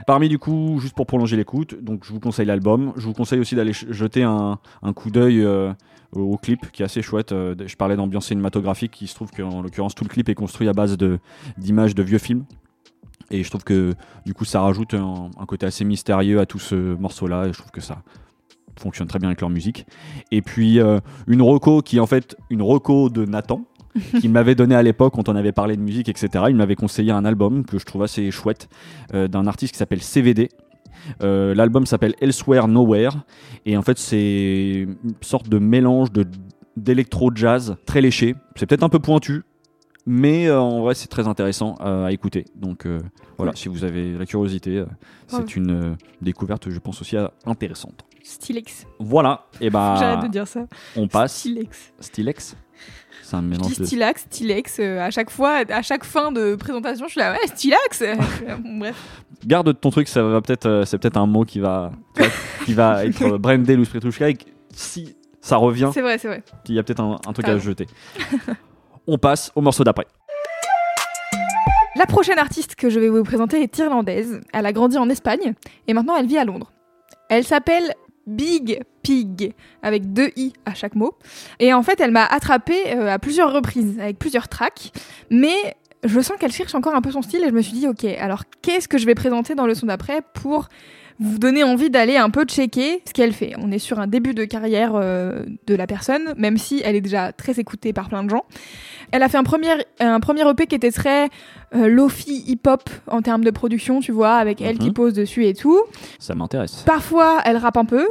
Parmi, 0.07 0.31
du 0.31 0.39
coup, 0.39 0.79
juste 0.81 0.95
pour 0.95 1.07
prolonger 1.07 1.37
l'écoute, 1.37 1.75
donc 1.83 2.05
je 2.07 2.13
vous 2.13 2.21
conseille 2.21 2.47
l'album. 2.47 2.95
Je 2.97 3.05
vous 3.07 3.13
conseille 3.13 3.39
aussi 3.39 3.55
d'aller 3.55 3.75
jeter 3.75 4.23
un, 4.23 4.59
un 4.83 4.93
coup 4.95 5.11
d'œil 5.11 5.45
euh, 5.45 5.75
au, 6.13 6.39
clip 6.39 6.71
qui 6.73 6.81
est 6.81 6.87
assez 6.87 7.03
chouette. 7.03 7.33
Euh, 7.33 7.55
je 7.67 7.77
parlais 7.77 7.97
d'ambiance 7.97 8.29
cinématographique, 8.29 8.99
il 9.03 9.09
se 9.09 9.15
trouve 9.15 9.31
qu'en 9.31 9.61
l'occurrence, 9.61 9.95
tout 9.95 10.05
le 10.05 10.09
clip 10.09 10.31
est 10.31 10.35
construit 10.35 10.67
à 10.69 10.73
base 10.73 10.97
de- 10.97 11.19
d'images 11.59 11.95
de, 11.95 12.03
vieux 12.03 12.17
films. 12.19 12.45
Et 13.33 13.43
je 13.43 13.51
trouve 13.51 13.65
que 13.65 13.95
du 14.25 14.35
coup, 14.35 14.45
ça 14.45 14.61
rajoute 14.61 14.95
un, 14.95 15.31
un 15.39 15.47
côté 15.47 15.67
assez 15.67 15.85
mystérieux 15.85 16.39
à 16.39 16.47
tout 16.47 16.59
ce 16.61 16.95
morceau-là, 16.95 17.47
et 17.47 17.53
je 17.53 17.59
trouve 17.59 17.73
que 17.73 17.81
ça 17.81 18.03
fonctionne 18.79 19.09
très 19.09 19.19
bien 19.19 19.29
avec 19.29 19.41
leur 19.41 19.51
musique. 19.51 19.87
Et 20.31 20.43
puis, 20.43 20.81
euh, 20.81 21.01
une 21.27 21.43
reco 21.43 21.83
qui 21.83 21.97
est 21.97 22.01
en 22.01 22.07
fait 22.07 22.37
une 22.51 22.63
reco 22.63 23.09
de 23.09 23.25
Nathan, 23.25 23.63
qu'il 24.21 24.31
m'avait 24.31 24.55
donné 24.55 24.75
à 24.75 24.83
l'époque 24.83 25.15
quand 25.15 25.29
on 25.29 25.37
avait 25.37 25.53
parlé 25.53 25.77
de 25.77 25.83
musique, 25.83 26.09
etc. 26.09 26.45
Il 26.49 26.57
m'avait 26.57 26.77
conseillé 26.77 27.13
un 27.13 27.25
album 27.25 27.65
que 27.65 27.79
je 27.79 27.85
trouve 27.85 28.03
assez 28.03 28.31
chouette 28.31 28.69
euh, 29.15 29.29
d'un 29.29 29.47
artiste 29.47 29.73
qui 29.73 29.79
s'appelle 29.79 30.03
CVD. 30.03 30.49
Euh, 31.23 31.55
L'album 31.55 31.85
s'appelle 31.85 32.15
Elsewhere 32.21 32.69
Nowhere 32.69 33.25
et 33.67 33.77
en 33.77 33.83
fait 33.83 33.99
c'est 33.99 34.87
une 34.87 35.15
sorte 35.21 35.49
de 35.49 35.59
mélange 35.59 36.13
de 36.13 36.25
d'électro 36.77 37.31
jazz 37.35 37.77
très 37.87 38.01
léché. 38.01 38.35
C'est 38.55 38.67
peut-être 38.67 38.85
un 38.85 38.89
peu 38.89 39.01
pointu, 39.01 39.43
mais 40.07 40.47
euh, 40.49 40.61
en 40.61 40.81
vrai 40.83 40.95
c'est 40.95 41.09
très 41.09 41.29
intéressant 41.29 41.77
euh, 41.81 42.07
à 42.07 42.13
écouter. 42.13 42.45
Donc 42.55 42.87
euh, 42.87 43.01
voilà, 43.37 43.53
si 43.55 43.69
vous 43.69 43.85
avez 43.85 44.13
la 44.17 44.27
curiosité, 44.27 44.79
euh, 44.79 44.87
c'est 45.27 45.37
Ouais. 45.39 45.45
une 45.57 45.71
euh, 45.71 45.95
découverte, 46.21 46.69
je 46.71 46.79
pense 46.79 47.01
aussi 47.01 47.17
euh, 47.17 47.29
intéressante. 47.47 48.05
Stylex. 48.25 48.87
Voilà, 49.01 49.47
et 49.61 49.69
bah 49.71 49.97
J'arrête 50.01 50.23
de 50.25 50.29
dire 50.29 50.47
ça. 50.47 50.67
on 50.97 51.09
passe. 51.09 51.39
Stylex. 51.39 51.93
Stylex, 51.99 52.57
c'est 53.25 53.35
un 53.37 53.43
Je 53.43 53.47
mélange 53.47 53.73
dis 53.73 53.81
de. 53.81 53.85
stylax, 53.85 54.23
stylex. 54.23 54.79
euh, 54.79 55.01
à 55.01 55.11
chaque 55.11 55.31
fois, 55.31 55.63
à 55.69 55.83
chaque 55.83 56.05
fin 56.05 56.31
de 56.31 56.55
présentation, 56.55 57.07
je 57.07 57.13
suis 57.13 57.21
là, 57.21 57.33
ouais, 57.33 57.47
stylax. 57.49 58.03
Bon, 58.63 58.79
Bref. 58.79 59.25
garde 59.45 59.79
ton 59.81 59.91
truc, 59.91 60.07
ça 60.09 60.23
va 60.23 60.41
peut-être, 60.41 60.67
euh, 60.67 60.85
c'est 60.85 60.99
peut-être 60.99 61.17
un 61.17 61.27
mot 61.27 61.45
qui 61.45 61.59
va, 61.59 61.91
qui 62.65 62.75
va 62.75 63.05
être 63.05 63.39
brandé 63.39 63.77
ou 63.77 63.85
Spritouchka. 63.85 64.27
Si 64.73 65.17
ça 65.41 65.57
revient, 65.57 65.91
C'est 65.93 66.03
vrai, 66.03 66.19
c'est 66.19 66.29
vrai. 66.29 66.45
il 66.69 66.77
y 66.77 66.79
a 66.79 66.85
peut-être 66.85 67.01
un, 67.01 67.19
un 67.27 67.33
truc 67.33 67.47
T'as 67.47 67.55
à 67.55 67.59
jeter. 67.59 67.89
On 69.07 69.19
passe 69.19 69.51
au 69.55 69.61
morceau 69.61 69.85
d'après. 69.85 70.07
La 71.97 72.07
prochaine 72.07 72.39
artiste 72.39 72.75
que 72.75 72.89
je 72.89 73.01
vais 73.01 73.09
vous 73.09 73.23
présenter 73.23 73.63
est 73.63 73.79
irlandaise. 73.79 74.41
Elle 74.53 74.67
a 74.67 74.73
grandi 74.73 74.97
en 74.97 75.09
Espagne 75.09 75.55
et 75.87 75.95
maintenant 75.95 76.17
elle 76.17 76.27
vit 76.27 76.39
à 76.39 76.45
Londres. 76.45 76.73
Elle 77.29 77.45
s'appelle 77.45 77.95
Big 78.27 78.83
Pig, 79.03 79.55
avec 79.83 80.13
deux 80.13 80.31
i 80.37 80.53
à 80.65 80.75
chaque 80.75 80.95
mot. 80.95 81.19
Et 81.59 81.75
en 81.75 81.83
fait, 81.83 82.01
elle 82.01 82.13
m'a 82.13 82.25
attrapée 82.25 82.95
euh, 82.95 83.13
à 83.13 83.19
plusieurs 83.19 83.53
reprises, 83.53 83.99
avec 83.99 84.19
plusieurs 84.19 84.49
tracks. 84.49 84.93
Mais 85.31 85.77
je 86.05 86.21
sens 86.21 86.37
qu'elle 86.39 86.53
cherche 86.53 86.75
encore 86.75 86.95
un 86.95 87.03
peu 87.03 87.11
son 87.11 87.23
style 87.23 87.43
et 87.43 87.49
je 87.49 87.55
me 87.55 87.63
suis 87.63 87.73
dit, 87.73 87.89
ok, 87.89 88.05
alors 88.05 88.45
qu'est-ce 88.63 88.89
que 88.89 88.99
je 88.99 89.07
vais 89.07 89.15
présenter 89.15 89.55
dans 89.55 89.67
le 89.67 89.75
son 89.75 89.87
d'après 89.87 90.23
pour 90.35 90.69
vous 91.23 91.39
donner 91.39 91.63
envie 91.65 91.89
d'aller 91.91 92.17
un 92.17 92.31
peu 92.31 92.45
checker 92.45 93.03
ce 93.07 93.13
qu'elle 93.13 93.33
fait. 93.33 93.55
On 93.59 93.71
est 93.73 93.79
sur 93.79 94.01
un 94.01 94.07
début 94.07 94.35
de 94.35 94.45
carrière 94.45 94.93
euh, 94.95 95.45
de 95.67 95.75
la 95.75 95.87
personne, 95.87 96.35
même 96.37 96.59
si 96.59 96.83
elle 96.85 96.97
est 96.97 97.01
déjà 97.01 97.33
très 97.33 97.59
écoutée 97.61 97.93
par 97.93 98.09
plein 98.09 98.25
de 98.25 98.31
gens. 98.31 98.45
Elle 99.13 99.23
a 99.23 99.29
fait 99.29 99.39
un 99.39 99.43
premier, 99.45 99.69
un 100.01 100.21
premier 100.21 100.49
EP 100.49 100.67
qui 100.67 100.75
était 100.75 100.91
très 100.91 101.29
euh, 101.75 101.89
lofi 101.89 102.45
hip-hop 102.47 102.89
en 103.07 103.23
termes 103.23 103.45
de 103.45 103.51
production, 103.51 104.01
tu 104.01 104.13
vois, 104.13 104.35
avec 104.35 104.61
elle 104.61 104.79
qui 104.79 104.89
Mhm. 104.89 104.95
pose 104.95 105.13
dessus 105.15 105.47
et 105.47 105.55
tout. 105.55 105.81
Ça 106.19 106.35
m'intéresse. 106.35 106.83
Parfois, 106.87 107.41
elle 107.45 107.57
rappe 107.57 107.77
un 107.77 107.85
peu. 107.85 108.07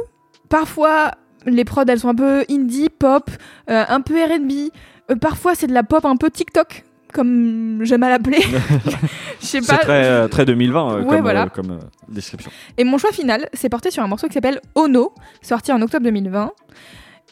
Parfois, 0.48 1.12
les 1.46 1.64
prods, 1.64 1.84
elles 1.88 2.00
sont 2.00 2.08
un 2.08 2.14
peu 2.14 2.44
indie, 2.50 2.88
pop, 2.88 3.30
euh, 3.70 3.84
un 3.88 4.00
peu 4.00 4.14
R&B. 4.22 4.70
Euh, 5.10 5.16
parfois, 5.16 5.54
c'est 5.54 5.66
de 5.66 5.72
la 5.74 5.82
pop 5.82 6.04
un 6.04 6.16
peu 6.16 6.30
TikTok, 6.30 6.84
comme 7.12 7.80
j'aime 7.84 8.02
à 8.02 8.08
l'appeler. 8.08 8.40
Je 9.40 9.46
sais 9.46 9.60
C'est 9.60 9.66
pas. 9.66 9.78
très, 9.78 10.04
euh, 10.06 10.28
très 10.28 10.44
2020 10.44 10.90
euh, 10.92 11.02
Ouais, 11.02 11.08
comme, 11.16 11.20
voilà. 11.20 11.42
euh, 11.44 11.48
comme 11.48 11.70
euh, 11.72 11.78
description. 12.08 12.50
Et 12.78 12.84
mon 12.84 12.98
choix 12.98 13.12
final 13.12 13.48
s'est 13.52 13.68
porté 13.68 13.90
sur 13.90 14.02
un 14.02 14.06
morceau 14.08 14.26
qui 14.28 14.34
s'appelle 14.34 14.60
Ono, 14.74 15.12
sorti 15.42 15.72
en 15.72 15.80
octobre 15.82 16.04
2020. 16.04 16.52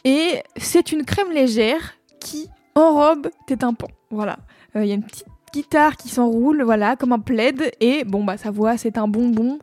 Et 0.05 0.41
c'est 0.57 0.91
une 0.91 1.03
crème 1.05 1.31
légère 1.31 1.93
qui 2.19 2.47
enrobe 2.75 3.29
tes 3.47 3.57
tympans. 3.57 3.89
Voilà. 4.09 4.37
Il 4.75 4.85
y 4.85 4.91
a 4.91 4.95
une 4.95 5.03
petite 5.03 5.25
guitare 5.53 5.97
qui 5.97 6.09
s'enroule, 6.09 6.63
voilà, 6.63 6.95
comme 6.95 7.11
un 7.13 7.19
plaid. 7.19 7.71
Et 7.81 8.03
bon, 8.05 8.23
bah, 8.23 8.37
sa 8.37 8.51
voix, 8.51 8.77
c'est 8.77 8.97
un 8.97 9.07
bonbon 9.07 9.59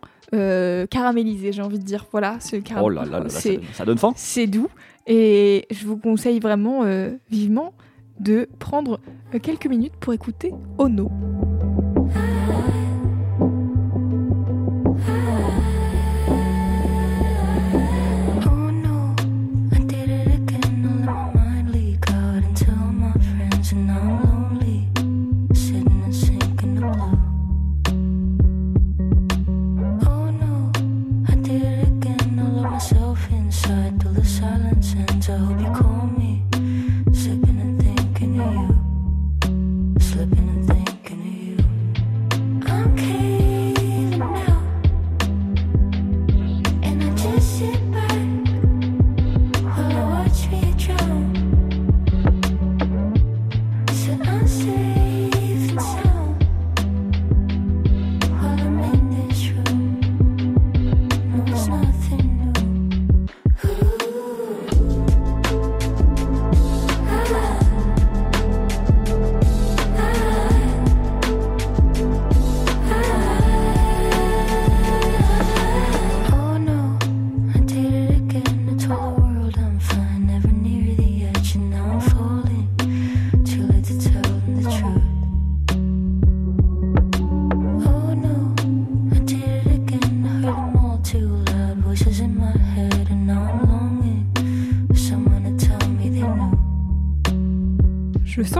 caramélisé, 0.90 1.52
j'ai 1.52 1.62
envie 1.62 1.78
de 1.78 1.84
dire. 1.84 2.06
Voilà, 2.12 2.38
ce 2.40 2.56
Oh 2.80 2.88
là 2.88 3.04
là 3.04 3.10
là, 3.10 3.20
là, 3.20 3.28
ça, 3.28 3.40
c'est 3.40 3.56
donne- 3.56 3.64
ça 3.72 3.84
donne 3.84 3.98
faim. 3.98 4.12
c'est 4.16 4.46
doux 4.46 4.68
et 5.06 5.66
je 5.70 5.86
vous 5.86 5.96
conseille 5.96 6.38
vraiment 6.38 6.82
vivement 7.30 7.72
de 8.20 8.48
prendre 8.58 9.00
euh, 9.34 9.38
quelques 9.38 9.66
minutes 9.66 9.94
pour 10.00 10.12
écouter 10.12 10.52
Ono. 10.78 11.10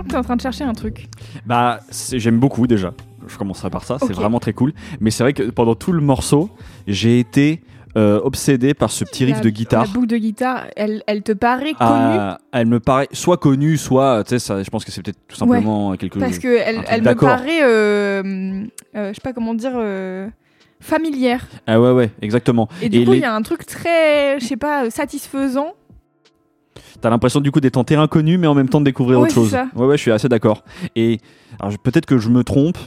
Que 0.09 0.12
tu 0.12 0.16
es 0.16 0.18
en 0.18 0.25
train 0.25 0.37
de 0.37 0.40
chercher 0.40 0.64
un 0.64 0.73
truc. 0.75 1.07
Bah, 1.47 1.81
j'aime 2.12 2.38
beaucoup 2.40 2.66
déjà. 2.66 2.92
Je 3.27 3.37
commencerai 3.37 3.71
par 3.71 3.85
ça, 3.85 3.99
c'est 4.01 4.12
vraiment 4.14 4.40
très 4.40 4.53
cool. 4.55 4.73
Mais 5.01 5.11
c'est 5.11 5.23
vrai 5.23 5.33
que 5.35 5.44
pendant 5.44 5.75
tout 5.75 5.92
le 5.92 6.01
morceau, 6.01 6.51
j'ai 6.87 7.18
été 7.21 7.61
euh, 7.97 8.21
obsédé 8.23 8.75
par 8.75 8.90
ce 8.90 9.05
petit 9.05 9.25
riff 9.25 9.37
La- 9.37 9.40
de 9.42 9.51
guitare. 9.51 9.83
La 9.87 9.88
boucle 9.88 10.07
de 10.07 10.16
guitare, 10.18 10.66
elle, 10.77 11.03
elle 11.07 11.23
te 11.23 11.33
paraît 11.33 11.73
connue? 11.75 11.79
Ah, 11.81 12.38
elle 12.53 12.66
me 12.66 12.81
paraît 12.81 13.09
soit 13.12 13.37
connue, 13.38 13.77
soit, 13.77 14.25
tu 14.25 14.38
sais, 14.38 14.62
je 14.62 14.71
pense 14.71 14.85
que 14.85 14.92
c'est 14.92 15.03
peut-être 15.03 15.18
tout 15.29 15.37
simplement 15.37 15.94
quelque 15.97 16.18
parce 16.18 16.33
chose. 16.33 16.40
que 16.40 16.59
elle, 16.59 16.85
elle 16.88 17.03
me 17.03 17.14
paraît, 17.14 17.62
euh, 17.62 18.64
euh, 18.94 19.09
je 19.09 19.14
sais 19.14 19.21
pas 19.23 19.33
comment 19.33 19.55
dire, 19.55 19.73
euh, 19.75 20.29
familière. 20.81 21.47
Ah 21.66 21.81
ouais, 21.81 21.90
ouais, 21.92 22.11
exactement. 22.23 22.68
Et 22.83 22.88
du 22.88 22.99
Et 22.99 23.05
coup, 23.05 23.12
il 23.12 23.16
les- 23.16 23.21
y 23.23 23.25
a 23.25 23.35
un 23.35 23.42
truc 23.42 23.66
très, 23.66 24.38
je 24.40 24.44
sais 24.47 24.57
pas, 24.57 24.90
satisfaisant. 24.90 25.73
T'as 27.01 27.11
l'impression 27.11 27.41
du 27.41 27.51
coup 27.51 27.61
d'être 27.61 27.77
en 27.77 27.85
terrain 27.85 28.07
connu, 28.09 28.38
mais 28.38 28.47
en 28.47 28.55
même 28.55 28.69
temps 28.69 28.81
de 28.81 28.85
découvrir 28.87 29.21
autre 29.21 29.35
chose. 29.35 29.51
ça. 29.51 29.69
Ouais, 29.77 29.87
ouais, 29.87 29.97
je 29.97 30.03
suis 30.03 30.11
assez 30.12 30.29
d'accord. 30.29 30.64
Et 30.97 31.19
peut-être 31.83 32.07
que 32.07 32.19
je 32.19 32.29
me 32.31 32.45
trompe, 32.45 32.79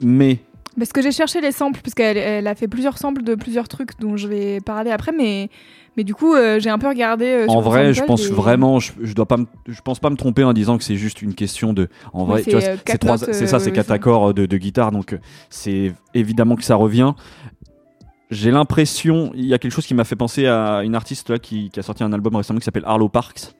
mais 0.00 0.38
Parce 0.78 0.92
que 0.92 1.02
j'ai 1.02 1.12
cherché 1.12 1.40
les 1.40 1.52
samples, 1.52 1.80
parce 1.82 1.94
qu'elle 1.94 2.16
elle 2.16 2.46
a 2.46 2.54
fait 2.54 2.68
plusieurs 2.68 2.98
samples 2.98 3.22
de 3.22 3.34
plusieurs 3.34 3.68
trucs 3.68 3.98
dont 4.00 4.16
je 4.16 4.28
vais 4.28 4.60
parler 4.60 4.90
après, 4.92 5.10
mais, 5.10 5.50
mais 5.96 6.04
du 6.04 6.14
coup, 6.14 6.34
euh, 6.34 6.60
j'ai 6.60 6.70
un 6.70 6.78
peu 6.78 6.86
regardé. 6.86 7.24
euh, 7.26 7.46
en 7.48 7.60
vrai, 7.60 7.92
je 7.92 8.04
pense 8.04 8.26
et- 8.26 8.32
vraiment, 8.32 8.78
je, 8.78 8.92
je 9.02 9.12
dois 9.12 9.26
pas, 9.26 9.38
je 9.66 9.80
pense 9.80 9.98
pas 9.98 10.08
me 10.10 10.14
tromper 10.16 10.44
en 10.44 10.52
disant 10.52 10.78
que 10.78 10.84
c'est 10.84 10.94
juste 10.94 11.20
une 11.20 11.34
question 11.34 11.72
de. 11.72 11.88
En 12.12 12.24
vrai, 12.26 12.42
c'est, 12.44 12.54
euh, 12.54 13.46
ça, 13.46 13.58
c'est 13.58 13.72
quatre 13.72 13.90
accords 13.90 14.32
de, 14.34 14.46
de 14.46 14.56
guitare, 14.56 14.92
donc 14.92 15.14
euh, 15.14 15.18
c'est 15.50 15.92
évidemment 16.14 16.54
que 16.54 16.62
ça 16.64 16.76
revient. 16.76 17.12
J'ai 18.30 18.50
l'impression, 18.50 19.30
il 19.34 19.46
y 19.46 19.54
a 19.54 19.58
quelque 19.58 19.72
chose 19.72 19.86
qui 19.86 19.94
m'a 19.94 20.04
fait 20.04 20.16
penser 20.16 20.46
à 20.46 20.82
une 20.84 20.94
artiste 20.94 21.30
là, 21.30 21.38
qui, 21.38 21.70
qui 21.70 21.80
a 21.80 21.82
sorti 21.82 22.02
un 22.04 22.12
album 22.12 22.36
récemment 22.36 22.58
qui 22.58 22.64
s'appelle 22.64 22.84
Arlo 22.86 23.08
Parks. 23.08 23.54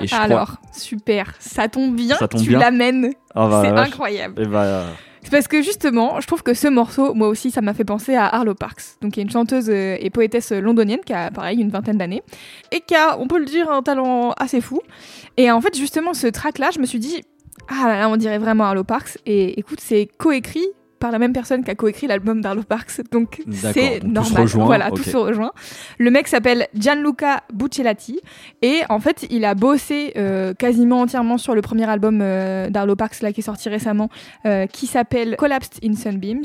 Et 0.00 0.06
je 0.06 0.14
crois- 0.14 0.20
Alors, 0.24 0.56
super, 0.72 1.34
ça 1.38 1.68
tombe 1.68 1.96
bien, 1.96 2.16
Ça 2.16 2.28
tombe 2.28 2.42
tu 2.42 2.50
l'amènes, 2.50 3.12
Ah 3.34 3.48
bah, 3.48 3.62
c'est 3.64 3.70
incroyable. 3.70 4.34
Eh 4.38 4.46
bah, 4.46 4.84
C'est 5.22 5.30
parce 5.30 5.48
que 5.48 5.62
justement, 5.62 6.20
je 6.20 6.26
trouve 6.26 6.42
que 6.42 6.54
ce 6.54 6.68
morceau, 6.68 7.12
moi 7.14 7.28
aussi, 7.28 7.50
ça 7.50 7.60
m'a 7.60 7.74
fait 7.74 7.84
penser 7.84 8.14
à 8.14 8.26
Arlo 8.26 8.54
Parks, 8.54 8.82
donc 9.02 9.12
qui 9.12 9.20
est 9.20 9.22
une 9.22 9.30
chanteuse 9.30 9.68
euh, 9.68 9.96
et 9.98 10.10
poétesse 10.10 10.52
londonienne 10.52 11.00
qui 11.04 11.12
a, 11.12 11.30
pareil, 11.30 11.58
une 11.60 11.70
vingtaine 11.70 11.98
d'années, 11.98 12.22
et 12.72 12.80
qui 12.80 12.94
a, 12.94 13.18
on 13.18 13.26
peut 13.26 13.38
le 13.38 13.44
dire, 13.46 13.70
un 13.70 13.82
talent 13.82 14.32
assez 14.38 14.60
fou. 14.60 14.80
Et 15.36 15.50
en 15.50 15.60
fait, 15.60 15.76
justement, 15.76 16.14
ce 16.14 16.26
track-là, 16.26 16.70
je 16.74 16.78
me 16.78 16.86
suis 16.86 16.98
dit, 17.00 17.22
ah 17.68 17.88
là 17.88 17.98
là, 17.98 18.08
on 18.08 18.16
dirait 18.16 18.38
vraiment 18.38 18.64
Arlo 18.64 18.84
Parks. 18.84 19.18
Et 19.26 19.58
écoute, 19.58 19.80
c'est 19.80 20.08
coécrit 20.18 20.66
par 21.00 21.10
la 21.10 21.18
même 21.18 21.32
personne 21.32 21.64
qui 21.64 21.70
a 21.70 21.74
coécrit 21.74 22.06
l'album 22.06 22.40
d'Arlo 22.42 22.62
Parks, 22.62 23.00
donc 23.10 23.42
c'est 23.50 24.00
donc 24.00 24.02
tout 24.02 24.02
se 24.02 24.06
normal. 24.06 24.42
rejoint, 24.42 24.64
voilà, 24.66 24.90
tout 24.90 25.02
se 25.02 25.16
rejoint. 25.16 25.52
Le 25.98 26.10
mec 26.10 26.28
s'appelle 26.28 26.68
Gianluca 26.74 27.42
Buccellati, 27.52 28.20
et 28.62 28.80
en 28.90 29.00
fait, 29.00 29.26
il 29.30 29.44
a 29.44 29.54
bossé 29.54 30.12
euh, 30.16 30.54
quasiment 30.54 31.00
entièrement 31.00 31.38
sur 31.38 31.54
le 31.54 31.62
premier 31.62 31.88
album 31.88 32.20
euh, 32.22 32.68
d'Arlo 32.70 32.94
Parks 32.96 33.20
là 33.22 33.32
qui 33.32 33.40
est 33.40 33.42
sorti 33.44 33.68
récemment, 33.68 34.10
euh, 34.46 34.66
qui 34.66 34.86
s'appelle 34.86 35.36
Collapsed 35.36 35.82
in 35.82 35.94
Sunbeams. 35.94 36.44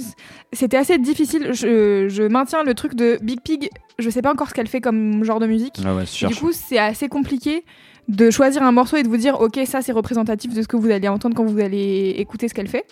C'était 0.54 0.78
assez 0.78 0.98
difficile. 0.98 1.50
Je, 1.52 2.08
je 2.10 2.24
maintiens 2.24 2.63
le 2.63 2.74
truc 2.74 2.96
de 2.96 3.20
Big 3.22 3.41
Pig. 3.41 3.70
Je 4.00 4.10
sais 4.10 4.22
pas 4.22 4.32
encore 4.32 4.50
ce 4.50 4.54
qu'elle 4.54 4.68
fait 4.68 4.82
comme 4.82 5.24
genre 5.24 5.39
de 5.39 5.48
musique. 5.48 5.80
ah 5.86 5.94
ouais, 5.96 6.04
Et 6.04 6.26
du 6.28 6.36
coup, 6.36 6.52
c'est 6.54 6.78
assez 6.80 7.08
compliqué 7.10 7.63
de 8.08 8.30
choisir 8.30 8.62
un 8.62 8.72
morceau 8.72 8.98
et 8.98 9.04
de 9.04 9.08
vous 9.08 9.18
dire, 9.18 9.39
ok, 9.41 9.60
ça 9.65 9.82
c'est 9.82 9.91
représentatif 9.91 10.54
de 10.54 10.62
ce 10.62 10.68
que 10.68 10.78
vous 10.78 10.91
allez 10.91 11.08
entendre 11.08 11.36
quand 11.36 11.46
vous 11.46 11.60
allez 11.60 12.15
écouter 12.18 12.48
ce 12.48 12.54
qu'elle 12.54 12.68
fait. 12.68 12.86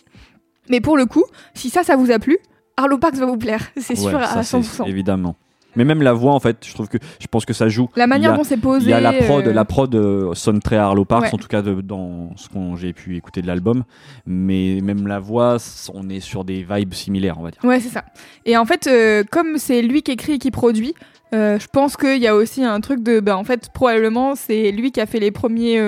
Mais 0.69 0.82
pour 0.82 0.97
le 0.97 1.06
coup, 1.06 1.23
si 1.54 1.69
ça, 1.69 1.84
ça 1.84 1.95
vous 1.95 2.12
a 2.12 2.19
plu, 2.19 2.38
Arlo 2.78 2.97
Parks 2.97 3.15
va 3.15 3.26
vous 3.26 3.38
plaire, 3.38 3.69
c'est 3.78 3.95
sûr 3.95 4.17
à 4.17 4.43
c'est 4.43 4.58
100%. 4.58 4.88
Évidemment. 4.88 5.36
Mais 5.76 5.86
même 5.86 6.04
la 6.04 6.13
voix, 6.13 6.34
en 6.34 6.39
fait, 6.39 6.58
je 6.63 6.71
trouve 6.76 6.88
que 6.88 6.99
je 7.19 7.26
pense 7.26 7.45
que 7.45 7.54
ça 7.54 7.67
joue. 7.67 7.89
La 7.95 8.06
manière 8.06 8.34
a- 8.34 8.38
dont 8.38 8.43
c'est 8.43 8.58
posé. 8.58 8.86
Il 8.86 8.89
y 8.91 8.93
a 8.93 8.99
la 9.02 9.12
prod, 9.13 9.47
euh, 9.47 9.52
la 9.54 9.65
prod 9.65 9.95
euh, 9.95 10.32
sonne 10.36 10.60
très 10.60 10.76
Arlo 10.78 11.04
Parks, 11.04 11.23
Ouais. 11.23 11.34
en 11.34 11.38
tout 11.39 11.47
cas 11.47 11.63
de- 11.63 11.82
dans 11.82 12.30
ce 12.36 12.47
qu'on 12.47 12.76
j'ai 12.76 12.93
pu 12.93 13.17
écouter 13.17 13.41
de 13.41 13.47
l'album. 13.47 13.84
Mais 14.28 14.82
même 14.84 15.08
la 15.08 15.17
voix, 15.17 15.58
on 15.95 16.10
est 16.10 16.19
sur 16.19 16.43
des 16.45 16.63
vibes 16.69 16.93
similaires, 16.93 17.38
on 17.39 17.41
va 17.43 17.49
dire. 17.49 17.60
Ouais, 17.65 17.80
c'est 17.80 17.89
ça. 17.89 18.06
Et 18.45 18.56
en 18.56 18.65
fait, 18.65 18.86
euh, 18.86 19.23
comme 19.32 19.58
c'est 19.58 19.82
lui 19.82 20.04
qui 20.04 20.12
écrit 20.12 20.34
et 20.34 20.38
qui 20.38 20.52
produit, 20.52 20.93
euh, 21.34 21.58
je 21.58 21.65
pense 21.65 21.97
qu'il 21.97 22.21
y 22.21 22.28
a 22.28 22.36
aussi 22.36 22.63
un 22.63 22.80
truc 22.80 23.02
de. 23.02 23.19
Bah, 23.19 23.36
en 23.36 23.43
fait, 23.43 23.69
probablement, 23.73 24.36
c'est 24.36 24.71
lui 24.71 24.91
qui 24.91 25.02
a 25.02 25.08
fait 25.08 25.19
les 25.19 25.32
premiers. 25.32 25.80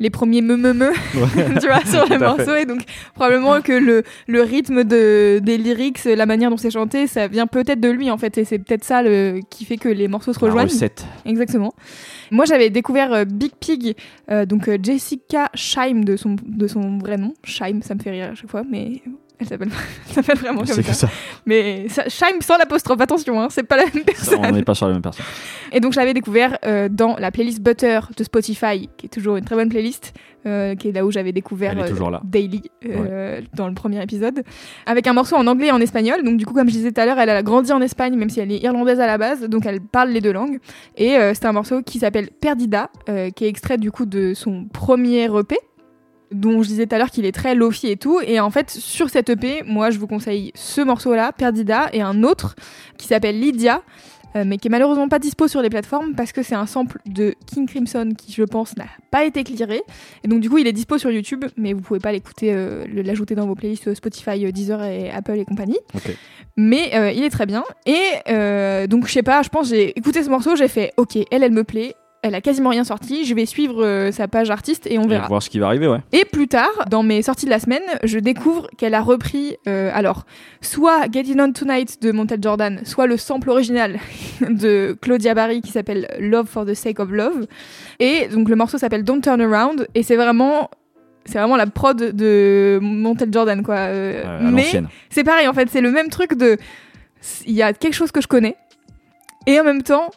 Les 0.00 0.10
premiers 0.10 0.42
me 0.42 0.56
me 0.56 0.72
me, 0.72 0.90
tu 1.60 1.66
vois, 1.66 1.84
sur 1.84 2.06
le 2.10 2.18
morceau. 2.18 2.54
Et 2.54 2.64
donc, 2.64 2.82
probablement 3.14 3.60
que 3.60 3.72
le, 3.72 4.02
le 4.26 4.42
rythme 4.42 4.84
de, 4.84 5.40
des 5.42 5.58
lyrics, 5.58 6.04
la 6.04 6.26
manière 6.26 6.50
dont 6.50 6.56
c'est 6.56 6.70
chanté, 6.70 7.06
ça 7.06 7.28
vient 7.28 7.46
peut-être 7.46 7.80
de 7.80 7.88
lui, 7.88 8.10
en 8.10 8.18
fait. 8.18 8.38
Et 8.38 8.44
c'est 8.44 8.58
peut-être 8.58 8.84
ça 8.84 9.02
le, 9.02 9.40
qui 9.50 9.64
fait 9.64 9.76
que 9.76 9.88
les 9.88 10.08
morceaux 10.08 10.32
se 10.32 10.40
rejoignent. 10.40 10.68
Exactement. 11.24 11.74
Moi, 12.30 12.46
j'avais 12.46 12.70
découvert 12.70 13.12
euh, 13.12 13.24
Big 13.24 13.52
Pig, 13.60 13.94
euh, 14.30 14.46
donc 14.46 14.68
euh, 14.68 14.78
Jessica 14.82 15.50
Scheim 15.54 16.02
de 16.04 16.16
son, 16.16 16.36
de 16.46 16.66
son 16.66 16.98
vrai 16.98 17.18
nom. 17.18 17.34
Scheim, 17.44 17.82
ça 17.82 17.94
me 17.94 18.00
fait 18.00 18.10
rire 18.10 18.30
à 18.32 18.34
chaque 18.34 18.50
fois, 18.50 18.62
mais 18.68 19.02
elle 19.42 19.48
s'appelle, 19.48 19.70
elle 20.08 20.14
s'appelle 20.14 20.38
vraiment 20.38 20.58
comme 20.58 20.66
C'est 20.66 20.82
ça. 20.82 20.90
que 20.90 20.94
ça. 20.96 21.08
Mais 21.46 21.88
ça, 21.88 22.04
sans 22.40 22.56
l'apostrophe, 22.56 23.00
attention, 23.00 23.40
hein, 23.40 23.48
c'est 23.50 23.62
pas 23.62 23.76
la 23.76 23.84
même 23.84 24.04
Ça, 24.14 24.32
On 24.36 24.40
personne. 24.40 24.54
n'est 24.56 24.62
pas 24.62 24.74
sur 24.74 24.86
la 24.86 24.92
même 24.94 25.02
personne. 25.02 25.24
Et 25.72 25.80
donc, 25.80 25.92
je 25.92 25.98
l'avais 25.98 26.14
découvert 26.14 26.58
euh, 26.64 26.88
dans 26.90 27.16
la 27.16 27.30
playlist 27.30 27.60
Butter 27.60 28.00
de 28.16 28.24
Spotify, 28.24 28.88
qui 28.96 29.06
est 29.06 29.08
toujours 29.08 29.36
une 29.36 29.44
très 29.44 29.54
bonne 29.56 29.68
playlist, 29.68 30.12
euh, 30.44 30.74
qui 30.74 30.88
est 30.88 30.92
là 30.92 31.04
où 31.04 31.10
j'avais 31.10 31.32
découvert 31.32 31.74
euh. 31.78 32.18
Daily 32.24 32.62
dans 33.54 33.68
le 33.68 33.74
premier 33.74 34.02
épisode, 34.02 34.42
avec 34.86 35.06
un 35.06 35.12
morceau 35.12 35.36
en 35.36 35.46
anglais 35.46 35.68
et 35.68 35.72
en 35.72 35.80
espagnol. 35.80 36.22
Donc, 36.24 36.36
du 36.36 36.46
coup, 36.46 36.54
comme 36.54 36.68
je 36.68 36.72
disais 36.74 36.92
tout 36.92 37.00
à 37.00 37.06
l'heure, 37.06 37.18
elle 37.18 37.30
a 37.30 37.42
grandi 37.42 37.72
en 37.72 37.80
Espagne, 37.80 38.16
même 38.16 38.30
si 38.30 38.40
elle 38.40 38.52
est 38.52 38.62
irlandaise 38.62 39.00
à 39.00 39.06
la 39.06 39.18
base, 39.18 39.42
donc 39.42 39.66
elle 39.66 39.80
parle 39.80 40.10
les 40.10 40.20
deux 40.20 40.32
langues. 40.32 40.58
Et 40.96 41.16
c'est 41.34 41.46
un 41.46 41.52
morceau 41.52 41.82
qui 41.82 41.98
s'appelle 41.98 42.30
Perdida, 42.30 42.90
qui 43.34 43.44
est 43.44 43.48
extrait 43.48 43.78
du 43.78 43.90
coup 43.90 44.06
de 44.06 44.34
son 44.34 44.66
premier 44.72 45.24
EP 45.24 45.56
dont 46.32 46.62
je 46.62 46.68
disais 46.68 46.86
tout 46.86 46.94
à 46.94 46.98
l'heure 46.98 47.10
qu'il 47.10 47.24
est 47.24 47.32
très 47.32 47.54
lofi 47.54 47.88
et 47.88 47.96
tout. 47.96 48.20
Et 48.20 48.40
en 48.40 48.50
fait, 48.50 48.70
sur 48.70 49.10
cet 49.10 49.30
EP, 49.30 49.62
moi, 49.66 49.90
je 49.90 49.98
vous 49.98 50.06
conseille 50.06 50.52
ce 50.54 50.80
morceau-là, 50.80 51.32
Perdida, 51.32 51.88
et 51.92 52.02
un 52.02 52.22
autre 52.22 52.54
qui 52.98 53.06
s'appelle 53.06 53.38
Lydia, 53.40 53.82
euh, 54.34 54.44
mais 54.46 54.56
qui 54.56 54.68
est 54.68 54.70
malheureusement 54.70 55.08
pas 55.08 55.18
dispo 55.18 55.46
sur 55.46 55.60
les 55.60 55.68
plateformes 55.68 56.14
parce 56.14 56.32
que 56.32 56.42
c'est 56.42 56.54
un 56.54 56.66
sample 56.66 56.98
de 57.06 57.34
King 57.46 57.66
Crimson 57.68 58.10
qui, 58.16 58.32
je 58.32 58.44
pense, 58.44 58.76
n'a 58.76 58.86
pas 59.10 59.24
été 59.24 59.44
clearé. 59.44 59.82
Et 60.24 60.28
donc, 60.28 60.40
du 60.40 60.48
coup, 60.48 60.58
il 60.58 60.66
est 60.66 60.72
dispo 60.72 60.96
sur 60.98 61.10
YouTube, 61.10 61.44
mais 61.56 61.74
vous 61.74 61.82
pouvez 61.82 62.00
pas 62.00 62.12
l'écouter, 62.12 62.52
euh, 62.52 62.86
l'ajouter 62.88 63.34
dans 63.34 63.46
vos 63.46 63.54
playlists 63.54 63.94
Spotify, 63.94 64.44
euh, 64.46 64.50
Deezer 64.50 64.82
et 64.82 65.10
Apple 65.10 65.38
et 65.38 65.44
compagnie. 65.44 65.78
Mais 66.56 66.94
euh, 66.94 67.12
il 67.12 67.22
est 67.22 67.30
très 67.30 67.46
bien. 67.46 67.64
Et 67.86 68.86
donc, 68.86 69.06
je 69.06 69.12
sais 69.12 69.22
pas, 69.22 69.42
je 69.42 69.48
pense, 69.48 69.68
j'ai 69.68 69.96
écouté 69.98 70.22
ce 70.22 70.30
morceau, 70.30 70.56
j'ai 70.56 70.68
fait, 70.68 70.92
ok, 70.96 71.18
elle, 71.30 71.42
elle 71.42 71.52
me 71.52 71.64
plaît. 71.64 71.94
Elle 72.24 72.36
a 72.36 72.40
quasiment 72.40 72.70
rien 72.70 72.84
sorti. 72.84 73.24
Je 73.24 73.34
vais 73.34 73.46
suivre 73.46 73.84
euh, 73.84 74.12
sa 74.12 74.28
page 74.28 74.48
artiste 74.50 74.86
et 74.88 74.96
on 74.98 75.04
Et 75.04 75.08
verra. 75.08 75.26
voir 75.26 75.42
ce 75.42 75.50
qui 75.50 75.58
va 75.58 75.66
arriver, 75.66 75.88
ouais. 75.88 75.98
Et 76.12 76.24
plus 76.24 76.46
tard, 76.46 76.70
dans 76.88 77.02
mes 77.02 77.20
sorties 77.22 77.46
de 77.46 77.50
la 77.50 77.58
semaine, 77.58 77.82
je 78.04 78.20
découvre 78.20 78.68
qu'elle 78.78 78.94
a 78.94 79.00
repris, 79.00 79.56
euh, 79.66 79.90
alors, 79.92 80.24
soit 80.60 81.10
Get 81.12 81.22
It 81.22 81.40
On 81.40 81.52
Tonight 81.52 82.00
de 82.00 82.12
Montel 82.12 82.38
Jordan, 82.40 82.80
soit 82.84 83.08
le 83.08 83.16
sample 83.16 83.50
original 83.50 83.98
de 84.40 84.96
Claudia 85.02 85.34
Barry 85.34 85.62
qui 85.62 85.72
s'appelle 85.72 86.08
Love 86.20 86.46
for 86.46 86.64
the 86.64 86.74
Sake 86.74 87.00
of 87.00 87.10
Love. 87.10 87.46
Et 87.98 88.28
donc 88.28 88.48
le 88.48 88.54
morceau 88.54 88.78
s'appelle 88.78 89.02
Don't 89.02 89.20
Turn 89.20 89.40
Around 89.40 89.88
et 89.94 90.02
c'est 90.02 90.16
vraiment. 90.16 90.70
C'est 91.24 91.38
vraiment 91.38 91.56
la 91.56 91.66
prod 91.66 91.96
de 91.96 92.80
Montel 92.82 93.28
Jordan, 93.32 93.62
quoi. 93.62 93.76
Euh, 93.76 94.40
mais 94.42 94.66
c'est 95.08 95.22
pareil, 95.22 95.46
en 95.46 95.52
fait, 95.52 95.68
c'est 95.70 95.80
le 95.80 95.92
même 95.92 96.08
truc 96.08 96.34
de. 96.34 96.56
Il 97.46 97.52
y 97.52 97.62
a 97.62 97.72
quelque 97.72 97.94
chose 97.94 98.10
que 98.10 98.20
je 98.20 98.26
connais, 98.26 98.56
et 99.46 99.60
en 99.60 99.64
même 99.64 99.82
temps, 99.82 100.10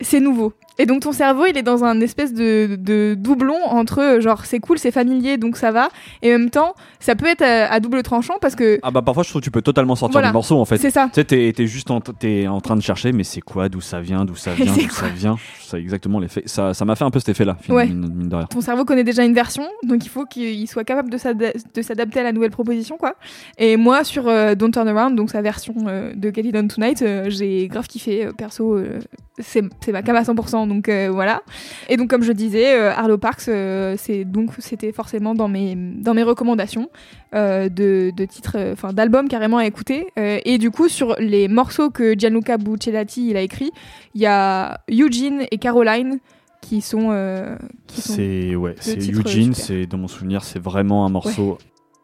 c'est 0.00 0.20
nouveau. 0.20 0.52
Et 0.78 0.86
donc 0.86 1.00
ton 1.02 1.12
cerveau, 1.12 1.46
il 1.46 1.56
est 1.56 1.62
dans 1.62 1.84
un 1.84 2.00
espèce 2.00 2.34
de, 2.34 2.76
de 2.78 3.14
doublon 3.18 3.56
entre 3.66 4.00
euh, 4.00 4.20
genre 4.20 4.44
c'est 4.44 4.58
cool, 4.60 4.78
c'est 4.78 4.90
familier, 4.90 5.38
donc 5.38 5.56
ça 5.56 5.70
va, 5.72 5.88
et 6.22 6.34
en 6.34 6.38
même 6.38 6.50
temps, 6.50 6.74
ça 7.00 7.14
peut 7.16 7.26
être 7.26 7.42
à, 7.42 7.72
à 7.72 7.80
double 7.80 8.02
tranchant 8.02 8.34
parce 8.40 8.54
que 8.54 8.78
Ah 8.82 8.90
bah 8.90 9.00
parfois 9.02 9.22
je 9.22 9.30
trouve 9.30 9.40
que 9.40 9.44
tu 9.46 9.50
peux 9.50 9.62
totalement 9.62 9.96
sortir 9.96 10.12
Voilà. 10.14 10.28
des 10.28 10.32
morceaux 10.34 10.58
en 10.58 10.64
fait. 10.64 10.76
c'est 10.78 10.90
ça. 10.90 11.06
Tu 11.06 11.14
sais, 11.20 11.24
t'es, 11.24 11.52
t'es 11.56 11.66
juste 11.66 11.90
en, 11.90 12.00
t'es 12.00 12.46
en 12.46 12.60
train 12.60 12.76
de 12.76 12.82
chercher, 12.82 13.12
mais 13.12 13.24
c'est 13.24 13.40
quoi, 13.40 13.68
d'où 13.68 13.80
ça 13.80 14.00
vient, 14.00 14.24
d'où 14.24 14.36
ça 14.36 14.52
vient, 14.54 14.72
d'où 14.74 14.90
ça 14.90 15.08
vient? 15.08 15.36
C'est 15.62 15.78
exactement 15.80 16.20
l'effet. 16.20 16.42
Ça, 16.46 16.74
ça 16.74 16.84
m'a 16.84 16.94
fait 16.94 17.04
un 17.04 17.10
peu 17.10 17.18
cet 17.20 17.30
effet-là, 17.30 17.56
Ouais. 17.68 17.86
mine, 17.86 18.12
mine 18.14 18.28
de 18.28 18.36
rien. 18.36 18.46
Ton 18.46 18.60
cerveau 18.60 18.84
connaît 18.84 19.02
déjà 19.04 19.24
une 19.24 19.34
version, 19.34 19.64
donc 19.82 20.04
il 20.04 20.08
faut 20.08 20.24
qu'il 20.26 20.68
soit 20.68 20.84
capable 20.84 21.10
de 21.10 21.16
s'ada- 21.18 21.52
de 21.74 21.82
s'adapter 21.82 22.20
à 22.20 22.22
la 22.22 22.32
nouvelle 22.32 22.50
proposition, 22.50 22.96
quoi. 22.98 23.14
Et 23.58 23.76
moi, 23.76 24.04
sur 24.04 24.28
euh, 24.28 24.54
Don't 24.54 24.70
Turn 24.72 24.86
Around, 24.88 25.16
donc 25.16 25.30
sa 25.30 25.40
version 25.42 25.74
euh, 25.88 26.12
de 26.14 26.30
Get 26.34 26.42
It 26.42 26.56
On 26.56 26.68
Tonight, 26.68 27.02
euh, 27.02 27.26
j'ai 27.30 27.66
grave 27.68 27.86
kiffé. 27.86 28.26
euh, 28.26 28.32
perso, 28.32 28.74
euh, 28.74 29.00
c'est 29.38 29.62
c'est 29.84 29.92
ma 29.92 30.02
cam 30.02 30.14
à 30.16 30.22
100%, 30.22 30.65
donc 30.66 30.88
euh, 30.88 31.08
voilà. 31.10 31.42
Et 31.88 31.96
donc, 31.96 32.10
comme 32.10 32.22
je 32.22 32.32
disais, 32.32 32.78
euh, 32.78 32.92
Arlo 32.92 33.18
Parks, 33.18 33.48
euh, 33.48 33.94
c'est 33.98 34.24
donc 34.24 34.50
c'était 34.58 34.92
forcément 34.92 35.34
dans 35.34 35.48
mes 35.48 35.74
dans 35.76 36.14
mes 36.14 36.22
recommandations 36.22 36.88
de, 37.32 37.68
de 38.16 38.24
titres, 38.24 38.56
enfin 38.72 38.94
d'albums 38.94 39.28
carrément 39.28 39.58
à 39.58 39.66
écouter. 39.66 40.06
Et 40.16 40.56
du 40.56 40.70
coup, 40.70 40.88
sur 40.88 41.16
les 41.18 41.48
morceaux 41.48 41.90
que 41.90 42.18
Gianluca 42.18 42.56
Buccellati 42.56 43.28
il 43.28 43.36
a 43.36 43.42
écrit, 43.42 43.72
il 44.14 44.22
y 44.22 44.26
a 44.26 44.80
Eugene 44.88 45.42
et 45.50 45.58
Caroline 45.58 46.18
qui 46.66 46.80
sont 46.80 47.08
euh, 47.10 47.56
qui 47.86 48.00
sont 48.00 48.14
C'est 48.14 48.56
ouais, 48.56 48.74
c'est 48.80 48.98
Eugene, 49.10 49.54
c'est 49.54 49.86
dans 49.86 49.98
mon 49.98 50.08
souvenir, 50.08 50.42
c'est 50.42 50.58
vraiment 50.58 51.06
un 51.06 51.08
morceau 51.08 51.58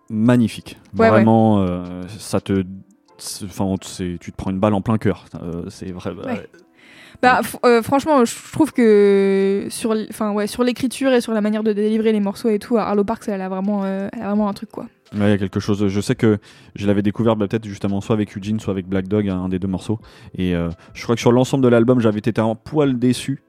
magnifique. 0.08 0.78
Ouais, 0.96 1.08
vraiment, 1.08 1.60
euh, 1.60 2.02
ça 2.18 2.40
te, 2.40 2.64
enfin, 3.44 3.74
tu 3.80 4.18
te 4.18 4.36
prends 4.36 4.50
une 4.50 4.60
balle 4.60 4.74
en 4.74 4.80
plein 4.80 4.98
cœur. 4.98 5.24
Euh, 5.34 5.64
c'est 5.68 5.90
vrai. 5.90 6.12
Ouais. 6.12 6.46
Bah, 7.22 7.40
f- 7.42 7.56
euh, 7.64 7.82
franchement, 7.82 8.24
je 8.24 8.34
trouve 8.52 8.72
que 8.72 9.66
sur, 9.70 9.94
enfin 10.10 10.32
ouais, 10.32 10.46
sur 10.48 10.64
l'écriture 10.64 11.12
et 11.12 11.20
sur 11.20 11.32
la 11.32 11.40
manière 11.40 11.62
de 11.62 11.72
délivrer 11.72 12.10
les 12.12 12.20
morceaux 12.20 12.48
et 12.48 12.58
tout, 12.58 12.76
Arlo 12.78 13.04
Parks, 13.04 13.28
elle 13.28 13.40
a 13.40 13.48
vraiment, 13.48 13.82
euh, 13.84 14.08
elle 14.12 14.22
a 14.22 14.26
vraiment 14.28 14.48
un 14.48 14.52
truc 14.52 14.70
quoi. 14.70 14.86
Ouais, 15.14 15.20
il 15.28 15.30
y 15.30 15.32
a 15.32 15.38
quelque 15.38 15.60
chose. 15.60 15.86
Je 15.88 16.00
sais 16.00 16.14
que 16.14 16.38
je 16.74 16.86
l'avais 16.86 17.02
découvert 17.02 17.36
bah, 17.36 17.46
peut-être 17.46 17.66
justement 17.66 18.00
soit 18.00 18.14
avec 18.14 18.36
Eugene, 18.36 18.58
soit 18.60 18.72
avec 18.72 18.86
Black 18.88 19.06
Dog, 19.08 19.28
un 19.28 19.48
des 19.48 19.58
deux 19.58 19.68
morceaux. 19.68 20.00
Et 20.36 20.54
euh, 20.56 20.68
je 20.94 21.02
crois 21.04 21.14
que 21.14 21.20
sur 21.20 21.32
l'ensemble 21.32 21.62
de 21.62 21.68
l'album, 21.68 22.00
j'avais 22.00 22.18
été 22.18 22.40
un 22.40 22.54
poil 22.54 22.98
déçu. 22.98 23.42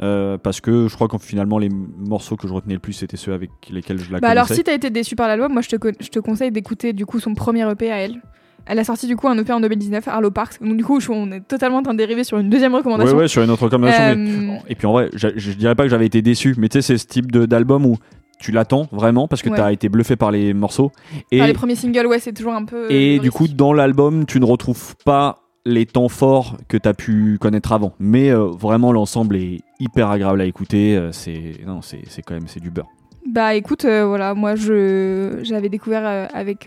euh, 0.00 0.38
parce 0.38 0.60
que 0.60 0.86
je 0.88 0.94
crois 0.94 1.08
que 1.08 1.18
finalement 1.18 1.58
les 1.58 1.68
morceaux 1.70 2.36
que 2.36 2.46
je 2.46 2.52
retenais 2.54 2.74
le 2.74 2.80
plus 2.80 2.92
c'était 2.92 3.16
ceux 3.16 3.32
avec 3.32 3.50
lesquels 3.68 3.98
je 3.98 4.12
la 4.12 4.20
Bah 4.20 4.28
alors 4.28 4.46
si 4.46 4.62
t'as 4.62 4.72
été 4.74 4.90
déçu 4.90 5.16
par 5.16 5.26
l'album, 5.26 5.52
moi 5.52 5.60
je 5.60 5.68
te, 5.68 5.76
je 6.00 6.08
te 6.08 6.20
conseille 6.20 6.52
d'écouter 6.52 6.92
du 6.92 7.04
coup 7.04 7.18
son 7.18 7.34
premier 7.34 7.68
EP 7.68 7.90
à 7.90 7.96
elle. 7.98 8.22
Elle 8.68 8.78
a 8.78 8.84
sorti 8.84 9.06
du 9.06 9.16
coup 9.16 9.26
un 9.28 9.36
EP 9.38 9.52
en 9.52 9.60
2019, 9.60 10.06
Arlo 10.08 10.30
Parks. 10.30 10.62
Donc 10.62 10.76
du 10.76 10.84
coup, 10.84 11.00
je- 11.00 11.10
on 11.10 11.32
est 11.32 11.40
totalement 11.40 11.78
en 11.78 11.82
train 11.82 11.94
de 11.94 11.98
dériver 11.98 12.22
sur 12.22 12.38
une 12.38 12.50
deuxième 12.50 12.72
ouais, 12.72 12.78
recommandation. 12.78 13.16
ouais, 13.16 13.26
sur 13.28 13.42
une 13.42 13.50
autre 13.50 13.64
recommandation. 13.64 14.14
mais- 14.16 14.30
Euh, 14.56 14.58
Et 14.68 14.74
puis 14.74 14.86
en 14.86 14.92
vrai, 14.92 15.08
je, 15.14 15.28
je 15.36 15.52
dirais 15.52 15.74
pas 15.74 15.84
que 15.84 15.88
j'avais 15.88 16.06
été 16.06 16.20
déçu, 16.22 16.54
mais 16.58 16.68
tu 16.68 16.74
sais, 16.80 16.82
c'est 16.82 16.98
ce 16.98 17.06
type 17.06 17.32
d'album 17.32 17.86
où 17.86 17.96
tu 18.38 18.52
l'attends 18.52 18.86
vraiment 18.92 19.26
parce 19.26 19.42
que 19.42 19.48
Ouais. 19.50 19.56
tu 19.56 19.62
as 19.62 19.72
été 19.72 19.88
bluffé 19.88 20.14
par 20.16 20.30
les 20.30 20.54
morceaux. 20.54 20.92
Et, 21.32 21.38
enfin, 21.40 21.46
les 21.48 21.54
premiers 21.54 21.74
singles, 21.74 22.06
ouais, 22.06 22.18
c'est 22.20 22.32
toujours 22.32 22.54
un 22.54 22.64
peu. 22.64 22.90
et 22.92 23.16
euh, 23.16 23.20
du 23.20 23.30
coup, 23.32 23.48
dans 23.48 23.72
l'album, 23.72 24.26
tu 24.26 24.38
ne 24.38 24.44
retrouves 24.44 24.94
pas 25.04 25.38
les 25.66 25.86
temps 25.86 26.08
forts 26.08 26.56
que 26.68 26.76
tu 26.76 26.88
as 26.88 26.94
pu 26.94 27.36
connaître 27.40 27.72
avant. 27.72 27.94
Mais 27.98 28.30
euh, 28.30 28.44
vraiment, 28.46 28.92
l'ensemble 28.92 29.36
est 29.36 29.60
hyper 29.80 30.08
agréable 30.10 30.40
à 30.40 30.44
écouter. 30.44 31.08
c'est 31.12 31.54
non, 31.66 31.80
c'est 31.82 32.02
c'est 32.06 32.22
quand 32.22 32.34
même 32.34 32.46
c'est 32.46 32.60
du 32.60 32.70
beurre. 32.70 32.86
Bah 33.26 33.54
écoute, 33.54 33.84
euh, 33.84 34.06
voilà, 34.06 34.34
moi 34.34 34.54
je 34.54 35.40
j'avais 35.42 35.68
découvert 35.68 36.02
euh, 36.06 36.26
avec 36.32 36.66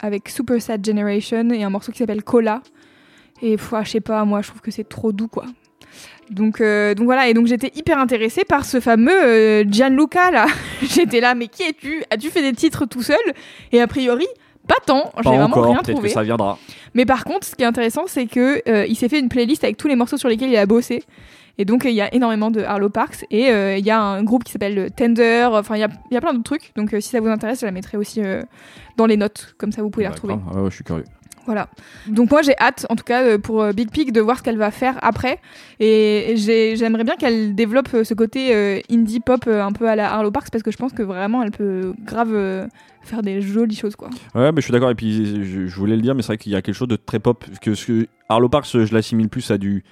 avec 0.00 0.28
Super 0.28 0.60
Sad 0.60 0.84
Generation 0.84 1.50
et 1.50 1.62
un 1.62 1.70
morceau 1.70 1.92
qui 1.92 1.98
s'appelle 1.98 2.22
Cola. 2.22 2.62
Et 3.42 3.56
pff, 3.56 3.72
ah, 3.72 3.82
je 3.84 3.90
sais 3.90 4.00
pas, 4.00 4.24
moi 4.24 4.42
je 4.42 4.48
trouve 4.48 4.60
que 4.60 4.70
c'est 4.70 4.88
trop 4.88 5.12
doux 5.12 5.28
quoi. 5.28 5.44
Donc, 6.30 6.60
euh, 6.60 6.94
donc 6.94 7.06
voilà, 7.06 7.28
et 7.28 7.34
donc 7.34 7.46
j'étais 7.46 7.72
hyper 7.74 7.98
intéressée 7.98 8.44
par 8.44 8.64
ce 8.64 8.78
fameux 8.78 9.24
euh, 9.24 9.64
Gianluca 9.68 10.30
là. 10.30 10.46
j'étais 10.82 11.20
là, 11.20 11.34
mais 11.34 11.48
qui 11.48 11.64
es-tu? 11.64 12.04
As-tu 12.10 12.30
fait 12.30 12.42
des 12.42 12.52
titres 12.52 12.86
tout 12.86 13.02
seul? 13.02 13.16
Et 13.72 13.80
a 13.80 13.86
priori, 13.88 14.26
pas 14.68 14.76
tant, 14.86 15.10
j'ai 15.16 15.28
vraiment 15.28 15.46
encore, 15.46 15.64
rien 15.64 15.78
que 15.78 15.90
trouvé. 15.90 16.08
ça 16.08 16.22
viendra. 16.22 16.56
Mais 16.94 17.04
par 17.04 17.24
contre, 17.24 17.46
ce 17.46 17.56
qui 17.56 17.62
est 17.62 17.66
intéressant, 17.66 18.04
c'est 18.06 18.26
que 18.26 18.62
euh, 18.68 18.86
il 18.86 18.94
s'est 18.94 19.08
fait 19.08 19.18
une 19.18 19.28
playlist 19.28 19.64
avec 19.64 19.76
tous 19.76 19.88
les 19.88 19.96
morceaux 19.96 20.16
sur 20.16 20.28
lesquels 20.28 20.50
il 20.50 20.56
a 20.56 20.66
bossé. 20.66 21.02
Et 21.58 21.64
donc, 21.64 21.84
il 21.84 21.92
y 21.92 22.00
a 22.00 22.14
énormément 22.14 22.50
de 22.50 22.60
Harlow 22.62 22.88
Parks. 22.88 23.24
Et 23.30 23.50
euh, 23.50 23.76
il 23.76 23.84
y 23.84 23.90
a 23.90 24.00
un 24.00 24.22
groupe 24.22 24.44
qui 24.44 24.52
s'appelle 24.52 24.90
Tender. 24.96 25.48
Enfin, 25.52 25.76
il 25.76 25.80
y 25.80 25.84
a, 25.84 25.88
il 26.10 26.14
y 26.14 26.16
a 26.16 26.20
plein 26.20 26.32
d'autres 26.32 26.44
trucs. 26.44 26.72
Donc, 26.76 26.94
euh, 26.94 27.00
si 27.00 27.10
ça 27.10 27.20
vous 27.20 27.28
intéresse, 27.28 27.60
je 27.60 27.66
la 27.66 27.72
mettrai 27.72 27.96
aussi 27.98 28.22
euh, 28.22 28.42
dans 28.96 29.06
les 29.06 29.16
notes. 29.16 29.54
Comme 29.58 29.72
ça, 29.72 29.82
vous 29.82 29.90
pouvez 29.90 30.04
la 30.04 30.10
retrouver. 30.10 30.34
D'accord. 30.36 30.62
Ouais, 30.62 30.70
je 30.70 30.74
suis 30.74 30.84
curieux. 30.84 31.04
Voilà. 31.46 31.68
Donc, 32.06 32.30
moi, 32.30 32.42
j'ai 32.42 32.56
hâte, 32.60 32.86
en 32.90 32.96
tout 32.96 33.02
cas, 33.04 33.38
pour 33.38 33.64
Big 33.72 33.90
Pig, 33.90 34.12
de 34.12 34.20
voir 34.20 34.38
ce 34.38 34.42
qu'elle 34.42 34.58
va 34.58 34.70
faire 34.70 34.98
après. 35.02 35.40
Et 35.80 36.34
j'ai- 36.36 36.76
j'aimerais 36.76 37.02
bien 37.02 37.16
qu'elle 37.16 37.54
développe 37.54 37.88
ce 38.04 38.14
côté 38.14 38.54
euh, 38.54 38.78
indie 38.90 39.20
pop 39.20 39.46
un 39.48 39.72
peu 39.72 39.88
à 39.88 39.96
la 39.96 40.12
Harlow 40.12 40.30
Parks. 40.30 40.50
Parce 40.50 40.62
que 40.62 40.70
je 40.70 40.76
pense 40.76 40.92
que 40.92 41.02
vraiment, 41.02 41.42
elle 41.42 41.50
peut 41.50 41.94
grave 42.04 42.32
euh, 42.34 42.66
faire 43.02 43.22
des 43.22 43.40
jolies 43.40 43.74
choses, 43.74 43.96
quoi. 43.96 44.10
Ouais, 44.34 44.52
mais 44.52 44.60
je 44.60 44.66
suis 44.66 44.72
d'accord. 44.72 44.90
Et 44.90 44.94
puis, 44.94 45.44
je, 45.44 45.66
je 45.66 45.76
voulais 45.76 45.96
le 45.96 46.02
dire, 46.02 46.14
mais 46.14 46.22
c'est 46.22 46.28
vrai 46.28 46.38
qu'il 46.38 46.52
y 46.52 46.56
a 46.56 46.62
quelque 46.62 46.74
chose 46.74 46.88
de 46.88 46.96
très 46.96 47.18
pop. 47.18 47.44
Que 47.60 47.74
ce 47.74 47.86
que 47.86 48.06
Arlo 48.28 48.48
Parks, 48.48 48.66
je 48.72 48.94
l'assimile 48.94 49.28
plus 49.30 49.50
à 49.50 49.58
du 49.58 49.82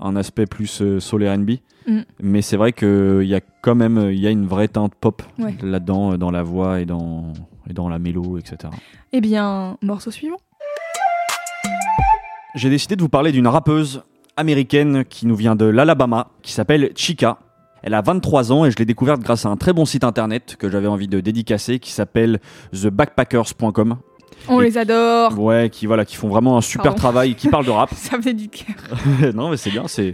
un 0.00 0.16
aspect 0.16 0.46
plus 0.46 0.80
euh, 0.82 1.00
soul 1.00 1.26
R&B. 1.28 1.50
Mm. 1.86 2.00
Mais 2.22 2.42
c'est 2.42 2.56
vrai 2.56 2.72
qu'il 2.72 3.22
y 3.24 3.34
a 3.34 3.40
quand 3.62 3.74
même 3.74 4.08
il 4.10 4.18
y 4.18 4.26
a 4.26 4.30
une 4.30 4.46
vraie 4.46 4.68
teinte 4.68 4.94
pop 4.94 5.22
Ouais. 5.38 5.54
là-dedans, 5.62 6.12
euh, 6.12 6.16
dans 6.16 6.30
la 6.30 6.42
voix 6.42 6.80
et 6.80 6.86
dans, 6.86 7.32
et 7.68 7.72
dans 7.72 7.88
la 7.88 7.98
mélo, 7.98 8.38
etc. 8.38 8.72
Eh 9.12 9.20
bien, 9.20 9.76
morceau 9.82 10.10
suivant. 10.10 10.38
J'ai 12.54 12.70
décidé 12.70 12.96
de 12.96 13.02
vous 13.02 13.08
parler 13.08 13.32
d'une 13.32 13.48
rappeuse 13.48 14.02
américaine 14.36 15.04
qui 15.04 15.26
nous 15.26 15.36
vient 15.36 15.56
de 15.56 15.64
l'Alabama, 15.64 16.28
qui 16.42 16.52
s'appelle 16.52 16.90
Chica. 16.94 17.38
Elle 17.82 17.94
a 17.94 18.00
23 18.00 18.50
ans 18.52 18.64
et 18.64 18.70
je 18.70 18.76
l'ai 18.78 18.84
découverte 18.86 19.20
grâce 19.20 19.44
à 19.44 19.50
un 19.50 19.56
très 19.56 19.72
bon 19.72 19.84
site 19.84 20.04
internet 20.04 20.56
que 20.58 20.70
j'avais 20.70 20.86
envie 20.86 21.08
de 21.08 21.20
dédicacer 21.20 21.78
qui 21.80 21.90
s'appelle 21.92 22.40
thebackpackers.com. 22.72 23.96
On 24.48 24.60
Et- 24.60 24.64
les 24.64 24.78
adore. 24.78 25.38
Ouais, 25.38 25.70
qui 25.70 25.86
voilà, 25.86 26.04
qui 26.04 26.16
font 26.16 26.28
vraiment 26.28 26.56
un 26.56 26.60
super 26.60 26.84
Pardon. 26.84 26.98
travail, 26.98 27.34
qui 27.34 27.48
parlent 27.48 27.64
de 27.66 27.70
rap. 27.70 27.90
Ça 27.94 28.16
venait 28.18 28.34
du 28.34 28.48
cœur. 28.48 28.74
non, 29.34 29.50
mais 29.50 29.56
c'est 29.56 29.70
bien. 29.70 29.84
C'est, 29.88 30.12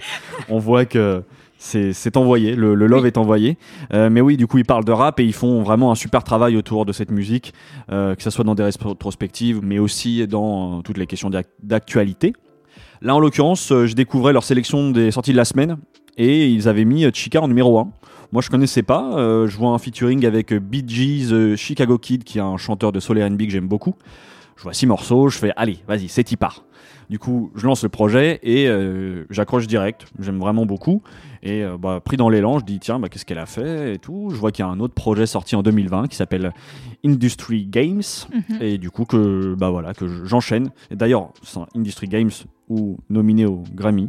on 0.49 0.59
voit 0.59 0.85
que 0.85 1.23
c'est, 1.59 2.17
envoyé. 2.17 2.55
Le, 2.57 2.75
le 2.75 2.87
love 2.87 3.03
Oui. 3.03 3.07
est 3.09 3.19
envoyé. 3.19 3.59
Euh, 3.93 4.09
mais 4.11 4.21
oui, 4.21 4.37
du 4.37 4.47
coup, 4.47 4.59
ils 4.59 4.65
parlent 4.65 4.85
de 4.85 4.93
rap 4.93 5.21
et 5.21 5.25
ils 5.25 5.33
font 5.35 5.63
vraiment 5.63 5.91
un 5.93 5.95
super 5.95 6.25
travail 6.25 6.57
autour 6.57 6.87
de 6.87 6.93
cette 6.93 7.11
musique, 7.11 7.53
euh, 7.93 8.15
que 8.15 8.23
ce 8.23 8.31
soit 8.31 8.45
dans 8.45 8.55
des 8.55 8.63
rétrospectives, 8.63 9.61
mais 9.63 9.79
aussi 9.79 10.27
dans 10.27 10.79
euh, 10.79 10.83
toutes 10.83 10.97
les 10.99 11.07
questions 11.07 11.29
d'ac- 11.31 11.49
d'actualité. 11.63 12.33
Là, 13.03 13.15
en 13.15 13.21
l'occurrence, 13.21 13.69
je 13.71 13.95
découvrais 13.95 14.33
leur 14.33 14.45
sélection 14.45 14.91
des 14.91 15.11
sorties 15.11 15.33
de 15.33 15.37
la 15.37 15.45
semaine 15.47 15.77
et 16.19 16.49
ils 16.49 16.69
avaient 16.69 16.85
mis 16.85 17.05
Chica 17.15 17.41
en 17.41 17.49
numéro 17.49 17.79
1. 17.79 17.89
Moi, 18.33 18.43
je 18.43 18.49
connaissais 18.51 18.83
pas. 18.83 19.17
euh, 19.19 19.47
je 19.49 19.57
vois 19.57 19.71
un 19.71 19.79
featuring 19.79 20.25
avec 20.25 20.53
euh, 20.53 20.61
Bee 20.61 20.85
Gees, 20.87 21.33
euh, 21.33 21.57
Chicago 21.57 21.99
Kid, 21.99 22.23
qui 22.25 22.39
est 22.39 22.43
un 22.43 22.57
chanteur 22.57 22.93
de 22.93 23.01
soul 23.01 23.21
R&B 23.23 23.39
que 23.43 23.51
j'aime 23.51 23.67
beaucoup. 23.69 23.95
Je 24.57 24.63
vois 24.63 24.73
six 24.73 24.87
morceaux, 24.87 25.29
je 25.31 25.39
fais 25.39 25.53
allez, 25.57 25.79
vas-y, 25.89 26.09
c'est 26.09 26.31
y 26.31 26.37
part. 26.37 26.65
Du 27.09 27.19
coup, 27.19 27.51
je 27.57 27.67
lance 27.67 27.83
le 27.83 27.89
projet 27.89 28.39
et 28.45 28.69
euh, 28.69 29.25
j'accroche 29.31 29.67
direct. 29.67 30.07
J'aime 30.21 30.39
vraiment 30.39 30.65
beaucoup. 30.65 31.03
Et 31.43 31.65
euh, 31.65 31.77
bah, 31.77 31.99
pris 32.05 32.17
dans 32.17 32.29
l'élan, 32.29 32.61
je 32.61 32.65
dis 32.65 32.79
tiens, 32.79 33.01
bah, 33.01 33.09
qu'est-ce 33.09 33.25
qu'elle 33.25 33.39
a 33.39 33.47
fait 33.47 33.95
et 33.95 33.99
tout. 33.99 34.29
Je 34.31 34.37
vois 34.37 34.53
qu'il 34.53 34.65
y 34.65 34.69
a 34.69 34.71
un 34.71 34.79
autre 34.79 34.95
projet 34.95 35.27
sorti 35.27 35.57
en 35.57 35.63
2020 35.65 36.07
qui 36.07 36.15
s'appelle 36.15 36.53
Industry 37.05 37.67
Games. 37.67 38.03
Mhm. 38.33 38.59
Et 38.63 38.79
du 38.79 38.91
coup, 38.93 39.07
que, 39.07 39.55
bah, 39.59 39.71
voilà, 39.71 39.93
que 39.93 40.07
je- 40.07 40.25
j'enchaîne. 40.25 40.71
D'ailleurs, 40.93 41.31
Industry 41.75 42.07
Games 42.07 42.31
ou 42.69 42.99
nominé 43.09 43.47
au 43.47 43.65
Grammy. 43.75 44.09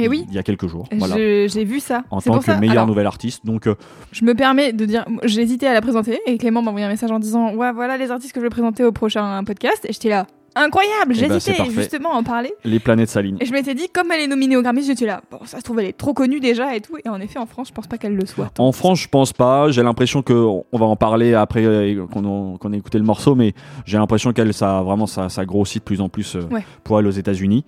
Et 0.00 0.08
oui, 0.08 0.24
Il 0.28 0.34
y 0.34 0.38
a 0.38 0.42
quelques 0.42 0.66
jours. 0.66 0.88
Voilà. 0.92 1.16
j'ai 1.16 1.64
vu 1.64 1.80
ça. 1.80 2.04
En 2.10 2.20
tant 2.20 2.38
que 2.38 2.44
ça. 2.44 2.56
meilleur 2.58 2.72
alors, 2.72 2.86
nouvel 2.86 3.06
artiste. 3.06 3.44
Donc, 3.44 3.66
euh, 3.66 3.74
Je 4.12 4.24
me 4.24 4.34
permets 4.34 4.72
de 4.72 4.84
dire, 4.84 5.04
j'ai 5.24 5.42
hésité 5.42 5.66
à 5.66 5.72
la 5.72 5.80
présenter 5.80 6.20
et 6.26 6.38
Clément 6.38 6.62
m'a 6.62 6.70
envoyé 6.70 6.86
un 6.86 6.90
message 6.90 7.10
en 7.10 7.18
disant 7.18 7.54
ouais 7.54 7.72
voilà 7.72 7.96
les 7.96 8.10
artistes 8.10 8.32
que 8.32 8.40
je 8.40 8.44
vais 8.46 8.50
présenter 8.50 8.84
au 8.84 8.92
prochain 8.92 9.42
podcast 9.44 9.84
et 9.88 9.92
j'étais 9.92 10.08
là 10.08 10.26
incroyable. 10.56 11.14
Eh 11.16 11.28
ben, 11.28 11.40
J'hésitais 11.40 11.64
justement 11.70 12.12
à 12.14 12.16
en 12.16 12.22
parler. 12.22 12.52
Les 12.64 12.80
planètes 12.80 13.08
s'alignent. 13.08 13.36
Et 13.40 13.46
je 13.46 13.52
m'étais 13.52 13.74
dit, 13.74 13.88
comme 13.92 14.10
elle 14.10 14.20
est 14.22 14.26
nominée 14.26 14.56
au 14.56 14.62
Grammy, 14.62 14.82
j'étais 14.82 15.06
là, 15.06 15.22
bon, 15.30 15.38
ça 15.44 15.58
se 15.58 15.62
trouve, 15.62 15.78
elle 15.80 15.86
est 15.86 15.96
trop 15.96 16.12
connue 16.12 16.40
déjà 16.40 16.74
et 16.74 16.80
tout. 16.80 16.96
Et 17.04 17.08
en 17.08 17.20
effet, 17.20 17.38
en 17.38 17.46
France, 17.46 17.68
je 17.68 17.72
pense 17.72 17.86
pas 17.86 17.98
qu'elle 17.98 18.16
le 18.16 18.26
soit. 18.26 18.50
En 18.58 18.72
France, 18.72 19.00
je 19.00 19.08
pense 19.08 19.32
pas. 19.32 19.70
J'ai 19.70 19.82
l'impression 19.82 20.22
que 20.22 20.32
on 20.34 20.78
va 20.78 20.86
en 20.86 20.96
parler 20.96 21.34
après 21.34 21.64
euh, 21.64 22.04
qu'on 22.06 22.72
ait 22.72 22.76
écouté 22.78 22.98
le 22.98 23.04
morceau, 23.04 23.34
mais 23.34 23.54
j'ai 23.84 23.98
l'impression 23.98 24.32
qu'elle, 24.32 24.52
ça 24.52 24.82
vraiment, 24.82 25.06
ça, 25.06 25.28
ça 25.28 25.44
grossit 25.44 25.78
de 25.82 25.84
plus 25.84 26.00
en 26.00 26.08
plus 26.08 26.36
euh, 26.36 26.42
Ouais. 26.50 26.64
pour 26.82 26.98
elle 26.98 27.06
aux 27.06 27.10
États-Unis. 27.10 27.64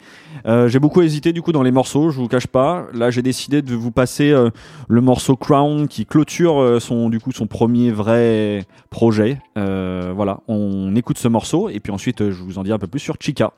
Euh, 0.46 0.66
j'ai 0.68 0.80
beaucoup 0.80 1.02
hésité 1.02 1.32
du 1.32 1.40
coup 1.42 1.52
dans 1.52 1.62
les 1.62 1.70
morceaux. 1.70 2.10
Je 2.10 2.18
vous 2.18 2.28
cache 2.28 2.48
pas. 2.48 2.86
Là, 2.92 3.10
j'ai 3.10 3.22
décidé 3.22 3.62
de 3.62 3.74
vous 3.76 3.92
passer 3.92 4.30
euh, 4.32 4.50
le 4.88 5.00
morceau 5.00 5.36
Crown 5.36 5.86
qui 5.86 6.04
clôture 6.04 6.78
son 6.80 7.08
du 7.08 7.20
coup 7.20 7.30
son 7.32 7.46
premier 7.46 7.90
vrai 7.92 8.64
projet. 8.90 9.38
Voilà, 9.54 10.40
on 10.48 10.94
écoute 10.96 11.18
ce 11.18 11.28
morceau 11.28 11.68
et 11.68 11.78
puis 11.80 11.92
ensuite 11.92 12.30
je 12.30 12.42
vous 12.42 12.58
en 12.58 12.64
un 12.72 12.78
peu 12.82 12.88
plus 12.88 12.98
sur 12.98 13.16
Chica. 13.20 13.52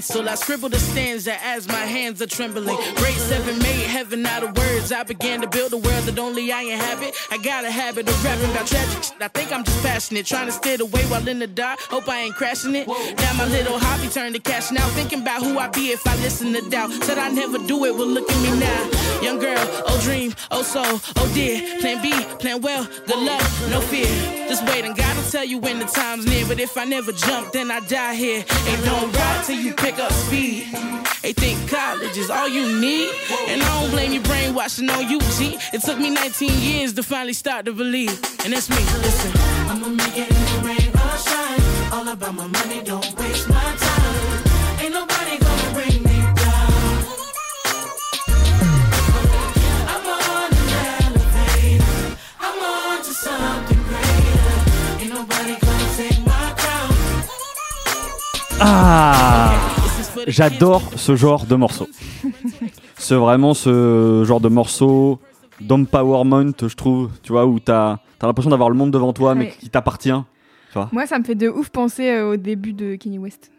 Pencil. 0.00 0.28
I 0.28 0.34
scribble 0.34 0.70
the 0.70 0.78
stanza 0.78 1.34
as 1.44 1.68
my 1.68 1.84
hands 1.96 2.22
are 2.22 2.26
trembling. 2.26 2.76
Grade 2.96 3.14
seven 3.14 3.58
made 3.58 3.86
heaven 3.86 4.24
out 4.24 4.42
of 4.42 4.56
words. 4.56 4.92
I 4.92 5.02
began 5.02 5.42
to 5.42 5.46
build 5.48 5.72
a 5.72 5.76
world 5.76 6.04
that 6.04 6.18
only 6.18 6.50
I 6.52 6.62
inhabit. 6.62 7.14
I 7.30 7.36
got 7.38 7.64
a 7.64 7.70
habit 7.70 8.08
of 8.08 8.24
rapping 8.24 8.50
about 8.50 8.66
tragic 8.66 9.02
shit. 9.04 9.14
I 9.20 9.28
think 9.28 9.52
I'm 9.52 9.62
just 9.62 9.82
passionate, 9.82 10.24
trying 10.24 10.46
to 10.46 10.52
steer 10.52 10.78
the 10.78 10.86
way 10.86 11.02
while 11.04 11.26
in 11.28 11.38
the 11.38 11.46
dark. 11.46 11.80
Hope 11.80 12.08
I 12.08 12.20
ain't 12.20 12.34
crashing 12.34 12.74
it. 12.74 12.88
Now 12.88 13.32
my 13.34 13.44
little 13.46 13.78
hobby 13.78 14.08
turned 14.08 14.34
to 14.36 14.40
cash 14.40 14.70
now. 14.70 14.86
Thinking 14.98 15.20
about 15.20 15.42
who 15.42 15.58
I'd 15.58 15.72
be 15.72 15.90
if 15.90 16.06
I 16.06 16.16
listen 16.16 16.52
to 16.54 16.62
doubt. 16.70 16.90
Said 17.04 17.18
I'd 17.18 17.34
never 17.34 17.58
do 17.58 17.84
it. 17.84 17.94
Well, 17.94 18.06
look 18.06 18.30
at 18.30 18.40
me 18.42 18.58
now. 18.58 19.09
Young 19.22 19.38
girl, 19.38 19.58
oh 19.86 20.00
dream, 20.02 20.34
oh 20.50 20.62
soul, 20.62 21.00
oh 21.16 21.30
dear. 21.34 21.78
Plan 21.80 22.00
B, 22.02 22.10
plan 22.38 22.62
well, 22.62 22.84
good 23.06 23.18
luck, 23.18 23.42
no 23.70 23.80
fear. 23.80 24.06
Just 24.48 24.64
wait 24.66 24.84
and 24.84 24.96
God 24.96 25.14
will 25.16 25.30
tell 25.30 25.44
you 25.44 25.58
when 25.58 25.78
the 25.78 25.84
time's 25.84 26.24
near. 26.26 26.46
But 26.46 26.58
if 26.58 26.76
I 26.78 26.84
never 26.84 27.12
jump, 27.12 27.52
then 27.52 27.70
I 27.70 27.80
die 27.80 28.14
here. 28.14 28.44
Ain't 28.66 28.84
don't 28.84 29.14
ride 29.14 29.44
till 29.44 29.60
you 29.60 29.74
pick 29.74 29.98
up 29.98 30.10
speed. 30.12 30.68
They 31.22 31.34
think 31.34 31.68
college 31.68 32.16
is 32.16 32.30
all 32.30 32.48
you 32.48 32.80
need. 32.80 33.10
And 33.48 33.62
I 33.62 33.80
don't 33.80 33.90
blame 33.90 34.12
you 34.12 34.20
brainwashing 34.20 34.88
on 34.88 35.08
you, 35.10 35.20
G. 35.36 35.58
It 35.72 35.82
took 35.82 35.98
me 35.98 36.08
19 36.10 36.50
years 36.58 36.94
to 36.94 37.02
finally 37.02 37.34
start 37.34 37.66
to 37.66 37.72
believe. 37.72 38.18
And 38.44 38.54
that's 38.54 38.70
me, 38.70 38.76
listen. 38.76 39.32
I'ma 39.68 39.88
make 39.88 40.16
it 40.16 40.30
in 40.30 40.44
the 40.46 40.66
rain 40.66 40.90
or 40.94 41.18
shine. 41.18 41.92
All 41.92 42.08
about 42.08 42.34
my 42.34 42.46
money, 42.46 42.82
don't 42.82 43.04
waste 43.18 43.48
my 43.50 43.76
time. 43.76 44.80
Ain't 44.80 44.94
nobody 44.94 45.36
gonna 45.38 45.74
bring 45.74 46.02
me 46.04 46.09
Ah. 58.60 59.52
J'adore 60.26 60.82
ce 60.96 61.16
genre 61.16 61.46
de 61.46 61.54
morceau. 61.56 61.88
C'est 62.96 63.14
vraiment 63.14 63.54
ce 63.54 64.22
genre 64.26 64.40
de 64.40 64.48
morceau 64.48 65.18
d'empowerment, 65.60 66.52
je 66.60 66.74
trouve, 66.74 67.10
tu 67.22 67.32
vois, 67.32 67.46
où 67.46 67.58
t'as 67.58 67.92
as, 68.20 68.26
l'impression 68.26 68.50
d'avoir 68.50 68.70
le 68.70 68.76
monde 68.76 68.90
devant 68.90 69.12
toi, 69.12 69.34
mais 69.34 69.46
Ouais. 69.46 69.54
qui 69.58 69.70
t'appartient. 69.70 70.12
Moi, 70.92 71.06
ça 71.06 71.18
me 71.18 71.24
fait 71.24 71.34
de 71.34 71.48
ouf 71.48 71.68
penser 71.70 72.08
euh, 72.10 72.32
au 72.32 72.36
début 72.36 72.72
de 72.72 72.94
Kanye 72.94 73.18
West. 73.18 73.50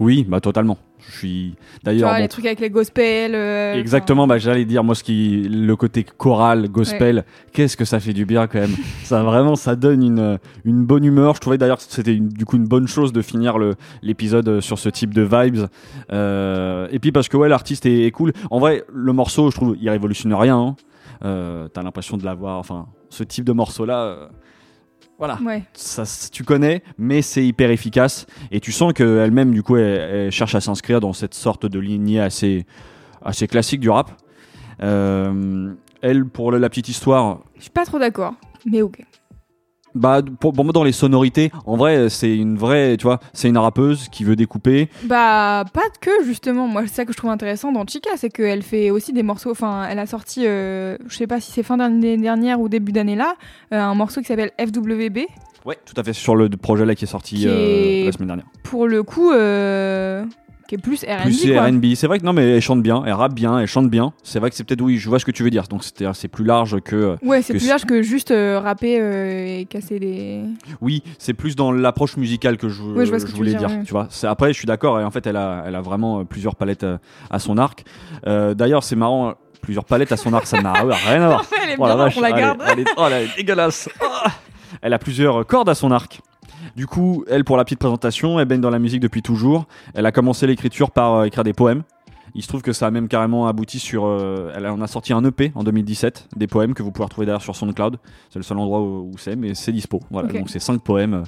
Oui, 0.00 0.24
bah 0.28 0.40
totalement. 0.40 0.78
Je 1.10 1.16
suis 1.16 1.54
Tu 1.56 1.84
d'ailleurs. 1.84 2.08
vois, 2.10 2.18
bon, 2.18 2.22
les 2.22 2.28
trucs 2.28 2.44
avec 2.46 2.60
les 2.60 2.70
gospels. 2.70 3.34
euh, 3.34 3.74
Exactement, 3.74 4.26
bah, 4.26 4.38
j'allais 4.38 4.64
dire, 4.64 4.84
moi, 4.84 4.94
ce 4.94 5.02
qui, 5.02 5.48
le 5.48 5.74
côté 5.76 6.04
choral, 6.04 6.68
gospel, 6.68 7.24
qu'est-ce 7.52 7.76
que 7.76 7.84
ça 7.84 7.98
fait 7.98 8.12
du 8.12 8.24
bien 8.26 8.46
quand 8.46 8.58
même. 8.60 8.74
ça 9.04 9.22
vraiment, 9.22 9.56
ça 9.56 9.74
donne 9.76 10.02
une, 10.02 10.38
une 10.64 10.84
bonne 10.84 11.04
humeur. 11.04 11.34
Je 11.36 11.40
trouvais 11.40 11.58
d'ailleurs 11.58 11.78
que 11.78 11.84
c'était 11.88 12.14
du 12.16 12.44
coup 12.44 12.56
une 12.56 12.66
bonne 12.68 12.86
chose 12.88 13.12
de 13.12 13.22
finir 13.22 13.58
le- 13.58 13.74
l'épisode 14.02 14.60
sur 14.60 14.78
ce 14.78 14.88
type 14.88 15.14
de 15.14 15.22
vibes. 15.22 15.66
Euh, 16.12 16.88
et 16.90 16.98
puis 16.98 17.12
parce 17.12 17.28
que 17.28 17.36
ouais, 17.36 17.48
l'artiste 17.48 17.86
est, 17.86 18.04
est 18.06 18.10
cool. 18.10 18.32
En 18.50 18.58
vrai, 18.58 18.84
le 18.92 19.12
morceau, 19.12 19.50
je 19.50 19.56
trouve, 19.56 19.76
il 19.80 19.88
révolutionne 19.90 20.34
rien. 20.34 20.56
hein. 20.58 20.76
Euh, 21.24 21.68
T'as 21.68 21.82
l'impression 21.82 22.16
de 22.16 22.24
l'avoir, 22.24 22.58
enfin, 22.58 22.86
ce 23.10 23.24
type 23.24 23.44
de 23.44 23.52
morceau-là. 23.52 24.28
Voilà 25.18 25.38
Ouais. 25.44 25.64
ça, 25.74 26.04
tu 26.32 26.44
connais, 26.44 26.82
mais 26.96 27.22
c'est 27.22 27.44
hyper 27.44 27.70
efficace. 27.70 28.26
Et 28.50 28.60
tu 28.60 28.72
sens 28.72 28.92
qu'elle-même, 28.92 29.52
du 29.52 29.62
coup, 29.62 29.76
elle, 29.76 29.84
elle 30.26 30.30
cherche 30.30 30.54
à 30.54 30.60
s'inscrire 30.60 31.00
dans 31.00 31.12
cette 31.12 31.34
sorte 31.34 31.66
de 31.66 31.78
lignée 31.78 32.20
assez, 32.20 32.64
assez 33.22 33.46
classique 33.48 33.80
du 33.80 33.90
rap. 33.90 34.10
Euh, 34.82 35.74
elle, 36.02 36.24
pour 36.24 36.52
la 36.52 36.68
petite 36.68 36.88
histoire, 36.88 37.40
Je 37.56 37.62
suis 37.62 37.70
pas 37.70 37.84
trop 37.84 37.98
d'accord, 37.98 38.34
mais 38.64 38.80
ok. 38.82 39.02
Bah, 39.94 40.20
pour, 40.40 40.52
pour 40.52 40.64
moi, 40.64 40.72
dans 40.72 40.84
les 40.84 40.92
sonorités, 40.92 41.50
en 41.66 41.76
vrai, 41.76 42.08
c'est 42.08 42.34
une 42.36 42.56
vraie, 42.56 42.96
tu 42.96 43.04
vois, 43.04 43.20
c'est 43.32 43.48
une 43.48 43.58
rappeuse 43.58 44.08
qui 44.08 44.24
veut 44.24 44.36
découper. 44.36 44.88
Bah, 45.04 45.64
pas 45.72 45.88
que 46.00 46.10
justement. 46.24 46.68
Moi, 46.68 46.82
c'est 46.86 46.94
ça 46.94 47.04
que 47.04 47.12
je 47.12 47.16
trouve 47.16 47.30
intéressant 47.30 47.72
dans 47.72 47.86
Chica, 47.86 48.10
c'est 48.16 48.30
qu'elle 48.30 48.62
fait 48.62 48.90
aussi 48.90 49.12
des 49.12 49.22
morceaux. 49.22 49.50
Enfin, 49.50 49.86
elle 49.88 49.98
a 49.98 50.06
sorti, 50.06 50.46
euh, 50.46 50.96
je 51.08 51.16
sais 51.16 51.26
pas 51.26 51.40
si 51.40 51.52
c'est 51.52 51.62
fin 51.62 51.76
d'année 51.76 52.16
dernière 52.16 52.60
ou 52.60 52.68
début 52.68 52.92
d'année 52.92 53.16
là, 53.16 53.34
euh, 53.72 53.80
un 53.80 53.94
morceau 53.94 54.20
qui 54.20 54.26
s'appelle 54.26 54.52
FWB. 54.58 55.18
Ouais, 55.64 55.78
tout 55.84 55.94
à 55.96 56.04
fait, 56.04 56.12
sur 56.12 56.36
le 56.36 56.48
projet 56.48 56.86
là 56.86 56.94
qui 56.94 57.04
est 57.04 57.08
sorti 57.08 57.36
Qui 57.36 57.48
euh, 57.48 58.04
la 58.06 58.12
semaine 58.12 58.28
dernière. 58.28 58.46
Pour 58.62 58.86
le 58.86 59.02
coup, 59.02 59.30
qui 60.68 60.74
est 60.76 60.78
plus 60.78 61.02
R&B. 61.02 61.22
Plus. 61.24 61.58
R&B. 61.58 61.84
C'est 61.96 62.06
vrai 62.06 62.20
que 62.20 62.24
non, 62.24 62.32
mais 62.32 62.48
elle 62.56 62.60
chante 62.60 62.82
bien, 62.82 63.02
elle 63.06 63.14
rappe 63.14 63.34
bien, 63.34 63.58
elle 63.58 63.66
chante 63.66 63.88
bien. 63.90 64.12
C'est 64.22 64.38
vrai 64.38 64.50
que 64.50 64.54
c'est 64.56 64.62
peut-être, 64.64 64.82
oui, 64.82 64.98
je 64.98 65.08
vois 65.08 65.18
ce 65.18 65.24
que 65.24 65.30
tu 65.32 65.42
veux 65.42 65.50
dire. 65.50 65.64
Donc, 65.68 65.82
c'était- 65.82 66.06
c'est 66.14 66.28
plus 66.28 66.44
large 66.44 66.78
que. 66.82 67.16
Ouais, 67.22 67.42
c'est 67.42 67.54
plus 67.54 67.60
c'est- 67.60 67.68
large 67.68 67.84
que 67.86 68.02
juste 68.02 68.30
euh, 68.30 68.60
rapper 68.60 69.00
euh, 69.00 69.60
et 69.60 69.64
casser 69.64 69.98
des. 69.98 70.42
Oui, 70.80 71.02
c'est 71.18 71.32
plus 71.34 71.56
dans 71.56 71.72
l'approche 71.72 72.16
musicale 72.18 72.56
que 72.58 72.68
je, 72.68 72.82
que 72.82 73.30
voulais 73.34 73.52
dire. 73.54 73.66
dire, 73.68 73.78
ouais. 73.78 73.84
Tu 73.84 73.92
vois, 73.92 74.06
c'est 74.10 74.26
après, 74.28 74.52
je 74.52 74.58
suis 74.58 74.66
d'accord. 74.66 75.00
Et 75.00 75.04
en 75.04 75.10
fait, 75.10 75.26
elle 75.26 75.36
a, 75.36 75.64
elle 75.66 75.74
a 75.74 75.80
vraiment 75.80 76.20
euh, 76.20 76.24
plusieurs 76.24 76.54
palettes 76.54 76.86
à 77.30 77.38
son 77.38 77.58
arc. 77.58 77.84
Euh, 78.26 78.54
D'ailleurs, 78.54 78.84
c'est 78.84 78.94
marrant. 78.96 79.34
Plusieurs 79.62 79.84
palettes 79.86 80.12
à 80.12 80.16
son 80.16 80.32
arc, 80.34 80.46
ça 80.46 80.62
n'a 80.62 80.72
rien 80.72 81.22
à 81.22 81.28
voir. 81.30 81.44
Elle 81.64 81.70
est 81.70 81.76
Oh 81.78 81.86
la 81.88 81.96
vache, 81.96 82.20
la 82.20 82.30
garde. 82.30 82.62
Elle 82.70 82.78
est, 82.80 82.84
oh, 82.96 83.02
elle 83.10 83.24
est 83.24 83.36
dégueulasse. 83.36 83.88
Elle 84.82 84.92
a 84.92 84.98
plusieurs 85.00 85.44
cordes 85.46 85.68
à 85.68 85.74
son 85.74 85.90
arc. 85.90 86.20
Du 86.76 86.86
coup, 86.86 87.24
elle, 87.28 87.44
pour 87.44 87.56
la 87.56 87.64
petite 87.64 87.78
présentation, 87.78 88.38
elle 88.38 88.46
baigne 88.46 88.60
dans 88.60 88.70
la 88.70 88.78
musique 88.78 89.00
depuis 89.00 89.22
toujours. 89.22 89.66
Elle 89.94 90.06
a 90.06 90.12
commencé 90.12 90.46
l'écriture 90.46 90.90
par 90.90 91.14
euh, 91.14 91.24
écrire 91.24 91.44
des 91.44 91.52
poèmes. 91.52 91.82
Il 92.34 92.42
se 92.42 92.48
trouve 92.48 92.62
que 92.62 92.72
ça 92.72 92.86
a 92.86 92.90
même 92.90 93.08
carrément 93.08 93.48
abouti 93.48 93.78
sur. 93.78 94.04
euh, 94.06 94.52
elle 94.54 94.66
en 94.66 94.80
a 94.80 94.86
sorti 94.86 95.12
un 95.12 95.24
EP 95.24 95.50
en 95.54 95.64
2017, 95.64 96.28
des 96.36 96.46
poèmes 96.46 96.74
que 96.74 96.82
vous 96.82 96.92
pouvez 96.92 97.04
retrouver 97.04 97.26
d'ailleurs 97.26 97.42
sur 97.42 97.56
SoundCloud. 97.56 97.96
C'est 98.30 98.38
le 98.38 98.42
seul 98.42 98.58
endroit 98.58 98.80
où, 98.80 99.10
où 99.12 99.18
c'est, 99.18 99.34
mais 99.34 99.54
c'est 99.54 99.72
dispo. 99.72 100.00
Voilà, 100.10 100.28
donc 100.28 100.50
c'est 100.50 100.58
cinq 100.60 100.80
poèmes. 100.82 101.24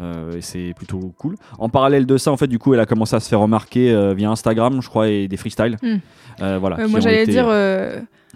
euh, 0.00 0.36
et 0.36 0.40
c'est 0.40 0.72
plutôt 0.76 1.12
cool. 1.18 1.34
En 1.58 1.68
parallèle 1.68 2.06
de 2.06 2.16
ça, 2.16 2.30
en 2.30 2.36
fait, 2.36 2.46
du 2.46 2.58
coup, 2.58 2.72
elle 2.74 2.80
a 2.80 2.86
commencé 2.86 3.16
à 3.16 3.20
se 3.20 3.28
faire 3.28 3.40
remarquer 3.40 3.92
euh, 3.92 4.14
via 4.14 4.30
Instagram, 4.30 4.80
je 4.80 4.88
crois, 4.88 5.08
et 5.08 5.26
des 5.26 5.36
freestyles. 5.36 5.76
Hmm. 5.82 5.96
Voilà, 6.38 6.86
moi, 6.86 7.00
j'allais 7.00 7.22
été 7.24 7.32
dire. 7.32 7.48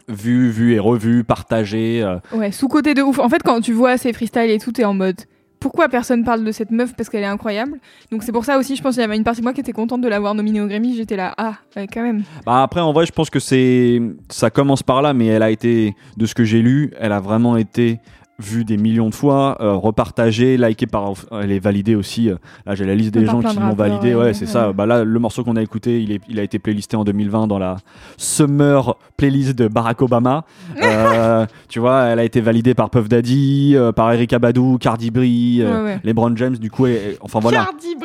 vus, 0.09 0.51
vus 0.51 0.75
et 0.75 0.79
revus, 0.79 1.23
partagés. 1.25 2.03
euh, 2.03 2.19
Ouais, 2.35 2.51
sous-côté 2.51 2.95
de 2.95 3.03
ouf. 3.03 3.19
En 3.19 3.29
fait, 3.29 3.43
quand 3.45 3.61
tu 3.61 3.73
vois 3.73 3.97
ses 3.99 4.13
freestyles 4.13 4.51
et 4.51 4.59
tout, 4.59 4.73
t'es 4.73 4.85
en 4.85 4.95
mode 4.95 5.21
pourquoi 5.61 5.88
personne 5.88 6.25
parle 6.25 6.42
de 6.42 6.53
cette 6.53 6.70
meuf 6.70 6.94
parce 6.96 7.09
qu'elle 7.11 7.23
est 7.23 7.27
incroyable. 7.27 7.79
Donc 8.11 8.23
c'est 8.23 8.33
pour 8.33 8.44
ça 8.44 8.59
aussi, 8.59 8.77
je 8.77 8.83
pense 8.83 8.94
qu'il 8.94 9.03
y 9.03 9.05
avait 9.05 9.16
une 9.16 9.25
partie 9.25 9.40
de 9.40 9.44
moi 9.44 9.53
qui 9.53 9.61
était 9.61 9.73
contente 9.73 10.01
de 10.01 10.09
l'avoir 10.09 10.35
nominée 10.35 10.61
au 10.61 10.66
Grammy. 10.66 10.96
J'étais 10.96 11.16
là, 11.16 11.35
ah, 11.37 11.55
quand 11.92 12.03
même. 12.03 12.23
Bah 12.46 12.62
après, 12.62 12.81
en 12.81 12.92
vrai, 12.92 13.05
je 13.05 13.12
pense 13.12 13.29
que 13.29 13.38
c'est, 13.38 14.01
ça 14.31 14.51
commence 14.51 14.83
par 14.83 15.03
là, 15.03 15.12
mais 15.12 15.27
elle 15.27 15.42
a 15.42 15.51
été, 15.51 15.94
de 16.16 16.27
ce 16.27 16.35
que 16.35 16.44
j'ai 16.44 16.62
lu, 16.62 16.92
elle 16.99 17.12
a 17.12 17.20
vraiment 17.20 17.59
été 17.59 18.01
vue 18.42 18.64
des 18.64 18.76
millions 18.76 19.09
de 19.09 19.14
fois, 19.14 19.57
euh, 19.61 19.72
repartagée, 19.74 20.57
likée 20.57 20.87
par, 20.87 21.12
elle 21.33 21.53
est 21.53 21.59
validée 21.59 21.94
aussi. 21.94 22.29
euh, 22.31 22.37
Là, 22.66 22.74
j'ai 22.74 22.85
la 22.85 22.94
liste 22.94 23.12
des 23.12 23.26
gens 23.26 23.40
qui 23.40 23.57
l'ont 23.59 23.74
validée. 23.74 24.14
Ouais, 24.14 24.24
ouais, 24.26 24.35
c'est 24.35 24.46
ouais. 24.46 24.50
ça. 24.50 24.72
Bah 24.72 24.87
là, 24.87 25.05
le 25.05 25.18
morceau 25.18 25.44
qu'on 25.44 25.57
a 25.57 25.62
écouté, 25.62 26.03
il, 26.03 26.12
est, 26.12 26.20
il 26.29 26.38
a 26.38 26.42
été 26.42 26.59
playlisté 26.59 26.96
en 26.96 27.05
2020 27.05 27.46
dans 27.46 27.59
la 27.59 27.76
Summer 28.16 28.96
playlist 29.16 29.57
de 29.57 29.68
Barack 29.68 30.03
Obama. 30.03 30.44
Euh, 30.83 31.46
tu 31.68 31.79
vois, 31.79 32.05
elle 32.05 32.18
a 32.18 32.24
été 32.24 32.40
validée 32.40 32.74
par 32.74 32.90
Puff 32.90 33.09
Daddy, 33.09 33.74
euh, 33.76 33.92
par 33.92 34.12
Erika 34.12 34.38
Badu, 34.38 34.79
Cardi 34.81 35.11
B, 35.11 35.18
Ouais. 35.18 36.00
LeBron 36.03 36.35
James. 36.37 36.57
Du 36.57 36.70
coup, 36.70 36.87
enfin 37.20 37.38
voilà. 37.40 37.64
Cardi 37.64 37.94
B. 37.96 38.05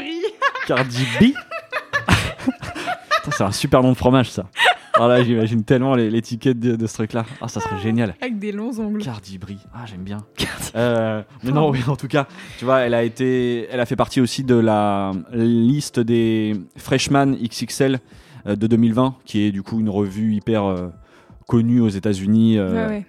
Cardi 0.67 1.03
B? 1.19 1.23
C'est 3.31 3.43
un 3.43 3.51
super 3.51 3.81
nom 3.81 3.91
de 3.91 3.97
fromage, 3.97 4.29
ça. 4.31 4.45
Alors 4.95 5.09
là, 5.09 5.23
j'imagine 5.23 5.63
tellement 5.63 5.95
l'étiquette 5.95 6.59
de, 6.59 6.75
de 6.75 6.87
ce 6.87 6.93
truc-là. 6.93 7.25
Ah, 7.41 7.47
ça 7.49 7.59
serait 7.59 7.79
génial. 7.81 8.15
Avec 8.21 8.39
des 8.39 8.51
longs 8.51 8.79
ongles. 8.79 9.01
Cardi 9.03 9.37
B. 9.37 9.45
Ah, 9.73 9.85
j'aime 9.85 10.03
bien. 10.03 10.19
Euh, 10.75 11.21
mais 11.43 11.51
non, 11.51 11.69
oui, 11.69 11.79
en 11.87 11.95
tout 11.95 12.09
cas, 12.09 12.27
tu 12.59 12.65
vois, 12.65 12.79
elle 12.79 12.93
a 12.93 13.03
été, 13.03 13.65
elle 13.71 13.79
a 13.79 13.85
fait 13.85 13.95
partie 13.95 14.19
aussi 14.19 14.43
de 14.43 14.55
la 14.55 15.13
liste 15.31 16.01
des 16.01 16.53
Freshman 16.75 17.27
XXL 17.41 17.99
euh, 18.45 18.57
de 18.57 18.67
2020, 18.67 19.15
qui 19.23 19.43
est 19.43 19.51
du 19.51 19.63
coup 19.63 19.79
une 19.79 19.89
revue 19.89 20.33
hyper 20.33 20.65
euh, 20.65 20.89
connue 21.47 21.79
aux 21.79 21.87
États-Unis. 21.87 22.57
euh, 22.57 22.73
Ouais, 22.73 22.87
ouais. 22.97 23.05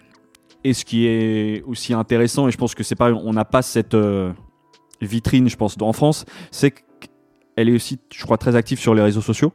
Et 0.62 0.74
ce 0.74 0.84
qui 0.84 1.07
est 1.09 1.62
aussi 1.66 1.93
intéressant, 1.93 2.47
et 2.47 2.53
je 2.53 2.57
pense 2.57 2.76
que 2.76 2.84
c'est 2.84 2.95
pas, 2.95 3.11
on 3.12 3.32
n'a 3.32 3.45
pas 3.45 3.62
cette 3.62 3.97
vitrine, 5.01 5.49
je 5.49 5.57
pense, 5.57 5.76
en 5.80 5.93
France, 5.93 6.24
c'est 6.53 6.70
qu'elle 6.70 7.68
est 7.68 7.72
aussi, 7.74 7.99
je 8.14 8.22
crois, 8.24 8.39
très 8.39 8.55
active 8.55 8.78
sur 8.78 8.95
les 8.95 9.03
réseaux 9.03 9.22
sociaux. 9.22 9.53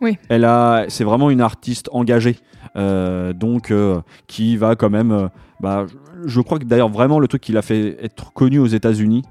Oui. 0.00 0.18
Elle 0.28 0.44
a, 0.44 0.84
c'est 0.88 1.04
vraiment 1.04 1.30
une 1.30 1.40
artiste 1.40 1.88
engagée, 1.92 2.36
euh, 2.76 3.32
donc 3.32 3.70
euh, 3.70 4.00
qui 4.26 4.56
va 4.56 4.76
quand 4.76 4.90
même, 4.90 5.12
euh, 5.12 5.28
bah, 5.60 5.86
je- 6.24 6.40
crois 6.40 6.58
que 6.58 6.64
d'ailleurs 6.64 6.88
vraiment 6.90 7.18
le 7.18 7.28
truc 7.28 7.42
qui 7.42 7.52
l'a 7.52 7.62
fait 7.62 7.96
être 8.02 8.32
connue 8.32 8.58
aux 8.58 8.66
États-Unis, 8.66 9.22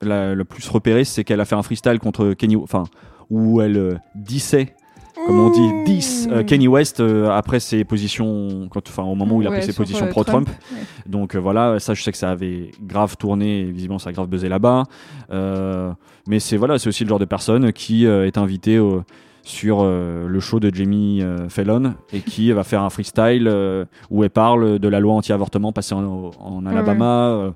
la- 0.00 0.34
le 0.34 0.44
plus 0.44 0.68
repéré, 0.68 1.04
c'est 1.04 1.24
qu'elle 1.24 1.40
a 1.40 1.44
fait 1.44 1.54
un 1.54 1.62
freestyle 1.62 1.98
contre 1.98 2.32
Kenny, 2.34 2.56
enfin, 2.56 2.84
où 3.30 3.60
elle 3.60 3.76
euh, 3.76 3.94
dissait 4.14 4.74
comme 5.26 5.38
on 5.38 5.50
dit, 5.50 5.70
10 5.84 6.28
euh, 6.32 6.42
Kenny 6.42 6.66
West 6.66 6.98
euh, 6.98 7.30
après 7.30 7.60
ses 7.60 7.84
positions, 7.84 8.66
quand, 8.70 8.88
enfin 8.88 9.04
au 9.04 9.14
moment 9.14 9.36
où 9.36 9.42
il 9.42 9.46
a 9.46 9.50
Ouais, 9.50 9.58
pris 9.58 9.66
ses 9.66 9.72
sur, 9.72 9.84
positions 9.84 10.06
euh, 10.06 10.10
pro-Trump. 10.10 10.48
Ouais. 10.48 10.78
Donc 11.06 11.36
euh, 11.36 11.38
voilà, 11.38 11.78
ça 11.78 11.94
je 11.94 12.02
sais 12.02 12.10
que 12.10 12.18
ça 12.18 12.30
avait 12.30 12.72
grave 12.82 13.16
tourné, 13.16 13.60
et 13.60 13.64
visiblement 13.70 14.00
ça 14.00 14.10
a 14.10 14.12
grave 14.12 14.26
buzzé 14.26 14.48
là-bas. 14.48 14.82
Euh, 15.30 15.92
mais 16.26 16.40
c'est 16.40 16.56
voilà, 16.56 16.78
c'est 16.78 16.88
aussi 16.88 17.04
le 17.04 17.08
genre 17.10 17.18
de 17.20 17.24
personne 17.24 17.72
qui 17.72 18.06
euh, 18.06 18.26
est 18.26 18.36
invité 18.38 18.78
au- 18.80 19.02
sur 19.44 19.80
euh, 19.82 20.26
le 20.28 20.40
show 20.40 20.60
de 20.60 20.72
Jamie 20.72 21.20
euh, 21.22 21.48
Fallon 21.48 21.94
et 22.12 22.20
qui 22.20 22.52
va 22.52 22.62
faire 22.64 22.82
un 22.82 22.90
freestyle 22.90 23.48
euh, 23.48 23.84
où 24.10 24.22
elle 24.22 24.30
parle 24.30 24.78
de 24.78 24.88
la 24.88 25.00
loi 25.00 25.14
anti-avortement 25.14 25.72
passée 25.72 25.94
en, 25.94 26.30
en 26.40 26.64
Alabama. 26.66 27.52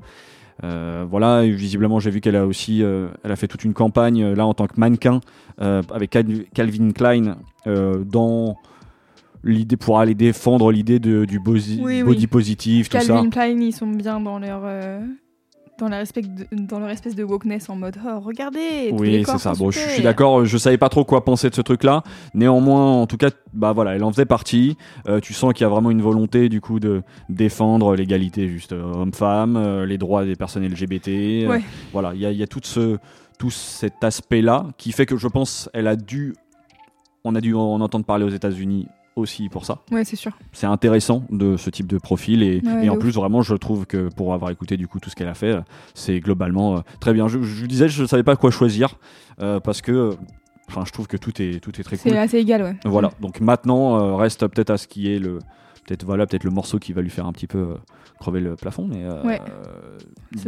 euh, 0.64 1.04
voilà, 1.08 1.44
et 1.44 1.50
visiblement 1.50 2.00
j'ai 2.00 2.10
vu 2.10 2.20
qu'elle 2.20 2.34
a 2.36 2.46
aussi, 2.46 2.80
elle 2.80 3.30
a 3.32 3.36
fait 3.36 3.46
toute 3.46 3.62
une 3.64 3.74
campagne 3.74 4.32
là 4.32 4.46
en 4.46 4.54
tant 4.54 4.66
que 4.66 4.78
mannequin 4.80 5.20
avec 5.58 6.10
Cal- 6.10 6.44
Calvin 6.54 6.90
Klein 6.92 7.36
dans 7.66 8.56
l'idée 9.44 9.76
pour 9.76 10.00
aller 10.00 10.14
défendre 10.14 10.72
l'idée 10.72 10.98
du 10.98 11.38
Oui, 11.38 11.76
oui. 11.78 12.02
body 12.02 12.26
positif, 12.26 12.88
tout 12.88 12.98
ça. 12.98 13.06
Calvin 13.06 13.30
Klein, 13.30 13.60
ils 13.60 13.72
sont 13.72 13.86
bien 13.86 14.18
dans 14.18 14.38
leur. 14.38 14.62
Euh, 15.76 15.84
Dans 15.84 15.88
leur, 15.88 16.00
espèce 16.00 16.28
de, 16.28 16.46
dans 16.52 16.78
leur 16.78 16.88
espèce 16.90 17.14
de 17.14 17.24
wokeness 17.24 17.68
en 17.68 17.76
mode 17.76 17.96
oh, 18.06 18.20
regardez 18.20 18.90
Oui, 18.92 19.22
c'est 19.26 19.38
ça. 19.38 19.52
Bon, 19.52 19.70
je 19.70 19.78
suis 19.78 20.02
d'accord. 20.02 20.44
Je 20.44 20.58
savais 20.58 20.78
pas 20.78 20.88
trop 20.88 21.04
quoi 21.04 21.24
penser 21.24 21.50
de 21.50 21.54
ce 21.54 21.60
truc-là. 21.60 22.02
Néanmoins, 22.34 23.00
en 23.02 23.06
tout 23.06 23.16
cas, 23.16 23.30
bah 23.52 23.72
voilà, 23.72 23.94
elle 23.94 24.04
en 24.04 24.10
faisait 24.12 24.24
partie. 24.26 24.76
Euh, 25.08 25.20
tu 25.20 25.32
sens 25.34 25.52
qu'il 25.52 25.62
y 25.62 25.66
a 25.66 25.68
vraiment 25.68 25.90
une 25.90 26.02
volonté 26.02 26.48
du 26.48 26.60
coup 26.60 26.80
de 26.80 27.02
défendre 27.28 27.94
l'égalité 27.94 28.48
juste 28.48 28.72
euh, 28.72 28.82
homme-femme, 28.82 29.56
euh, 29.56 29.86
les 29.86 29.98
droits 29.98 30.24
des 30.24 30.36
personnes 30.36 30.66
LGBT. 30.66 31.08
euh, 31.08 31.48
Ouais. 31.48 31.62
voilà, 31.92 32.12
il 32.14 32.20
y 32.20 32.26
a, 32.26 32.32
y 32.32 32.42
a 32.42 32.46
tout 32.46 32.60
ce 32.62 32.98
tout 33.38 33.50
cet 33.50 34.02
aspect-là 34.02 34.66
qui 34.78 34.92
fait 34.92 35.04
que 35.04 35.16
je 35.18 35.28
pense 35.28 35.68
elle 35.74 35.88
a 35.88 35.96
dû, 35.96 36.34
on 37.22 37.34
a 37.34 37.40
dû 37.42 37.54
en 37.54 37.80
entendre 37.82 38.06
parler 38.06 38.24
aux 38.24 38.30
États-Unis 38.30 38.88
aussi 39.16 39.48
pour 39.48 39.64
ça. 39.64 39.78
Ouais, 39.90 40.04
c'est 40.04 40.14
sûr. 40.16 40.32
C'est 40.52 40.66
intéressant 40.66 41.24
de 41.30 41.56
ce 41.56 41.70
type 41.70 41.86
de 41.86 41.98
profil 41.98 42.42
et, 42.42 42.60
Ouais, 42.64 42.84
et 42.86 42.90
en 42.90 42.96
plus 42.98 43.10
vraiment 43.12 43.42
je 43.42 43.54
trouve 43.54 43.86
que 43.86 44.08
pour 44.14 44.34
avoir 44.34 44.50
écouté 44.50 44.76
du 44.76 44.86
coup 44.86 45.00
tout 45.00 45.10
ce 45.10 45.16
qu'elle 45.16 45.28
a 45.28 45.34
fait, 45.34 45.56
c'est 45.94 46.20
globalement 46.20 46.76
euh, 46.76 46.80
très 47.00 47.12
bien. 47.14 47.26
Je, 47.26 47.42
je 47.42 47.60
vous 47.62 47.66
disais 47.66 47.88
je 47.88 48.02
ne 48.02 48.06
savais 48.06 48.22
pas 48.22 48.36
quoi 48.36 48.50
choisir 48.50 48.96
euh, 49.40 49.58
parce 49.58 49.80
que 49.82 50.16
enfin 50.68 50.82
je 50.86 50.92
trouve 50.92 51.06
que 51.06 51.16
tout 51.16 51.40
est 51.40 51.60
tout 51.60 51.70
est 51.80 51.82
très 51.82 51.96
C'est 51.96 52.10
cool. 52.10 52.18
assez 52.18 52.38
égal, 52.38 52.62
ouais. 52.62 52.76
Voilà. 52.84 53.10
Donc 53.20 53.40
maintenant 53.40 53.98
euh, 53.98 54.14
reste 54.16 54.46
peut-être 54.48 54.70
à 54.70 54.76
ce 54.76 54.86
qui 54.86 55.10
est 55.12 55.18
le 55.18 55.38
peut-être 55.86 56.04
voilà 56.04 56.26
peut-être 56.26 56.44
le 56.44 56.50
morceau 56.50 56.78
qui 56.78 56.92
va 56.92 57.00
lui 57.02 57.10
faire 57.10 57.26
un 57.26 57.32
petit 57.32 57.46
peu 57.46 57.58
euh, 57.58 57.74
crever 58.20 58.40
le 58.40 58.56
plafond 58.56 58.86
mais 58.88 59.04
euh, 59.04 59.22
Ouais. 59.24 59.40
euh, 59.48 59.98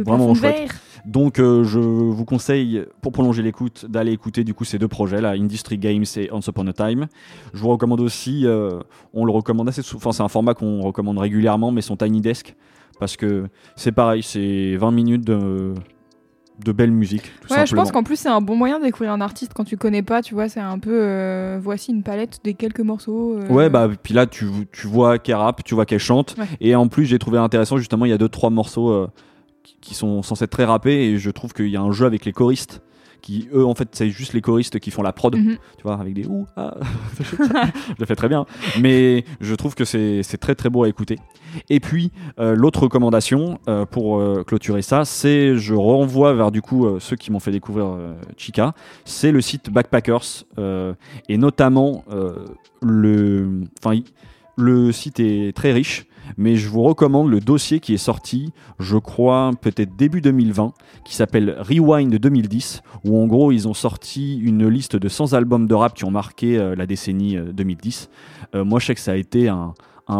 vraiment 0.03 0.33
chouette. 0.35 0.69
Donc 1.05 1.39
euh, 1.39 1.63
je 1.63 1.79
vous 1.79 2.25
conseille, 2.25 2.83
pour 3.01 3.11
prolonger 3.11 3.41
l'écoute, 3.41 3.85
d'aller 3.89 4.11
écouter 4.11 4.43
du 4.43 4.53
coup 4.53 4.65
ces 4.65 4.77
deux 4.79 4.87
projets 4.87 5.21
là, 5.21 5.31
Industry 5.31 5.77
Games 5.77 6.03
et 6.17 6.29
Once 6.31 6.47
Upon 6.47 6.67
a 6.67 6.73
Time. 6.73 7.07
Je 7.53 7.59
vous 7.59 7.69
recommande 7.69 8.01
aussi, 8.01 8.45
euh, 8.45 8.79
on 9.13 9.25
le 9.25 9.31
recommande 9.31 9.69
assez 9.69 9.81
souvent, 9.81 9.97
enfin 9.99 10.11
c'est 10.11 10.23
un 10.23 10.27
format 10.27 10.53
qu'on 10.53 10.81
recommande 10.81 11.17
régulièrement, 11.19 11.71
mais 11.71 11.81
son 11.81 11.95
Tiny 11.95 12.21
Desk, 12.21 12.55
parce 12.99 13.15
que 13.15 13.47
c'est 13.75 13.91
pareil, 13.93 14.23
c'est 14.23 14.75
20 14.75 14.91
minutes 14.91 15.25
de, 15.25 15.73
de 16.63 16.71
belle 16.71 16.91
musique, 16.91 17.23
tout 17.41 17.53
Ouais, 17.53 17.65
je 17.65 17.75
pense 17.75 17.91
qu'en 17.91 18.03
plus 18.03 18.15
c'est 18.17 18.29
un 18.29 18.41
bon 18.41 18.55
moyen 18.55 18.79
de 18.79 18.83
découvrir 18.85 19.11
un 19.11 19.21
artiste 19.21 19.53
quand 19.55 19.63
tu 19.63 19.77
connais 19.77 20.01
pas, 20.03 20.21
tu 20.21 20.33
vois, 20.33 20.49
c'est 20.49 20.59
un 20.59 20.77
peu 20.79 20.91
euh, 20.93 21.59
voici 21.61 21.91
une 21.91 22.03
palette 22.03 22.39
des 22.43 22.53
quelques 22.53 22.81
morceaux. 22.81 23.37
euh, 23.37 23.47
Ouais, 23.47 23.69
bah, 23.69 23.89
puis 24.03 24.13
là, 24.13 24.25
tu, 24.27 24.45
tu 24.71 24.87
vois 24.87 25.19
qu'elle 25.19 25.35
rappe, 25.35 25.63
tu 25.63 25.73
vois 25.75 25.85
qu'elle 25.85 25.99
chante. 25.99 26.35
Ouais. 26.37 26.45
Et 26.61 26.75
en 26.75 26.87
plus, 26.87 27.05
j'ai 27.05 27.19
trouvé 27.19 27.37
intéressant, 27.37 27.77
justement, 27.77 28.05
il 28.05 28.09
y 28.09 28.13
a 28.13 28.17
deux, 28.17 28.29
trois 28.29 28.49
morceaux 28.49 28.89
euh, 28.89 29.07
qui- 29.63 29.77
qui 29.81 29.93
sont 29.95 30.21
censés 30.21 30.43
être 30.45 30.51
très 30.51 30.65
rappés. 30.65 31.05
Et 31.11 31.17
je 31.17 31.29
trouve 31.31 31.53
qu'il 31.53 31.67
y 31.69 31.77
a 31.77 31.81
un 31.81 31.91
jeu 31.91 32.05
avec 32.05 32.25
les 32.25 32.31
choristes. 32.33 32.81
Qui, 33.21 33.47
eux, 33.53 33.65
en 33.65 33.75
fait, 33.75 33.89
c'est 33.91 34.09
juste 34.09 34.33
les 34.33 34.41
choristes 34.41 34.79
qui 34.79 34.91
font 34.91 35.01
la 35.01 35.11
prod. 35.13 35.35
Mhm. 35.35 35.57
Tu 35.77 35.83
vois, 35.83 35.95
avec 35.99 36.13
des 36.13 36.25
ouh, 36.25 36.45
ah. 36.55 36.75
je 37.19 37.95
le 37.99 38.05
fais 38.05 38.15
très 38.15 38.29
bien. 38.29 38.45
Mais 38.79 39.25
je 39.41 39.55
trouve 39.55 39.75
que 39.75 39.85
c'est 39.85 40.23
très, 40.39 40.55
très 40.55 40.69
beau 40.69 40.83
à 40.83 40.89
écouter. 40.89 41.17
Et 41.69 41.79
puis, 41.79 42.11
euh, 42.39 42.55
l'autre 42.55 42.83
recommandation 42.83 43.59
euh, 43.67 43.85
pour 43.85 44.19
euh, 44.19 44.43
clôturer 44.45 44.81
ça, 44.81 45.03
c'est 45.05 45.55
je 45.57 45.73
renvoie 45.73 46.33
vers 46.33 46.51
du 46.51 46.61
coup 46.61 46.87
ceux 46.99 47.15
qui 47.15 47.31
m'ont 47.31 47.39
fait 47.39 47.51
découvrir 47.51 47.87
Chica. 48.37 48.73
C'est 49.05 49.31
le 49.31 49.41
site 49.41 49.69
Backpackers. 49.69 50.45
et 51.27 51.37
notamment 51.37 52.03
le, 52.81 53.61
enfin, 53.83 53.95
il- 53.95 54.03
le 54.59 54.91
site 54.91 55.19
est 55.19 55.55
très 55.55 55.71
riche, 55.71 56.05
mais 56.37 56.55
je 56.55 56.69
vous 56.69 56.83
recommande 56.83 57.29
le 57.29 57.39
dossier 57.39 57.79
qui 57.79 57.93
est 57.93 57.97
sorti, 57.97 58.51
je 58.79 58.97
crois 58.97 59.51
peut-être 59.61 59.95
début 59.95 60.21
2020, 60.21 60.73
qui 61.05 61.15
s'appelle 61.15 61.55
Rewind 61.59 62.15
2010, 62.15 62.81
où 63.05 63.17
en 63.21 63.27
gros 63.27 63.51
ils 63.51 63.67
ont 63.67 63.73
sorti 63.73 64.37
une 64.39 64.67
liste 64.67 64.95
de 64.95 65.09
100 65.09 65.33
albums 65.33 65.67
de 65.67 65.73
rap 65.73 65.93
qui 65.93 66.05
ont 66.05 66.11
marqué 66.11 66.57
euh, 66.57 66.75
la 66.75 66.85
décennie 66.85 67.37
euh, 67.37 67.51
2010. 67.51 68.09
Euh, 68.55 68.63
moi 68.63 68.79
je 68.79 68.87
sais 68.87 68.95
que 68.95 69.01
ça 69.01 69.11
a 69.11 69.15
été 69.15 69.47
un, 69.47 69.73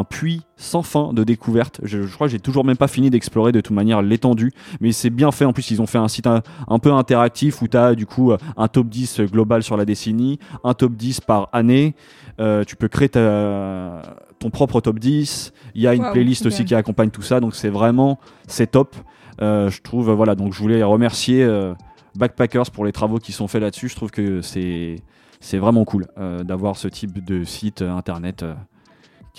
puits 0.07 0.43
sans 0.55 0.83
fin 0.83 1.13
de 1.13 1.23
découvertes. 1.23 1.81
Je, 1.81 1.97
crois 2.13 2.27
que 2.27 2.31
j'ai 2.31 2.39
toujours 2.39 2.63
même 2.63 2.77
pas 2.77 2.87
fini 2.87 3.09
d'explorer 3.09 3.51
de 3.51 3.59
toute 3.59 3.75
manière 3.75 4.03
l'étendue, 4.03 4.51
mais 4.81 4.91
c'est 4.91 5.09
bien 5.09 5.31
fait. 5.31 5.45
En 5.45 5.51
plus, 5.51 5.71
ils 5.71 5.81
ont 5.81 5.87
fait 5.87 5.97
un 5.97 6.07
site 6.07 6.27
un, 6.27 6.79
peu 6.79 6.93
interactif 6.93 7.63
où 7.63 7.67
tu 7.67 7.75
as 7.75 7.95
du 7.95 8.05
coup 8.05 8.31
euh, 8.31 8.37
un 8.55 8.67
top 8.67 8.87
10 8.87 9.21
global 9.21 9.63
sur 9.63 9.77
la 9.77 9.85
décennie, 9.85 10.37
un 10.63 10.75
top 10.75 10.93
10 10.93 11.21
par 11.21 11.49
année. 11.53 11.95
Euh, 12.39 12.63
tu 12.63 12.75
peux 12.75 12.87
créer 12.87 13.09
ta- 13.09 14.01
ton 14.39 14.49
propre 14.49 14.81
top 14.81 14.99
10. 14.99 15.53
Il 15.75 15.81
y 15.81 15.87
a 15.87 15.93
une 15.93 16.09
playlist 16.11 16.45
aussi 16.45 16.65
qui 16.65 16.73
accompagne 16.73 17.09
tout 17.09 17.21
ça, 17.21 17.39
donc 17.39 17.55
c'est 17.55 17.69
vraiment 17.69 18.19
c'est 18.47 18.71
top. 18.71 18.95
Euh, 19.41 19.69
je 19.69 19.81
trouve 19.81 20.11
voilà, 20.11 20.35
donc 20.35 20.53
je 20.53 20.59
voulais 20.59 20.83
remercier 20.83 21.43
euh, 21.43 21.73
Backpackers 22.15 22.71
pour 22.71 22.85
les 22.85 22.91
travaux 22.91 23.19
qui 23.19 23.31
sont 23.31 23.47
faits 23.47 23.61
là-dessus. 23.61 23.89
Je 23.89 23.95
trouve 23.95 24.11
que 24.11 24.41
c'est 24.41 24.97
c'est 25.39 25.57
vraiment 25.57 25.85
cool 25.85 26.07
euh, 26.17 26.43
d'avoir 26.43 26.75
ce 26.77 26.87
type 26.87 27.23
de 27.23 27.43
site 27.43 27.81
internet. 27.81 28.43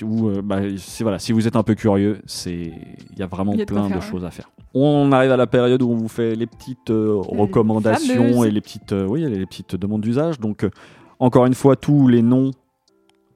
où, 0.02 0.30
bah, 0.42 0.60
voilà, 1.00 1.18
si 1.18 1.32
vous 1.32 1.46
êtes 1.46 1.56
un 1.56 1.62
peu 1.62 1.74
curieux, 1.74 2.22
il 2.46 2.72
y 3.18 3.22
a 3.22 3.26
vraiment 3.26 3.52
y 3.54 3.62
a 3.62 3.66
plein 3.66 3.88
de 3.88 3.92
faire, 3.92 4.02
choses 4.02 4.24
à 4.24 4.30
faire. 4.30 4.50
On 4.72 5.12
arrive 5.12 5.32
à 5.32 5.36
la 5.36 5.46
période 5.46 5.82
où 5.82 5.90
on 5.90 5.96
vous 5.96 6.08
fait 6.08 6.34
les 6.36 6.46
petites 6.46 6.88
Les 6.88 7.20
recommandations 7.38 8.44
et 8.44 8.50
les 8.50 8.60
petites 8.60 8.94
oui, 9.08 9.26
les 9.28 9.44
petites 9.44 9.76
demandes 9.76 10.00
d'usage. 10.00 10.40
Donc 10.40 10.66
encore 11.18 11.44
une 11.44 11.54
fois, 11.54 11.76
tous 11.76 12.08
les 12.08 12.22
noms 12.22 12.50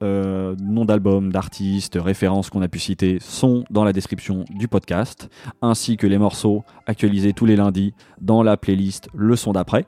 euh, 0.03 0.55
noms 0.61 0.85
d'albums, 0.85 1.31
d'artistes, 1.31 1.97
références 2.01 2.49
qu'on 2.49 2.61
a 2.61 2.67
pu 2.67 2.79
citer 2.79 3.17
sont 3.21 3.63
dans 3.69 3.83
la 3.83 3.93
description 3.93 4.45
du 4.49 4.67
podcast, 4.67 5.29
ainsi 5.61 5.97
que 5.97 6.07
les 6.07 6.17
morceaux 6.17 6.63
actualisés 6.85 7.33
tous 7.33 7.45
les 7.45 7.55
lundis 7.55 7.93
dans 8.19 8.43
la 8.43 8.57
playlist 8.57 9.09
Le 9.13 9.35
son 9.35 9.53
d'après. 9.53 9.85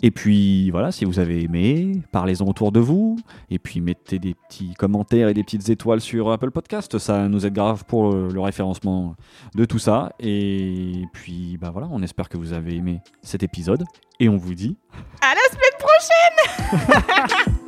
Et 0.00 0.12
puis 0.12 0.70
voilà, 0.70 0.92
si 0.92 1.04
vous 1.04 1.18
avez 1.18 1.42
aimé, 1.42 2.02
parlez-en 2.12 2.46
autour 2.46 2.70
de 2.70 2.78
vous. 2.78 3.16
Et 3.50 3.58
puis 3.58 3.80
mettez 3.80 4.18
des 4.18 4.34
petits 4.34 4.74
commentaires 4.74 5.28
et 5.28 5.34
des 5.34 5.42
petites 5.42 5.68
étoiles 5.70 6.00
sur 6.00 6.30
Apple 6.30 6.52
Podcast. 6.52 6.98
Ça 6.98 7.26
nous 7.28 7.46
aide 7.46 7.54
grave 7.54 7.84
pour 7.84 8.12
le, 8.12 8.40
référencement 8.40 9.16
de 9.56 9.64
tout 9.64 9.80
ça. 9.80 10.12
Et 10.20 11.02
puis 11.12 11.58
bah 11.60 11.70
voilà, 11.72 11.88
on 11.90 12.02
espère 12.02 12.28
que 12.28 12.36
vous 12.36 12.52
avez 12.52 12.76
aimé 12.76 13.00
cet 13.22 13.42
épisode. 13.42 13.84
Et 14.20 14.28
on 14.28 14.36
vous 14.36 14.54
dit 14.54 14.76
À 15.20 15.34
la 15.34 15.40
semaine 15.50 16.86
prochaine 17.40 17.64